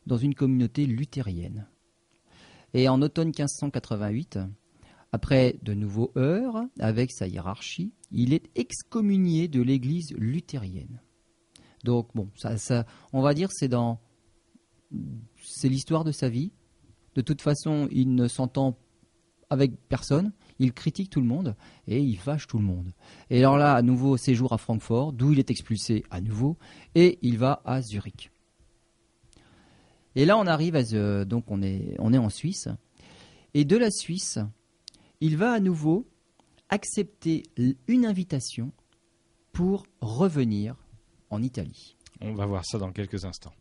dans 0.07 0.17
une 0.17 0.33
communauté 0.33 0.85
luthérienne. 0.85 1.67
Et 2.73 2.89
en 2.89 3.01
automne 3.01 3.27
1588, 3.27 4.39
après 5.11 5.57
de 5.61 5.73
nouveaux 5.73 6.11
heurts 6.17 6.65
avec 6.79 7.11
sa 7.11 7.27
hiérarchie, 7.27 7.93
il 8.11 8.33
est 8.33 8.49
excommunié 8.55 9.47
de 9.47 9.61
l'église 9.61 10.11
luthérienne. 10.17 11.01
Donc 11.83 12.09
bon, 12.15 12.29
ça, 12.35 12.85
on 13.11 13.21
va 13.21 13.33
dire 13.33 13.49
c'est 13.51 13.67
dans 13.67 13.99
c'est 15.43 15.69
l'histoire 15.69 16.03
de 16.03 16.11
sa 16.11 16.29
vie. 16.29 16.51
De 17.15 17.21
toute 17.21 17.41
façon, 17.41 17.87
il 17.91 18.15
ne 18.15 18.27
s'entend 18.27 18.77
avec 19.49 19.71
personne, 19.87 20.31
il 20.57 20.73
critique 20.73 21.11
tout 21.11 21.21
le 21.21 21.27
monde 21.27 21.55
et 21.87 21.99
il 21.99 22.17
fâche 22.17 22.47
tout 22.47 22.57
le 22.57 22.63
monde. 22.63 22.91
Et 23.29 23.39
alors 23.39 23.57
là, 23.57 23.75
à 23.75 23.81
nouveau 23.83 24.17
séjour 24.17 24.51
à 24.53 24.57
Francfort, 24.57 25.13
d'où 25.13 25.31
il 25.31 25.39
est 25.39 25.51
expulsé 25.51 26.03
à 26.09 26.21
nouveau 26.21 26.57
et 26.95 27.19
il 27.21 27.37
va 27.37 27.61
à 27.65 27.81
Zurich. 27.81 28.32
Et 30.15 30.25
là, 30.25 30.37
on 30.37 30.45
arrive 30.45 30.75
à 30.75 30.83
Zu- 30.83 31.25
donc 31.25 31.45
on 31.49 31.61
est 31.61 31.95
on 31.99 32.13
est 32.13 32.17
en 32.17 32.29
Suisse 32.29 32.67
et 33.53 33.65
de 33.65 33.77
la 33.77 33.89
Suisse, 33.91 34.39
il 35.21 35.37
va 35.37 35.51
à 35.53 35.59
nouveau 35.59 36.07
accepter 36.69 37.43
une 37.87 38.05
invitation 38.05 38.71
pour 39.51 39.85
revenir 40.01 40.75
en 41.29 41.41
Italie. 41.41 41.95
On 42.21 42.33
va 42.33 42.45
voir 42.45 42.65
ça 42.65 42.77
dans 42.79 42.91
quelques 42.91 43.25
instants. 43.25 43.53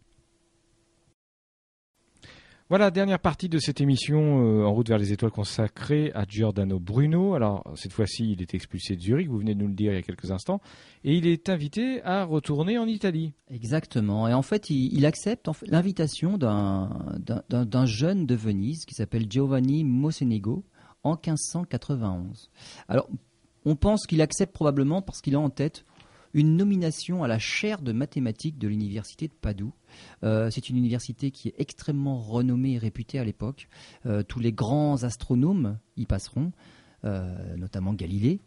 Voilà, 2.72 2.90
dernière 2.90 3.18
partie 3.18 3.50
de 3.50 3.58
cette 3.58 3.82
émission 3.82 4.46
euh, 4.46 4.64
En 4.64 4.72
route 4.72 4.88
vers 4.88 4.96
les 4.96 5.12
étoiles 5.12 5.30
consacrée 5.30 6.10
à 6.14 6.24
Giordano 6.26 6.80
Bruno. 6.80 7.34
Alors, 7.34 7.70
cette 7.74 7.92
fois-ci, 7.92 8.32
il 8.32 8.40
est 8.40 8.54
expulsé 8.54 8.96
de 8.96 9.02
Zurich, 9.02 9.28
vous 9.28 9.36
venez 9.36 9.54
de 9.54 9.60
nous 9.60 9.68
le 9.68 9.74
dire 9.74 9.92
il 9.92 9.96
y 9.96 9.98
a 9.98 10.02
quelques 10.02 10.30
instants, 10.30 10.62
et 11.04 11.14
il 11.14 11.26
est 11.26 11.50
invité 11.50 12.02
à 12.02 12.24
retourner 12.24 12.78
en 12.78 12.86
Italie. 12.86 13.34
Exactement. 13.50 14.26
Et 14.26 14.32
en 14.32 14.40
fait, 14.40 14.70
il, 14.70 15.04
accepte 15.04 15.50
l'invitation 15.66 16.38
d'un 16.38 17.84
jeune 17.84 18.24
de 18.24 18.34
Venise 18.34 18.86
qui 18.86 18.94
s'appelle 18.94 19.26
Giovanni 19.28 19.84
Mocenigo 19.84 20.64
en 21.04 21.10
1591. 21.10 22.48
Alors, 22.88 23.06
on 23.66 23.76
pense 23.76 24.06
qu'il 24.06 24.22
accepte 24.22 24.54
probablement 24.54 25.02
parce 25.02 25.20
qu'il 25.20 25.34
a 25.34 25.40
en 25.40 25.50
tête 25.50 25.84
une 26.34 26.56
nomination 26.56 27.22
à 27.24 27.28
la 27.28 27.38
chaire 27.38 27.82
de 27.82 27.92
mathématiques 27.92 28.58
de 28.58 28.68
l'université 28.68 29.28
de 29.28 29.32
Padoue. 29.34 29.72
Euh, 30.24 30.50
c'est 30.50 30.68
une 30.70 30.76
université 30.76 31.30
qui 31.30 31.48
est 31.48 31.54
extrêmement 31.58 32.18
renommée 32.18 32.72
et 32.74 32.78
réputée 32.78 33.18
à 33.18 33.24
l'époque. 33.24 33.68
Euh, 34.06 34.22
tous 34.22 34.40
les 34.40 34.52
grands 34.52 35.02
astronomes 35.04 35.78
y 35.96 36.06
passeront, 36.06 36.52
euh, 37.04 37.56
notamment 37.56 37.92
Galilée. 37.94 38.40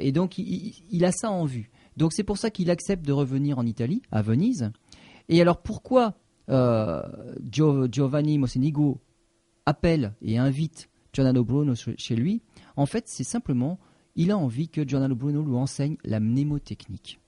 Et 0.00 0.12
donc, 0.12 0.38
il- 0.38 1.04
a 1.04 1.10
ça 1.10 1.30
en 1.32 1.44
vue. 1.44 1.70
Donc 1.96 2.12
c'est 2.12 2.22
pour 2.22 2.38
ça 2.38 2.48
qu'il 2.48 2.70
accepte 2.70 3.04
de 3.04 3.10
revenir 3.12 3.58
en 3.58 3.66
Italie, 3.66 4.02
à 4.12 4.22
Venise. 4.22 4.70
Et 5.28 5.40
alors 5.40 5.62
pourquoi 5.62 6.14
Gio- 6.48 7.88
Giovanni 7.90 8.38
Mocenigo 8.38 9.00
appelle 9.66 10.14
et 10.22 10.38
invite 10.38 10.88
Giordano 11.12 11.44
Bruno 11.44 11.74
che- 11.74 11.96
chez 11.98 12.14
lui? 12.14 12.40
En 12.76 12.86
fait, 12.86 13.04
c'est 13.08 13.24
simplement, 13.24 13.80
il 14.18 14.32
a 14.32 14.36
envie 14.36 14.68
que 14.68 14.86
Giordano 14.86 15.14
Bruno 15.14 15.42
lui 15.42 15.54
enseigne 15.54 15.96
la 16.04 16.20
mnémotechnique. 16.20 17.20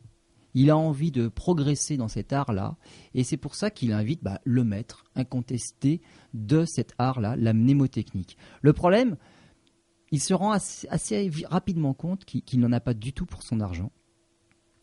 Il 0.55 0.69
a 0.71 0.77
envie 0.77 1.13
de 1.13 1.29
progresser 1.29 1.97
dans 1.97 2.09
cet 2.09 2.33
art-là, 2.33 2.77
et 3.15 3.23
c'est 3.23 3.37
pour 3.37 3.55
ça 3.55 3.71
qu'il 3.71 3.93
invite 3.93 4.25
bah, 4.25 4.41
le 4.45 4.65
maître 4.65 5.05
incontesté 5.15 6.01
de 6.35 6.65
cet 6.65 6.93
art-là, 6.99 7.37
la 7.37 7.53
mnémotechnique. 7.53 8.37
Le 8.61 8.73
problème, 8.73 9.17
il 10.11 10.21
se 10.21 10.35
rend 10.35 10.51
assez, 10.51 11.31
rapidement 11.49 11.95
compte 11.95 12.25
qu'il 12.25 12.43
qu'il 12.43 12.59
n'en 12.59 12.73
a 12.73 12.81
pas 12.81 12.95
du 12.95 13.13
tout 13.13 13.25
pour 13.27 13.45
son 13.45 13.61
argent. 13.61 13.93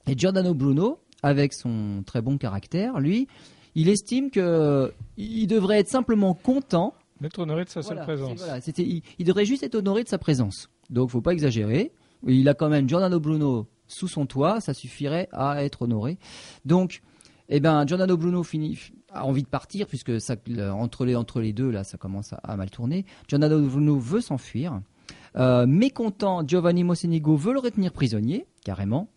Et 0.07 0.17
Giordano 0.17 0.53
Bruno, 0.53 0.99
avec 1.21 1.51
son 1.51 2.03
très 2.05 2.21
bon 2.21 2.37
caractère, 2.37 2.99
lui, 3.01 3.27
Il 3.75 3.89
estime 3.89 4.31
que 4.31 4.93
il 5.17 5.45
devrait 5.47 5.79
être 5.79 5.89
simplement 5.89 6.33
content. 6.33 6.95
D'être 7.19 7.39
honoré 7.39 7.65
de 7.65 7.69
sa 7.69 7.81
Voilà, 7.81 8.03
présence. 8.03 8.39
voilà, 8.39 8.59
il, 8.77 9.01
il 9.19 9.25
devrait 9.25 9.45
juste 9.45 9.63
être 9.63 9.75
honoré 9.75 10.03
de 10.03 10.09
sa 10.09 10.17
présence. 10.17 10.69
Donc, 10.89 11.09
faut 11.09 11.21
pas 11.21 11.33
exagérer. 11.33 11.91
Il 12.25 12.47
a 12.49 12.53
quand 12.53 12.69
même 12.69 12.87
Giordano 12.87 13.19
Bruno 13.19 13.67
sous 13.87 14.07
son 14.07 14.25
toit, 14.25 14.59
ça 14.61 14.73
suffirait 14.73 15.29
à 15.31 15.63
être 15.63 15.83
honoré. 15.83 16.17
Donc, 16.65 17.01
eh 17.49 17.59
ben, 17.59 17.85
Giordano 17.87 18.17
Bruno 18.17 18.43
finit, 18.43 18.77
a 19.11 19.25
envie 19.25 19.43
de 19.43 19.47
partir 19.47 19.87
puisque 19.87 20.19
ça, 20.19 20.35
entre, 20.73 21.05
les, 21.05 21.53
deux, 21.53 21.69
là, 21.69 21.83
ça 21.83 21.97
commence 21.97 22.33
à, 22.33 22.37
à 22.37 22.57
mal 22.57 22.69
tourner. 22.69 23.05
Giordano 23.27 23.61
Bruno 23.61 23.97
veut 23.97 24.21
s'enfuir. 24.21 24.81
Euh, 25.37 25.65
mécontent, 25.67 26.45
Giovanni 26.45 26.83
Mocenigo 26.83 27.35
veut 27.35 27.53
le 27.53 27.59
retenir 27.59 27.91
prisonnier, 27.91 28.45
carrément. 28.63 29.09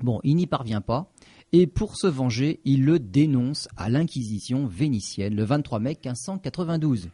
Bon, 0.00 0.20
il 0.24 0.36
n'y 0.36 0.46
parvient 0.46 0.80
pas. 0.80 1.10
Et 1.52 1.66
pour 1.66 1.96
se 1.96 2.06
venger, 2.06 2.60
il 2.64 2.84
le 2.84 2.98
dénonce 2.98 3.68
à 3.76 3.88
l'Inquisition 3.88 4.66
vénitienne 4.66 5.34
le 5.34 5.44
23 5.44 5.78
mai 5.78 5.90
1592. 5.90 7.08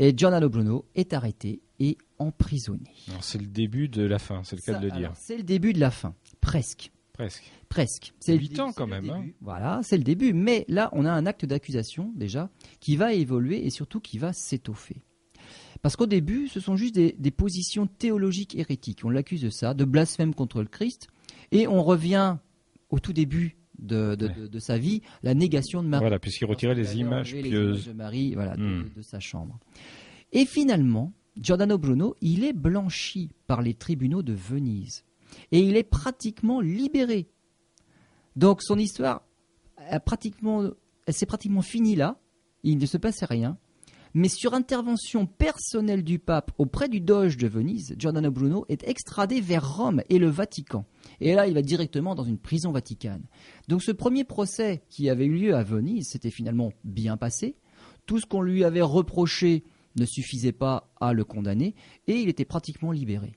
Et 0.00 0.12
Giordano 0.16 0.48
Bruno 0.48 0.84
est 0.94 1.12
arrêté 1.12 1.60
et 1.80 1.96
emprisonné. 2.18 2.90
C'est 3.20 3.40
le 3.40 3.46
début 3.46 3.88
de 3.88 4.02
la 4.02 4.18
fin, 4.18 4.42
c'est 4.44 4.56
le 4.56 4.62
cas 4.62 4.74
Ça, 4.74 4.78
de 4.78 4.86
le 4.86 4.92
dire. 4.92 5.12
C'est 5.14 5.36
le 5.36 5.42
début 5.42 5.72
de 5.72 5.80
la 5.80 5.90
fin, 5.90 6.14
presque. 6.40 6.92
Presque. 7.12 7.50
Presque. 7.68 8.12
C'est 8.20 8.32
le 8.34 8.38
Huit 8.38 8.48
début, 8.50 8.60
ans, 8.60 8.72
quand 8.72 8.86
même, 8.86 9.10
hein. 9.10 9.24
Voilà, 9.40 9.80
c'est 9.82 9.96
le 9.96 10.04
début. 10.04 10.32
Mais 10.32 10.64
là, 10.68 10.88
on 10.92 11.04
a 11.04 11.10
un 11.10 11.26
acte 11.26 11.44
d'accusation 11.44 12.12
déjà 12.14 12.48
qui 12.80 12.96
va 12.96 13.12
évoluer 13.12 13.66
et 13.66 13.70
surtout 13.70 13.98
qui 14.00 14.18
va 14.18 14.32
s'étoffer. 14.32 15.02
Parce 15.82 15.96
qu'au 15.96 16.06
début, 16.06 16.48
ce 16.48 16.60
sont 16.60 16.76
juste 16.76 16.94
des, 16.94 17.14
des 17.18 17.30
positions 17.30 17.86
théologiques 17.86 18.54
hérétiques. 18.56 19.00
On 19.04 19.10
l'accuse 19.10 19.42
de 19.42 19.50
ça, 19.50 19.74
de 19.74 19.84
blasphème 19.84 20.32
contre 20.34 20.60
le 20.60 20.66
Christ. 20.68 21.08
Et 21.52 21.66
on 21.66 21.82
revient 21.82 22.36
au 22.90 22.98
tout 23.00 23.12
début 23.12 23.56
de, 23.78 24.14
de- 24.14 24.26
Ouais. 24.28 24.34
de- 24.34 24.46
de 24.46 24.58
sa 24.58 24.76
vie, 24.78 25.02
la 25.22 25.34
négation 25.34 25.82
de 25.82 25.88
Marie. 25.88 26.02
Voilà, 26.02 26.18
puisqu'il 26.18 26.46
retirait 26.46 26.74
les 26.74 26.96
images 26.98 27.32
enlevé 27.32 27.42
les 27.42 27.50
pieuses. 27.50 27.86
de 27.86 27.92
Marie, 27.92 28.34
voilà, 28.34 28.56
de- 28.56 28.62
Hmm. 28.62 28.90
de 28.96 29.02
sa 29.02 29.20
chambre. 29.20 29.58
Et 30.32 30.46
finalement, 30.46 31.12
Giordano 31.38 31.78
Bruno, 31.78 32.14
il 32.20 32.44
est 32.44 32.52
blanchi 32.52 33.30
par 33.46 33.62
les 33.62 33.74
tribunaux 33.74 34.22
de 34.22 34.32
Venise. 34.32 35.04
Et 35.52 35.60
il 35.60 35.76
est 35.76 35.84
pratiquement 35.84 36.60
libéré. 36.60 37.28
Donc 38.36 38.62
son 38.62 38.78
histoire 38.78 39.22
a 39.76 40.00
pratiquement, 40.00 40.70
s'est 41.08 41.26
pratiquement 41.26 41.62
finie 41.62 41.96
là. 41.96 42.18
Il 42.64 42.78
ne 42.78 42.86
se 42.86 42.96
passait 42.96 43.26
rien. 43.26 43.56
Mais 44.14 44.28
sur 44.28 44.54
intervention 44.54 45.26
personnelle 45.26 46.02
du 46.02 46.18
pape 46.18 46.50
auprès 46.58 46.88
du 46.88 47.00
doge 47.00 47.36
de 47.36 47.46
Venise, 47.46 47.94
Giordano 47.98 48.30
Bruno 48.30 48.64
est 48.68 48.86
extradé 48.88 49.40
vers 49.40 49.76
Rome 49.76 50.02
et 50.08 50.18
le 50.18 50.28
Vatican. 50.28 50.86
Et 51.20 51.34
là, 51.34 51.46
il 51.46 51.54
va 51.54 51.62
directement 51.62 52.14
dans 52.14 52.24
une 52.24 52.38
prison 52.38 52.72
vaticane. 52.72 53.24
Donc 53.68 53.82
ce 53.82 53.92
premier 53.92 54.24
procès 54.24 54.82
qui 54.88 55.10
avait 55.10 55.26
eu 55.26 55.36
lieu 55.36 55.54
à 55.54 55.62
Venise 55.62 56.08
s'était 56.08 56.30
finalement 56.30 56.72
bien 56.84 57.16
passé. 57.16 57.56
Tout 58.06 58.18
ce 58.18 58.26
qu'on 58.26 58.40
lui 58.40 58.64
avait 58.64 58.82
reproché 58.82 59.64
ne 59.98 60.06
suffisait 60.06 60.52
pas 60.52 60.92
à 61.00 61.12
le 61.12 61.24
condamner 61.24 61.74
et 62.06 62.16
il 62.16 62.28
était 62.28 62.44
pratiquement 62.44 62.92
libéré. 62.92 63.36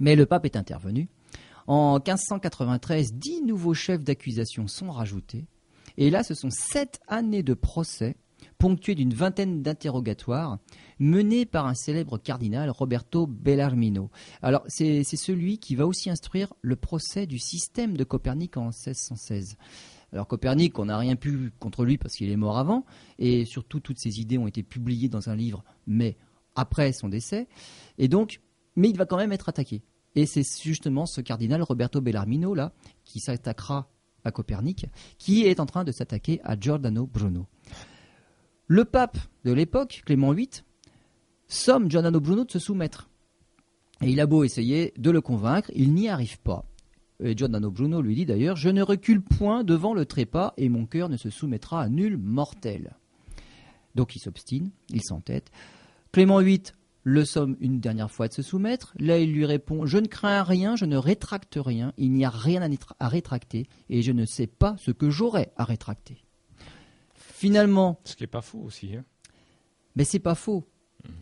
Mais 0.00 0.16
le 0.16 0.26
pape 0.26 0.44
est 0.44 0.56
intervenu. 0.56 1.08
En 1.66 1.94
1593, 1.94 3.14
dix 3.14 3.42
nouveaux 3.42 3.74
chefs 3.74 4.02
d'accusation 4.02 4.66
sont 4.66 4.90
rajoutés. 4.90 5.46
Et 5.96 6.10
là, 6.10 6.22
ce 6.22 6.34
sont 6.34 6.50
sept 6.50 7.00
années 7.06 7.42
de 7.42 7.54
procès 7.54 8.16
ponctués 8.58 8.94
d'une 8.94 9.14
vingtaine 9.14 9.62
d'interrogatoires 9.62 10.58
menés 10.98 11.46
par 11.46 11.66
un 11.66 11.74
célèbre 11.74 12.18
cardinal, 12.18 12.70
Roberto 12.70 13.26
Bellarmino. 13.26 14.10
Alors, 14.40 14.64
c'est 14.68 15.02
c'est 15.04 15.16
celui 15.16 15.58
qui 15.58 15.74
va 15.76 15.86
aussi 15.86 16.10
instruire 16.10 16.52
le 16.60 16.76
procès 16.76 17.26
du 17.26 17.38
système 17.38 17.96
de 17.96 18.04
Copernic 18.04 18.56
en 18.56 18.66
1616. 18.66 19.56
Alors 20.12 20.26
Copernic, 20.26 20.78
on 20.78 20.86
n'a 20.86 20.98
rien 20.98 21.16
pu 21.16 21.52
contre 21.58 21.84
lui 21.84 21.96
parce 21.96 22.14
qu'il 22.16 22.30
est 22.30 22.36
mort 22.36 22.58
avant, 22.58 22.84
et 23.18 23.44
surtout 23.44 23.80
toutes 23.80 23.98
ses 23.98 24.20
idées 24.20 24.38
ont 24.38 24.46
été 24.46 24.62
publiées 24.62 25.08
dans 25.08 25.30
un 25.30 25.36
livre, 25.36 25.64
mais 25.86 26.16
après 26.54 26.92
son 26.92 27.08
décès. 27.08 27.48
Et 27.98 28.08
donc, 28.08 28.40
mais 28.76 28.90
il 28.90 28.96
va 28.96 29.06
quand 29.06 29.16
même 29.16 29.32
être 29.32 29.48
attaqué. 29.48 29.82
Et 30.14 30.26
c'est 30.26 30.44
justement 30.62 31.06
ce 31.06 31.20
cardinal 31.22 31.62
Roberto 31.62 32.00
Bellarmino 32.00 32.54
là 32.54 32.72
qui 33.04 33.20
s'attaquera 33.20 33.90
à 34.24 34.30
Copernic, 34.30 34.86
qui 35.18 35.46
est 35.46 35.60
en 35.60 35.66
train 35.66 35.84
de 35.84 35.92
s'attaquer 35.92 36.40
à 36.44 36.58
Giordano 36.58 37.06
Bruno. 37.06 37.46
Le 38.66 38.84
pape 38.84 39.18
de 39.44 39.52
l'époque, 39.52 40.02
Clément 40.04 40.32
VIII, 40.32 40.48
somme 41.48 41.90
Giordano 41.90 42.20
Bruno 42.20 42.44
de 42.44 42.50
se 42.50 42.58
soumettre. 42.58 43.08
Et 44.00 44.10
il 44.10 44.20
a 44.20 44.26
beau 44.26 44.44
essayer 44.44 44.92
de 44.96 45.10
le 45.10 45.20
convaincre, 45.20 45.70
il 45.74 45.94
n'y 45.94 46.08
arrive 46.08 46.38
pas. 46.40 46.64
Et 47.22 47.36
Giordano 47.36 47.70
Bruno 47.70 48.00
lui 48.00 48.14
dit 48.14 48.26
d'ailleurs 48.26 48.56
Je 48.56 48.68
ne 48.68 48.82
recule 48.82 49.22
point 49.22 49.64
devant 49.64 49.94
le 49.94 50.06
trépas 50.06 50.54
et 50.56 50.68
mon 50.68 50.86
cœur 50.86 51.08
ne 51.08 51.16
se 51.16 51.30
soumettra 51.30 51.82
à 51.82 51.88
nul 51.88 52.16
mortel. 52.16 52.96
Donc 53.94 54.16
il 54.16 54.20
s'obstine, 54.20 54.70
il 54.90 55.02
s'entête. 55.02 55.50
Clément 56.12 56.40
VIII 56.40 56.62
le 57.04 57.24
somme 57.24 57.56
une 57.60 57.80
dernière 57.80 58.10
fois 58.10 58.28
de 58.28 58.32
se 58.32 58.42
soumettre. 58.42 58.94
Là, 58.98 59.18
il 59.18 59.32
lui 59.32 59.44
répond 59.44 59.86
Je 59.86 59.98
ne 59.98 60.06
crains 60.06 60.42
rien, 60.42 60.76
je 60.76 60.84
ne 60.84 60.96
rétracte 60.96 61.58
rien, 61.60 61.92
il 61.96 62.12
n'y 62.12 62.24
a 62.24 62.30
rien 62.30 62.62
à, 62.98 63.08
rétracter 63.08 63.68
et 63.88 64.02
je 64.02 64.12
ne 64.12 64.24
sais 64.24 64.46
pas 64.46 64.76
ce 64.78 64.90
que 64.90 65.10
j'aurais 65.10 65.52
à 65.56 65.64
rétracter. 65.64 66.24
Finalement, 67.14 68.00
Ce 68.04 68.14
qui 68.14 68.24
est 68.24 68.28
pas 68.28 68.42
faux 68.42 68.60
aussi. 68.60 68.96
Hein. 68.96 69.04
mais 69.96 70.04
c'est 70.04 70.20
pas 70.20 70.34
faux. 70.34 70.64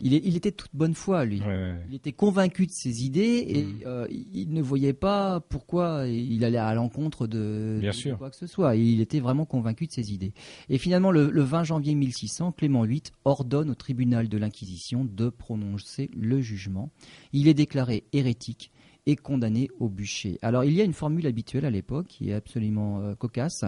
Il, 0.01 0.13
est- 0.13 0.21
il 0.23 0.35
était 0.35 0.51
de 0.51 0.55
toute 0.55 0.75
bonne 0.75 0.93
foi, 0.93 1.25
lui. 1.25 1.39
Ouais, 1.41 1.47
ouais, 1.47 1.53
ouais. 1.53 1.85
Il 1.89 1.95
était 1.95 2.11
convaincu 2.11 2.65
de 2.67 2.71
ses 2.71 3.03
idées 3.03 3.45
et 3.47 3.63
Mm. 3.63 3.79
euh, 3.85 4.07
il 4.09 4.51
ne 4.53 4.61
voyait 4.61 4.93
pas 4.93 5.39
pourquoi 5.41 6.07
il 6.07 6.43
allait 6.43 6.57
à 6.57 6.73
l'encontre 6.73 7.27
de, 7.27 7.77
Bien 7.79 7.91
de 7.91 7.95
sûr. 7.95 8.17
quoi 8.17 8.29
que 8.29 8.35
ce 8.35 8.47
soit. 8.47 8.75
Il 8.75 9.01
était 9.01 9.19
vraiment 9.19 9.45
convaincu 9.45 9.87
de 9.87 9.91
ses 9.91 10.13
idées. 10.13 10.33
Et 10.69 10.77
finalement, 10.77 11.11
le, 11.11 11.29
le 11.29 11.41
20 11.41 11.63
janvier 11.63 11.95
1600, 11.95 12.51
Clément 12.51 12.83
VIII 12.83 13.01
ordonne 13.25 13.69
au 13.69 13.75
tribunal 13.75 14.27
de 14.29 14.37
l'Inquisition 14.37 15.05
de 15.05 15.29
prononcer 15.29 16.09
le 16.15 16.41
jugement. 16.41 16.91
Il 17.33 17.47
est 17.47 17.53
déclaré 17.53 18.03
hérétique 18.13 18.71
et 19.07 19.15
condamné 19.15 19.67
au 19.79 19.89
bûcher. 19.89 20.37
Alors 20.43 20.63
il 20.63 20.73
y 20.73 20.81
a 20.81 20.83
une 20.83 20.93
formule 20.93 21.25
habituelle 21.25 21.65
à 21.65 21.71
l'époque 21.71 22.05
qui 22.07 22.29
est 22.29 22.33
absolument 22.33 23.01
euh, 23.01 23.15
cocasse. 23.15 23.63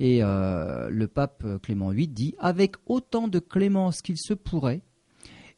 Et 0.00 0.18
euh, 0.24 0.88
le 0.90 1.06
pape 1.06 1.44
Clément 1.62 1.90
VIII 1.90 2.08
dit 2.08 2.34
avec 2.40 2.74
autant 2.86 3.28
de 3.28 3.38
clémence 3.38 4.02
qu'il 4.02 4.18
se 4.18 4.34
pourrait 4.34 4.82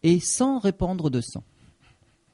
et 0.02 0.20
sans 0.20 0.58
répandre 0.58 1.10
de 1.10 1.20
sang. 1.20 1.44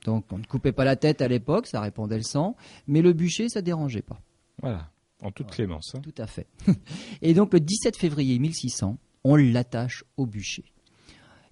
Donc 0.04 0.24
on 0.32 0.38
ne 0.38 0.44
coupait 0.44 0.72
pas 0.72 0.84
la 0.84 0.96
tête 0.96 1.22
à 1.22 1.28
l'époque, 1.28 1.66
ça 1.66 1.80
répandait 1.80 2.16
le 2.16 2.22
sang, 2.22 2.56
mais 2.86 3.02
le 3.02 3.12
bûcher, 3.12 3.48
ça 3.48 3.62
dérangeait 3.62 4.02
pas. 4.02 4.20
Voilà. 4.60 4.90
En 5.22 5.30
toute 5.30 5.50
clémence. 5.52 5.94
hein. 5.94 6.00
Tout 6.00 6.14
à 6.18 6.26
fait. 6.26 6.48
Et 7.22 7.34
donc 7.34 7.52
le 7.52 7.60
17 7.60 7.96
février 7.96 8.38
1600, 8.40 8.98
on 9.24 9.36
l'attache 9.36 10.04
au 10.16 10.26
bûcher. 10.26 10.64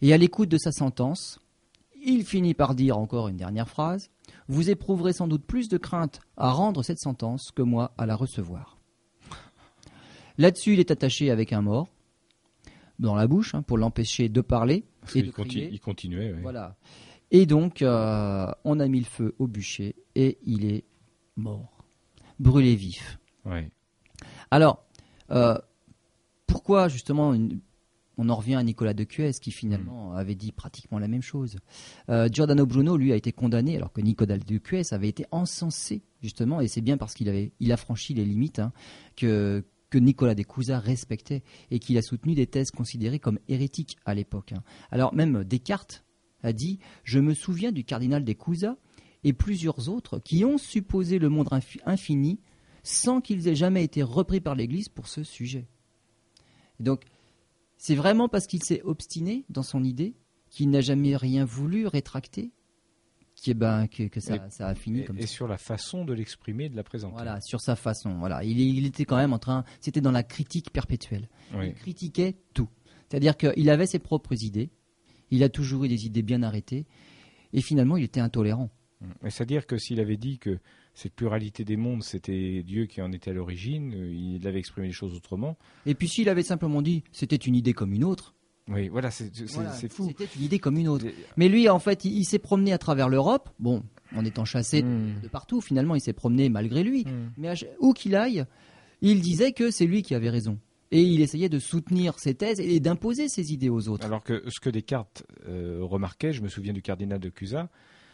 Et 0.02 0.12
à 0.12 0.18
l'écoute 0.18 0.48
de 0.48 0.58
sa 0.58 0.72
sentence, 0.72 1.40
il 2.02 2.24
finit 2.24 2.54
par 2.54 2.74
dire 2.74 2.98
encore 2.98 3.28
une 3.28 3.36
dernière 3.36 3.68
phrase 3.68 4.10
Vous 4.48 4.70
éprouverez 4.70 5.12
sans 5.12 5.28
doute 5.28 5.44
plus 5.44 5.68
de 5.68 5.76
crainte 5.78 6.20
à 6.36 6.50
rendre 6.50 6.82
cette 6.82 6.98
sentence 6.98 7.50
que 7.54 7.62
moi 7.62 7.92
à 7.98 8.06
la 8.06 8.16
recevoir. 8.16 8.78
Là-dessus, 10.38 10.72
il 10.72 10.80
est 10.80 10.90
attaché 10.90 11.30
avec 11.30 11.52
un 11.52 11.60
mort 11.60 11.88
dans 12.98 13.14
la 13.14 13.26
bouche 13.26 13.54
hein, 13.54 13.62
pour 13.62 13.78
l'empêcher 13.78 14.28
de 14.28 14.40
parler 14.40 14.84
Parce 15.00 15.16
et 15.16 15.22
de 15.22 15.26
il 15.28 15.80
continuait. 15.80 16.32
ouais. 16.32 16.40
Voilà. 16.42 16.76
Et 17.30 17.46
donc, 17.46 17.82
euh, 17.82 18.50
on 18.64 18.80
a 18.80 18.88
mis 18.88 18.98
le 19.00 19.04
feu 19.06 19.34
au 19.38 19.46
bûcher 19.46 19.94
et 20.14 20.38
il 20.44 20.64
est 20.64 20.84
mort, 21.36 21.84
brûlé 22.38 22.74
vif. 22.74 23.18
Ouais. 23.44 23.70
Alors, 24.50 24.84
euh, 25.30 25.56
pourquoi 26.46 26.88
justement 26.88 27.32
une- 27.34 27.60
on 28.18 28.28
en 28.28 28.34
revient 28.34 28.56
à 28.56 28.62
Nicolas 28.62 28.92
de 28.92 29.04
Cuès 29.04 29.38
qui 29.38 29.50
finalement 29.50 30.12
avait 30.14 30.34
dit 30.34 30.52
pratiquement 30.52 30.98
la 30.98 31.08
même 31.08 31.22
chose. 31.22 31.56
Euh, 32.10 32.28
Giordano 32.30 32.66
Bruno, 32.66 32.96
lui, 32.98 33.12
a 33.12 33.16
été 33.16 33.32
condamné 33.32 33.76
alors 33.76 33.92
que 33.92 34.00
Nicolas 34.02 34.36
de 34.36 34.58
Cuès 34.58 34.92
avait 34.92 35.08
été 35.08 35.24
encensé 35.30 36.02
justement, 36.20 36.60
et 36.60 36.68
c'est 36.68 36.82
bien 36.82 36.98
parce 36.98 37.14
qu'il 37.14 37.30
avait, 37.30 37.52
il 37.60 37.72
a 37.72 37.78
franchi 37.78 38.12
les 38.12 38.26
limites 38.26 38.58
hein, 38.58 38.72
que 39.16 39.64
que 39.90 39.98
Nicolas 39.98 40.34
de 40.34 40.42
Cusa 40.42 40.78
respectait 40.78 41.42
et 41.70 41.78
qu'il 41.78 41.98
a 41.98 42.02
soutenu 42.02 42.34
des 42.34 42.46
thèses 42.46 42.70
considérées 42.70 43.18
comme 43.18 43.38
hérétiques 43.48 43.96
à 44.04 44.14
l'époque. 44.14 44.52
hein. 44.52 44.62
Alors 44.90 45.14
même 45.14 45.44
Descartes 45.44 46.04
a 46.42 46.52
dit 46.52 46.78
Je 47.04 47.18
me 47.18 47.34
souviens 47.34 47.72
du 47.72 47.84
cardinal 47.84 48.24
de 48.24 48.32
Cusa 48.32 48.76
et 49.24 49.32
plusieurs 49.32 49.88
autres 49.88 50.18
qui 50.20 50.44
ont 50.44 50.56
supposé 50.58 51.18
le 51.18 51.28
monde 51.28 51.48
infi- 51.48 51.80
infini 51.84 52.40
sans 52.82 53.20
qu'ils 53.20 53.48
aient 53.48 53.54
jamais 53.54 53.84
été 53.84 54.02
repris 54.02 54.40
par 54.40 54.54
l'Église 54.54 54.88
pour 54.88 55.08
ce 55.08 55.22
sujet. 55.24 55.68
Et 56.78 56.82
donc, 56.82 57.02
c'est 57.76 57.94
vraiment 57.94 58.28
parce 58.28 58.46
qu'il 58.46 58.62
s'est 58.62 58.80
obstiné 58.82 59.44
dans 59.50 59.62
son 59.62 59.84
idée, 59.84 60.14
qu'il 60.48 60.70
n'a 60.70 60.80
jamais 60.80 61.16
rien 61.16 61.44
voulu 61.44 61.86
rétracter, 61.86 62.52
qui, 63.40 63.54
ben, 63.54 63.86
que, 63.86 64.04
que 64.04 64.20
ça, 64.20 64.48
ça 64.50 64.68
a 64.68 64.74
fini 64.74 65.00
Et, 65.00 65.04
comme 65.04 65.18
et 65.18 65.22
ça. 65.22 65.26
sur 65.28 65.48
la 65.48 65.58
façon 65.58 66.04
de 66.04 66.12
l'exprimer, 66.12 66.68
de 66.68 66.76
la 66.76 66.82
présenter. 66.82 67.14
Voilà, 67.14 67.40
sur 67.40 67.60
sa 67.60 67.76
façon. 67.76 68.18
Voilà, 68.18 68.44
il, 68.44 68.60
il 68.60 68.86
était 68.86 69.04
quand 69.04 69.16
même 69.16 69.32
en 69.32 69.38
train, 69.38 69.64
c'était 69.80 70.00
dans 70.00 70.12
la 70.12 70.22
critique 70.22 70.70
perpétuelle. 70.72 71.28
Oui. 71.54 71.68
Il 71.68 71.74
critiquait 71.74 72.36
tout. 72.54 72.68
C'est-à-dire 73.08 73.36
qu'il 73.36 73.70
avait 73.70 73.86
ses 73.86 73.98
propres 73.98 74.44
idées, 74.44 74.70
il 75.30 75.42
a 75.42 75.48
toujours 75.48 75.84
eu 75.84 75.88
des 75.88 76.06
idées 76.06 76.22
bien 76.22 76.42
arrêtées, 76.42 76.86
et 77.52 77.60
finalement 77.60 77.96
il 77.96 78.04
était 78.04 78.20
intolérant. 78.20 78.70
C'est-à-dire 79.22 79.66
que 79.66 79.78
s'il 79.78 79.98
avait 79.98 80.18
dit 80.18 80.38
que 80.38 80.58
cette 80.92 81.14
pluralité 81.14 81.64
des 81.64 81.78
mondes, 81.78 82.02
c'était 82.02 82.62
Dieu 82.62 82.84
qui 82.84 83.00
en 83.00 83.10
était 83.12 83.30
à 83.30 83.34
l'origine, 83.34 83.94
euh, 83.94 84.12
il 84.12 84.46
avait 84.46 84.58
exprimé 84.58 84.88
les 84.88 84.92
choses 84.92 85.14
autrement. 85.14 85.56
Et 85.86 85.94
puis 85.94 86.06
s'il 86.08 86.28
avait 86.28 86.42
simplement 86.42 86.82
dit 86.82 87.02
c'était 87.10 87.36
une 87.36 87.54
idée 87.54 87.72
comme 87.72 87.94
une 87.94 88.04
autre. 88.04 88.34
Oui, 88.70 88.88
voilà, 88.88 89.10
c'est 89.10 89.30
fou. 89.92 90.06
C'était 90.08 90.28
une 90.36 90.42
idée 90.42 90.58
comme 90.58 90.76
une 90.76 90.88
autre. 90.88 91.06
Mais 91.36 91.48
lui, 91.48 91.68
en 91.68 91.78
fait, 91.78 92.04
il, 92.04 92.24
s'est 92.24 92.38
promené 92.38 92.72
à 92.72 92.78
travers 92.78 93.08
l'Europe. 93.08 93.50
Bon, 93.58 93.82
en 94.14 94.24
étant 94.24 94.44
chassé 94.44 94.82
de 94.82 94.86
hmm. 94.86 95.28
partout, 95.30 95.60
finalement, 95.60 95.94
il 95.94 96.00
s'est 96.00 96.12
promené 96.12 96.48
malgré 96.48 96.82
lui. 96.82 97.04
Hmm. 97.04 97.30
Mais 97.36 97.52
où 97.80 97.92
qu'il 97.92 98.14
aille, 98.14 98.44
il 99.02 99.20
disait 99.20 99.52
que 99.52 99.70
c'est 99.70 99.86
lui 99.86 100.02
qui 100.02 100.14
avait 100.14 100.30
raison. 100.30 100.58
Et 100.92 101.02
il 101.02 101.20
essayait 101.20 101.48
de 101.48 101.58
soutenir 101.58 102.18
ses 102.18 102.34
thèses 102.34 102.58
et 102.58 102.80
d'imposer 102.80 103.28
ses 103.28 103.52
idées 103.52 103.68
aux 103.68 103.88
autres. 103.88 104.06
Alors 104.06 104.24
que 104.24 104.42
ce 104.48 104.58
que 104.58 104.70
Descartes 104.70 105.24
euh, 105.48 105.78
remarquait, 105.82 106.32
je 106.32 106.42
me 106.42 106.48
souviens 106.48 106.72
du 106.72 106.82
cardinal 106.82 107.20
de 107.20 107.28
Cusa, 107.28 107.68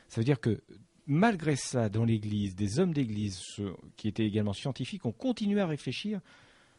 ça 0.09 0.20
veut 0.20 0.26
dire 0.26 0.40
que 0.40 0.61
malgré 1.07 1.57
ça, 1.57 1.88
dans 1.88 2.04
l'Église, 2.04 2.54
des 2.54 2.78
hommes 2.78 2.92
d'Église 2.92 3.40
qui 3.96 4.09
étaient 4.09 4.26
également 4.26 4.52
scientifiques 4.52 5.07
ont 5.07 5.12
continué 5.12 5.61
à 5.61 5.66
réfléchir 5.66 6.20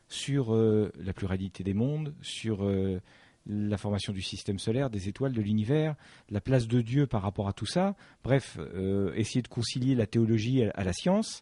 sur 0.08 0.54
euh, 0.54 0.92
la 1.00 1.14
pluralité 1.14 1.64
des 1.64 1.74
mondes, 1.74 2.14
sur 2.22 2.64
euh, 2.64 3.02
la 3.48 3.78
formation 3.78 4.14
du 4.14 4.22
système 4.22 4.60
solaire, 4.60 4.90
des 4.90 5.08
étoiles, 5.08 5.34
de 5.34 5.42
l'univers, 5.42 5.96
la 6.30 6.42
place 6.42 6.68
de 6.68 6.82
Dieu 6.82 7.08
par 7.08 7.22
rapport 7.22 7.48
à 7.48 7.54
tout 7.54 7.66
ça. 7.66 7.96
Bref, 8.24 8.58
euh, 8.60 9.14
essayer 9.16 9.42
de 9.42 9.48
concilier 9.48 9.96
la 9.96 10.06
théologie 10.06 10.64
à, 10.64 10.84
la 10.84 10.94
science, 10.94 11.42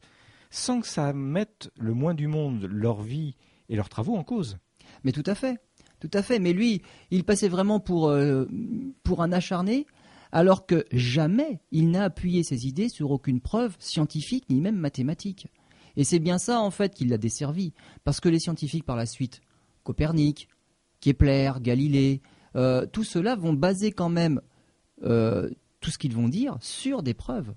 sans 0.49 0.81
que 0.81 0.87
ça 0.87 1.13
mette 1.13 1.71
le 1.77 1.93
moins 1.93 2.13
du 2.13 2.27
monde 2.27 2.67
leur 2.69 3.01
vie 3.01 3.35
et 3.69 3.75
leurs 3.75 3.89
travaux 3.89 4.15
en 4.15 4.23
cause. 4.23 4.57
Mais 5.03 5.11
tout 5.11 5.23
à 5.25 5.35
fait, 5.35 5.59
tout 5.99 6.11
à 6.13 6.21
fait. 6.21 6.39
Mais 6.39 6.53
lui, 6.53 6.81
il 7.11 7.23
passait 7.23 7.49
vraiment 7.49 7.79
pour, 7.79 8.13
pour 9.03 9.21
un 9.23 9.31
acharné 9.31 9.87
alors 10.35 10.65
que 10.65 10.85
jamais 10.91 11.61
il 11.71 11.91
n'a 11.91 12.03
appuyé 12.03 12.43
ses 12.43 12.67
idées 12.67 12.89
sur 12.89 13.11
aucune 13.11 13.39
preuve 13.39 13.75
scientifique 13.79 14.43
ni 14.49 14.59
même 14.59 14.75
mathématique. 14.75 15.47
Et 15.95 16.03
c'est 16.03 16.19
bien 16.19 16.37
ça 16.37 16.59
en 16.59 16.71
fait 16.71 16.93
qui 16.93 17.05
l'a 17.05 17.17
desservi, 17.17 17.73
parce 18.03 18.19
que 18.19 18.27
les 18.27 18.39
scientifiques 18.39 18.83
par 18.83 18.97
la 18.97 19.05
suite, 19.05 19.39
Copernic, 19.85 20.49
Kepler, 21.05 21.51
Galilée, 21.61 22.23
euh, 22.55 22.87
tout 22.87 23.03
cela 23.03 23.35
vont 23.35 23.53
baser 23.53 23.91
quand 23.91 24.09
même 24.09 24.41
euh, 25.03 25.51
tout 25.79 25.91
ce 25.91 25.99
qu'ils 25.99 26.15
vont 26.15 26.27
dire 26.27 26.57
sur 26.61 27.03
des 27.03 27.13
preuves. 27.13 27.53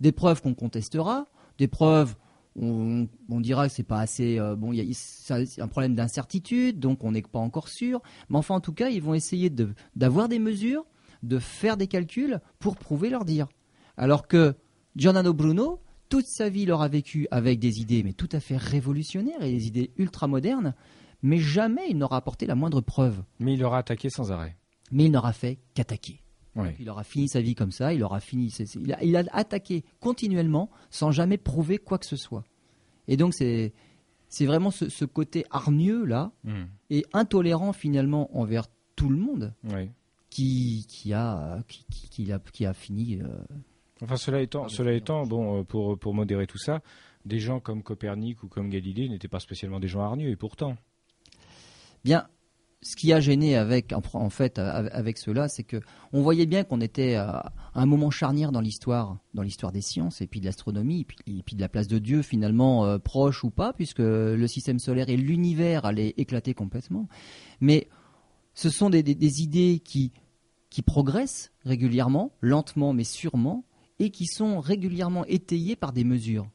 Des 0.00 0.12
preuves 0.12 0.42
qu'on 0.42 0.52
contestera, 0.52 1.26
des 1.56 1.66
preuves 1.66 2.14
on, 2.56 3.08
on 3.30 3.40
dira 3.40 3.68
que 3.68 3.74
c'est 3.74 3.84
pas 3.84 4.00
assez. 4.00 4.38
Euh, 4.38 4.54
bon, 4.54 4.72
il 4.72 4.84
y 4.84 5.32
a 5.32 5.64
un 5.64 5.68
problème 5.68 5.94
d'incertitude, 5.94 6.78
donc 6.78 7.02
on 7.04 7.12
n'est 7.12 7.22
pas 7.22 7.38
encore 7.38 7.68
sûr. 7.68 8.02
Mais 8.28 8.36
enfin, 8.36 8.54
en 8.54 8.60
tout 8.60 8.74
cas, 8.74 8.90
ils 8.90 9.02
vont 9.02 9.14
essayer 9.14 9.50
d'avoir 9.96 10.28
des 10.28 10.38
mesures 10.38 10.84
de 11.22 11.38
faire 11.38 11.78
des 11.78 11.86
calculs 11.86 12.38
pour 12.58 12.76
prouver 12.76 13.08
leur 13.08 13.24
dire. 13.24 13.48
Alors 13.96 14.28
que 14.28 14.54
Giordano 14.94 15.32
Bruno, 15.32 15.80
toute 16.10 16.26
sa 16.26 16.50
vie, 16.50 16.62
il 16.62 16.70
aura 16.70 16.88
vécu 16.88 17.26
avec 17.30 17.58
des 17.58 17.80
idées 17.80 18.02
mais 18.02 18.12
tout 18.12 18.28
à 18.30 18.40
fait 18.40 18.58
révolutionnaires 18.58 19.42
et 19.42 19.50
des 19.50 19.66
idées 19.66 19.90
ultra 19.96 20.28
modernes, 20.28 20.74
mais 21.24 21.38
jamais 21.38 21.88
il 21.90 21.98
n'aura 21.98 22.18
apporté 22.18 22.46
la 22.46 22.54
moindre 22.54 22.80
preuve. 22.80 23.24
Mais 23.40 23.54
il 23.54 23.64
aura 23.64 23.78
attaqué 23.78 24.10
sans 24.10 24.30
arrêt. 24.30 24.56
Mais 24.92 25.06
il 25.06 25.10
n'aura 25.10 25.32
fait 25.32 25.58
qu'attaquer. 25.74 26.20
Il 26.78 26.88
aura 26.88 27.02
fini 27.02 27.28
sa 27.28 27.40
vie 27.40 27.56
comme 27.56 27.72
ça, 27.72 27.92
il 27.92 28.04
aura 28.04 28.20
fini. 28.20 28.54
Il 29.02 29.16
a, 29.16 29.24
attaqué 29.32 29.82
continuellement 29.98 30.70
sans 30.88 31.10
jamais 31.10 31.36
prouver 31.36 31.78
quoi 31.78 31.98
que 31.98 32.06
ce 32.06 32.14
soit. 32.14 32.44
Et 33.08 33.16
donc 33.16 33.34
c'est 33.34 33.72
c'est 34.28 34.46
vraiment 34.46 34.70
ce, 34.70 35.04
côté 35.04 35.44
hargneux 35.50 36.04
là 36.04 36.30
hmm. 36.44 36.64
et 36.90 37.04
intolérant 37.12 37.72
finalement 37.72 38.36
envers 38.38 38.66
tout 38.94 39.08
le 39.08 39.16
monde. 39.16 39.52
Oui 39.64 39.90
qui, 40.34 40.84
qui, 40.88 41.12
a, 41.12 41.62
qui, 41.68 41.84
qui, 42.10 42.32
a, 42.32 42.40
qui 42.40 42.66
a 42.66 42.74
fini. 42.74 43.20
Euh, 43.22 43.28
enfin, 44.02 44.16
cela 44.16 44.42
étant, 44.42 44.68
cela 44.68 44.92
étant 44.92 45.24
bon, 45.26 45.60
euh, 45.60 45.62
pour, 45.62 45.96
pour 45.96 46.12
modérer 46.12 46.48
tout 46.48 46.58
ça, 46.58 46.82
des 47.24 47.38
gens 47.38 47.60
comme 47.60 47.84
Copernic 47.84 48.42
ou 48.42 48.48
comme 48.48 48.68
Galilée 48.68 49.08
n'étaient 49.08 49.28
pas 49.28 49.38
spécialement 49.38 49.78
des 49.78 49.86
gens 49.86 50.00
hargneux, 50.00 50.30
et 50.30 50.36
pourtant. 50.36 50.76
Bien, 52.04 52.26
ce 52.82 52.96
qui 52.96 53.12
a 53.14 53.20
gêné 53.20 53.56
avec, 53.56 53.94
en 53.94 54.30
fait, 54.30 54.58
avec 54.58 55.16
cela, 55.16 55.48
c'est 55.48 55.62
que 55.62 55.80
on 56.12 56.20
voyait 56.20 56.44
bien 56.44 56.64
qu'on 56.64 56.82
était 56.82 57.14
à 57.14 57.52
un 57.74 57.86
moment 57.86 58.10
charnière 58.10 58.52
dans 58.52 58.60
l'histoire, 58.60 59.18
dans 59.32 59.42
l'histoire 59.42 59.72
des 59.72 59.80
sciences 59.80 60.20
et 60.20 60.26
puis 60.26 60.40
de 60.40 60.44
l'astronomie, 60.44 61.06
et 61.26 61.42
puis, 61.42 61.56
de 61.56 61.60
la 61.60 61.70
place 61.70 61.88
de 61.88 61.98
Dieu 61.98 62.20
finalement 62.20 62.84
euh, 62.84 62.98
proche 62.98 63.42
ou 63.42 63.50
pas, 63.50 63.72
puisque 63.72 64.00
le 64.00 64.46
système 64.46 64.78
solaire 64.78 65.08
et 65.08 65.16
l'univers 65.16 65.86
allaient 65.86 66.12
éclater 66.18 66.52
complètement. 66.52 67.08
Mais 67.60 67.88
ce 68.52 68.68
sont 68.68 68.90
des, 68.90 69.02
des 69.02 69.40
idées 69.40 69.80
qui 69.82 70.12
qui 70.74 70.82
progressent 70.82 71.52
régulièrement, 71.64 72.32
lentement 72.40 72.92
mais 72.92 73.04
sûrement, 73.04 73.64
et 74.00 74.10
qui 74.10 74.26
sont 74.26 74.58
régulièrement 74.58 75.24
étayés 75.26 75.76
par 75.76 75.92
des 75.92 76.02
mesures. 76.02 76.48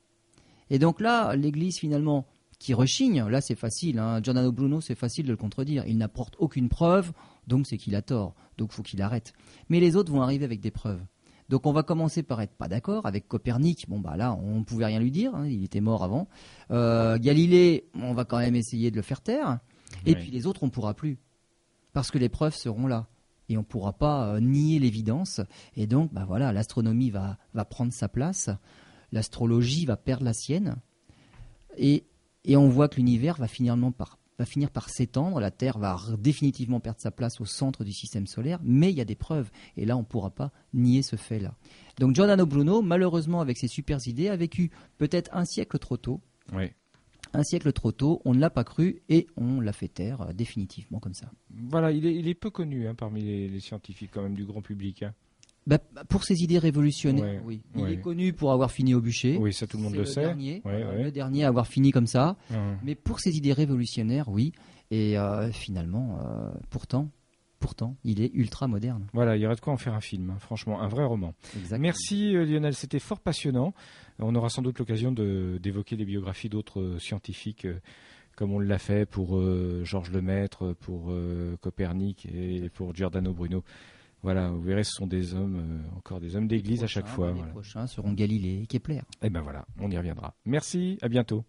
Et 0.70 0.78
donc 0.78 1.00
là, 1.00 1.38
l'Église 1.38 1.80
finalement 1.80 2.28
qui 2.60 2.74
rechigne, 2.74 3.24
là 3.24 3.42
c'est 3.42 3.56
facile, 3.56 4.00
hein, 4.00 4.22
Giordano 4.22 4.52
Bruno 4.52 4.82
c'est 4.82 4.96
facile 4.96 5.26
de 5.26 5.32
le 5.32 5.38
contredire, 5.38 5.86
il 5.88 5.98
n'apporte 5.98 6.36
aucune 6.38 6.70
preuve, 6.70 7.12
donc 7.48 7.66
c'est 7.66 7.78
qu'il 7.78 7.96
a 7.96 8.02
tort, 8.02 8.36
donc 8.58 8.74
faut 8.74 8.84
qu'il 8.84 9.02
arrête. 9.02 9.34
Mais 9.70 9.80
les 9.80 9.96
autres 9.96 10.12
vont 10.12 10.22
arriver 10.22 10.46
avec 10.46 10.60
des 10.60 10.72
preuves. 10.72 11.02
Donc 11.48 11.66
on 11.66 11.72
va 11.72 11.82
commencer 11.82 12.22
par 12.22 12.42
être 12.42 12.54
pas 12.54 12.68
d'accord 12.68 13.08
avec 13.08 13.28
Copernic. 13.28 13.90
Bon 13.90 14.00
bah 14.00 14.18
là 14.18 14.36
on 14.36 14.60
ne 14.60 14.64
pouvait 14.64 14.86
rien 14.86 15.00
lui 15.00 15.10
dire, 15.10 15.34
hein, 15.34 15.48
il 15.48 15.64
était 15.64 15.82
mort 15.82 16.04
avant. 16.04 16.28
Euh, 16.70 17.18
Galilée, 17.18 17.90
on 17.96 18.14
va 18.14 18.26
quand 18.26 18.38
même 18.38 18.56
essayer 18.56 18.92
de 18.92 18.98
le 18.98 19.02
faire 19.02 19.22
taire. 19.22 19.60
Et 20.06 20.14
puis 20.14 20.30
les 20.30 20.46
autres 20.46 20.64
on 20.64 20.70
pourra 20.70 20.94
plus 20.94 21.18
parce 21.94 22.12
que 22.12 22.18
les 22.18 22.30
preuves 22.30 22.56
seront 22.56 22.86
là 22.86 23.08
et 23.48 23.58
on 23.58 23.62
ne 23.62 23.66
pourra 23.66 23.94
pas 23.94 24.28
euh, 24.28 24.40
nier 24.40 24.80
l'évidence. 24.80 25.42
Et 25.76 25.88
donc, 25.88 26.14
bah 26.14 26.24
voilà, 26.28 26.54
l'astronomie 26.54 27.10
va, 27.10 27.38
va 27.54 27.66
prendre 27.66 27.92
sa 27.92 28.08
place, 28.08 28.50
l'astrologie 29.12 29.86
va 29.86 29.98
perdre 29.98 30.24
la 30.24 30.34
sienne, 30.34 30.76
et, 31.78 32.06
et 32.50 32.58
on 32.58 32.68
voit 32.68 32.90
que 32.90 32.96
l'univers 32.96 33.38
va 33.38 33.48
finalement 33.48 33.92
par, 33.92 34.18
va 34.40 34.46
finir 34.46 34.72
par 34.72 34.90
s'étendre, 34.90 35.40
la 35.40 35.52
Terre 35.52 35.78
va 35.78 35.98
définitivement 36.18 36.80
perdre 36.80 37.00
sa 37.00 37.12
place 37.12 37.40
au 37.40 37.46
centre 37.46 37.84
du 37.84 37.94
système 37.94 38.26
solaire, 38.26 38.60
mais 38.64 38.90
il 38.90 38.98
y 38.98 39.02
a 39.02 39.06
des 39.06 39.16
preuves, 39.16 39.52
et 39.78 39.86
là 39.86 39.96
on 39.96 40.02
ne 40.02 40.06
pourra 40.06 40.32
pas 40.32 40.52
nier 40.74 41.04
ce 41.04 41.16
fait-là. 41.16 41.54
Donc 42.00 42.16
Giordano 42.16 42.48
Bruno, 42.48 42.82
malheureusement 42.82 43.40
avec 43.40 43.58
ses 43.60 43.68
super 43.68 44.00
idées, 44.08 44.30
a 44.30 44.36
vécu 44.36 44.72
peut-être 44.98 45.30
un 45.32 45.46
siècle 45.46 45.78
trop 45.78 45.98
tôt. 45.98 46.22
Oui 46.52 46.72
un 47.34 47.44
siècle 47.44 47.72
trop 47.74 47.92
tôt, 47.92 48.24
on 48.26 48.34
ne 48.34 48.40
l'a 48.40 48.50
pas 48.50 48.64
cru 48.64 49.04
et 49.08 49.28
on 49.38 49.62
l'a 49.62 49.72
fait 49.72 49.88
taire 49.88 50.22
euh, 50.22 50.34
définitivement 50.34 51.00
comme 51.00 51.14
ça. 51.14 51.32
Voilà, 51.52 51.92
il 51.92 52.28
est, 52.28 52.34
peu 52.34 52.50
connu 52.50 52.88
hein, 52.88 52.96
parmi 52.96 53.22
les, 53.22 53.60
scientifiques 53.60 54.10
quand 54.12 54.24
même 54.24 54.34
du 54.34 54.46
grand 54.46 54.64
public. 54.64 55.04
Hein. 55.04 55.14
Bah, 55.70 55.78
pour 56.10 56.24
ses 56.24 56.42
idées 56.42 56.58
révolutionnaires, 56.58 57.42
oui. 57.46 57.62
Il 57.76 57.90
est 57.90 58.02
connu 58.02 58.34
pour 58.34 58.52
avoir 58.52 58.72
fini 58.72 58.96
au 58.96 59.02
bûcher. 59.02 59.38
Oui, 59.40 59.54
ça 59.54 59.68
tout 59.68 59.78
le 59.78 59.84
monde 59.84 59.94
le, 59.94 60.04
sait. 60.04 60.22
Dernier, 60.22 60.64
le 60.66 61.12
dernier 61.12 61.44
à 61.44 61.50
avoir 61.50 61.68
fini 61.68 61.92
comme 61.92 62.08
ça. 62.08 62.38
Mais 62.84 62.96
pour 62.96 63.20
ses 63.20 63.38
idées 63.38 63.54
révolutionnaires, 63.54 64.30
oui. 64.30 64.52
Et 64.92 65.20
euh, 65.20 65.52
finalement, 65.52 66.20
euh, 66.26 66.50
pourtant, 66.72 67.12
pourtant, 67.60 67.96
il 68.04 68.22
est 68.22 68.32
ultra 68.34 68.68
moderne. 68.68 69.06
Voilà, 69.14 69.36
il 69.36 69.42
y 69.42 69.46
aurait 69.46 69.56
de 69.56 69.62
quoi 69.62 69.72
en 69.72 69.78
faire 69.78 69.94
un 69.94 70.02
film, 70.02 70.32
hein, 70.32 70.40
franchement, 70.40 70.82
un 70.82 70.88
vrai 70.88 71.06
roman. 71.06 71.36
Merci 71.78 72.36
euh, 72.36 72.44
Lionel, 72.44 72.74
c'était 72.74 72.98
fort 72.98 73.20
passionnant. 73.20 73.76
On 74.18 74.34
aura 74.34 74.50
sans 74.50 74.64
doute 74.64 74.80
l'occasion 74.80 75.12
d'évoquer 75.12 75.96
les 75.96 76.06
biographies 76.06 76.50
d'autres 76.50 76.98
scientifiques, 77.00 77.68
comme 78.36 78.52
on 78.52 78.60
l'a 78.60 78.80
fait 78.80 79.06
pour 79.06 79.40
Georges 79.86 80.12
Lemaître, 80.12 80.74
pour 80.82 81.14
Copernic 81.62 82.26
et 82.26 82.70
pour 82.70 82.94
Giordano 82.94 83.32
Bruno. 83.32 83.64
Voilà, 84.22 84.50
vous 84.50 84.62
verrez, 84.62 84.84
ce 84.84 84.94
sont 84.94 85.08
des 85.08 85.34
hommes, 85.34 85.84
encore 85.96 86.20
des 86.20 86.36
hommes 86.36 86.48
d'église 86.48 86.84
à 86.84 86.88
chaque 86.88 87.08
fois. 87.08 87.32
Les 87.32 87.44
prochains 87.52 87.88
seront 87.88 88.12
Galilée 88.12 88.62
et 88.64 88.68
Kepler. 88.68 89.02
Eh 89.22 89.30
ben 89.30 89.42
voilà, 89.42 89.66
on 89.80 89.90
y 89.90 89.98
reviendra. 89.98 90.36
Merci, 90.46 90.98
à 91.02 91.08
bientôt. 91.08 91.46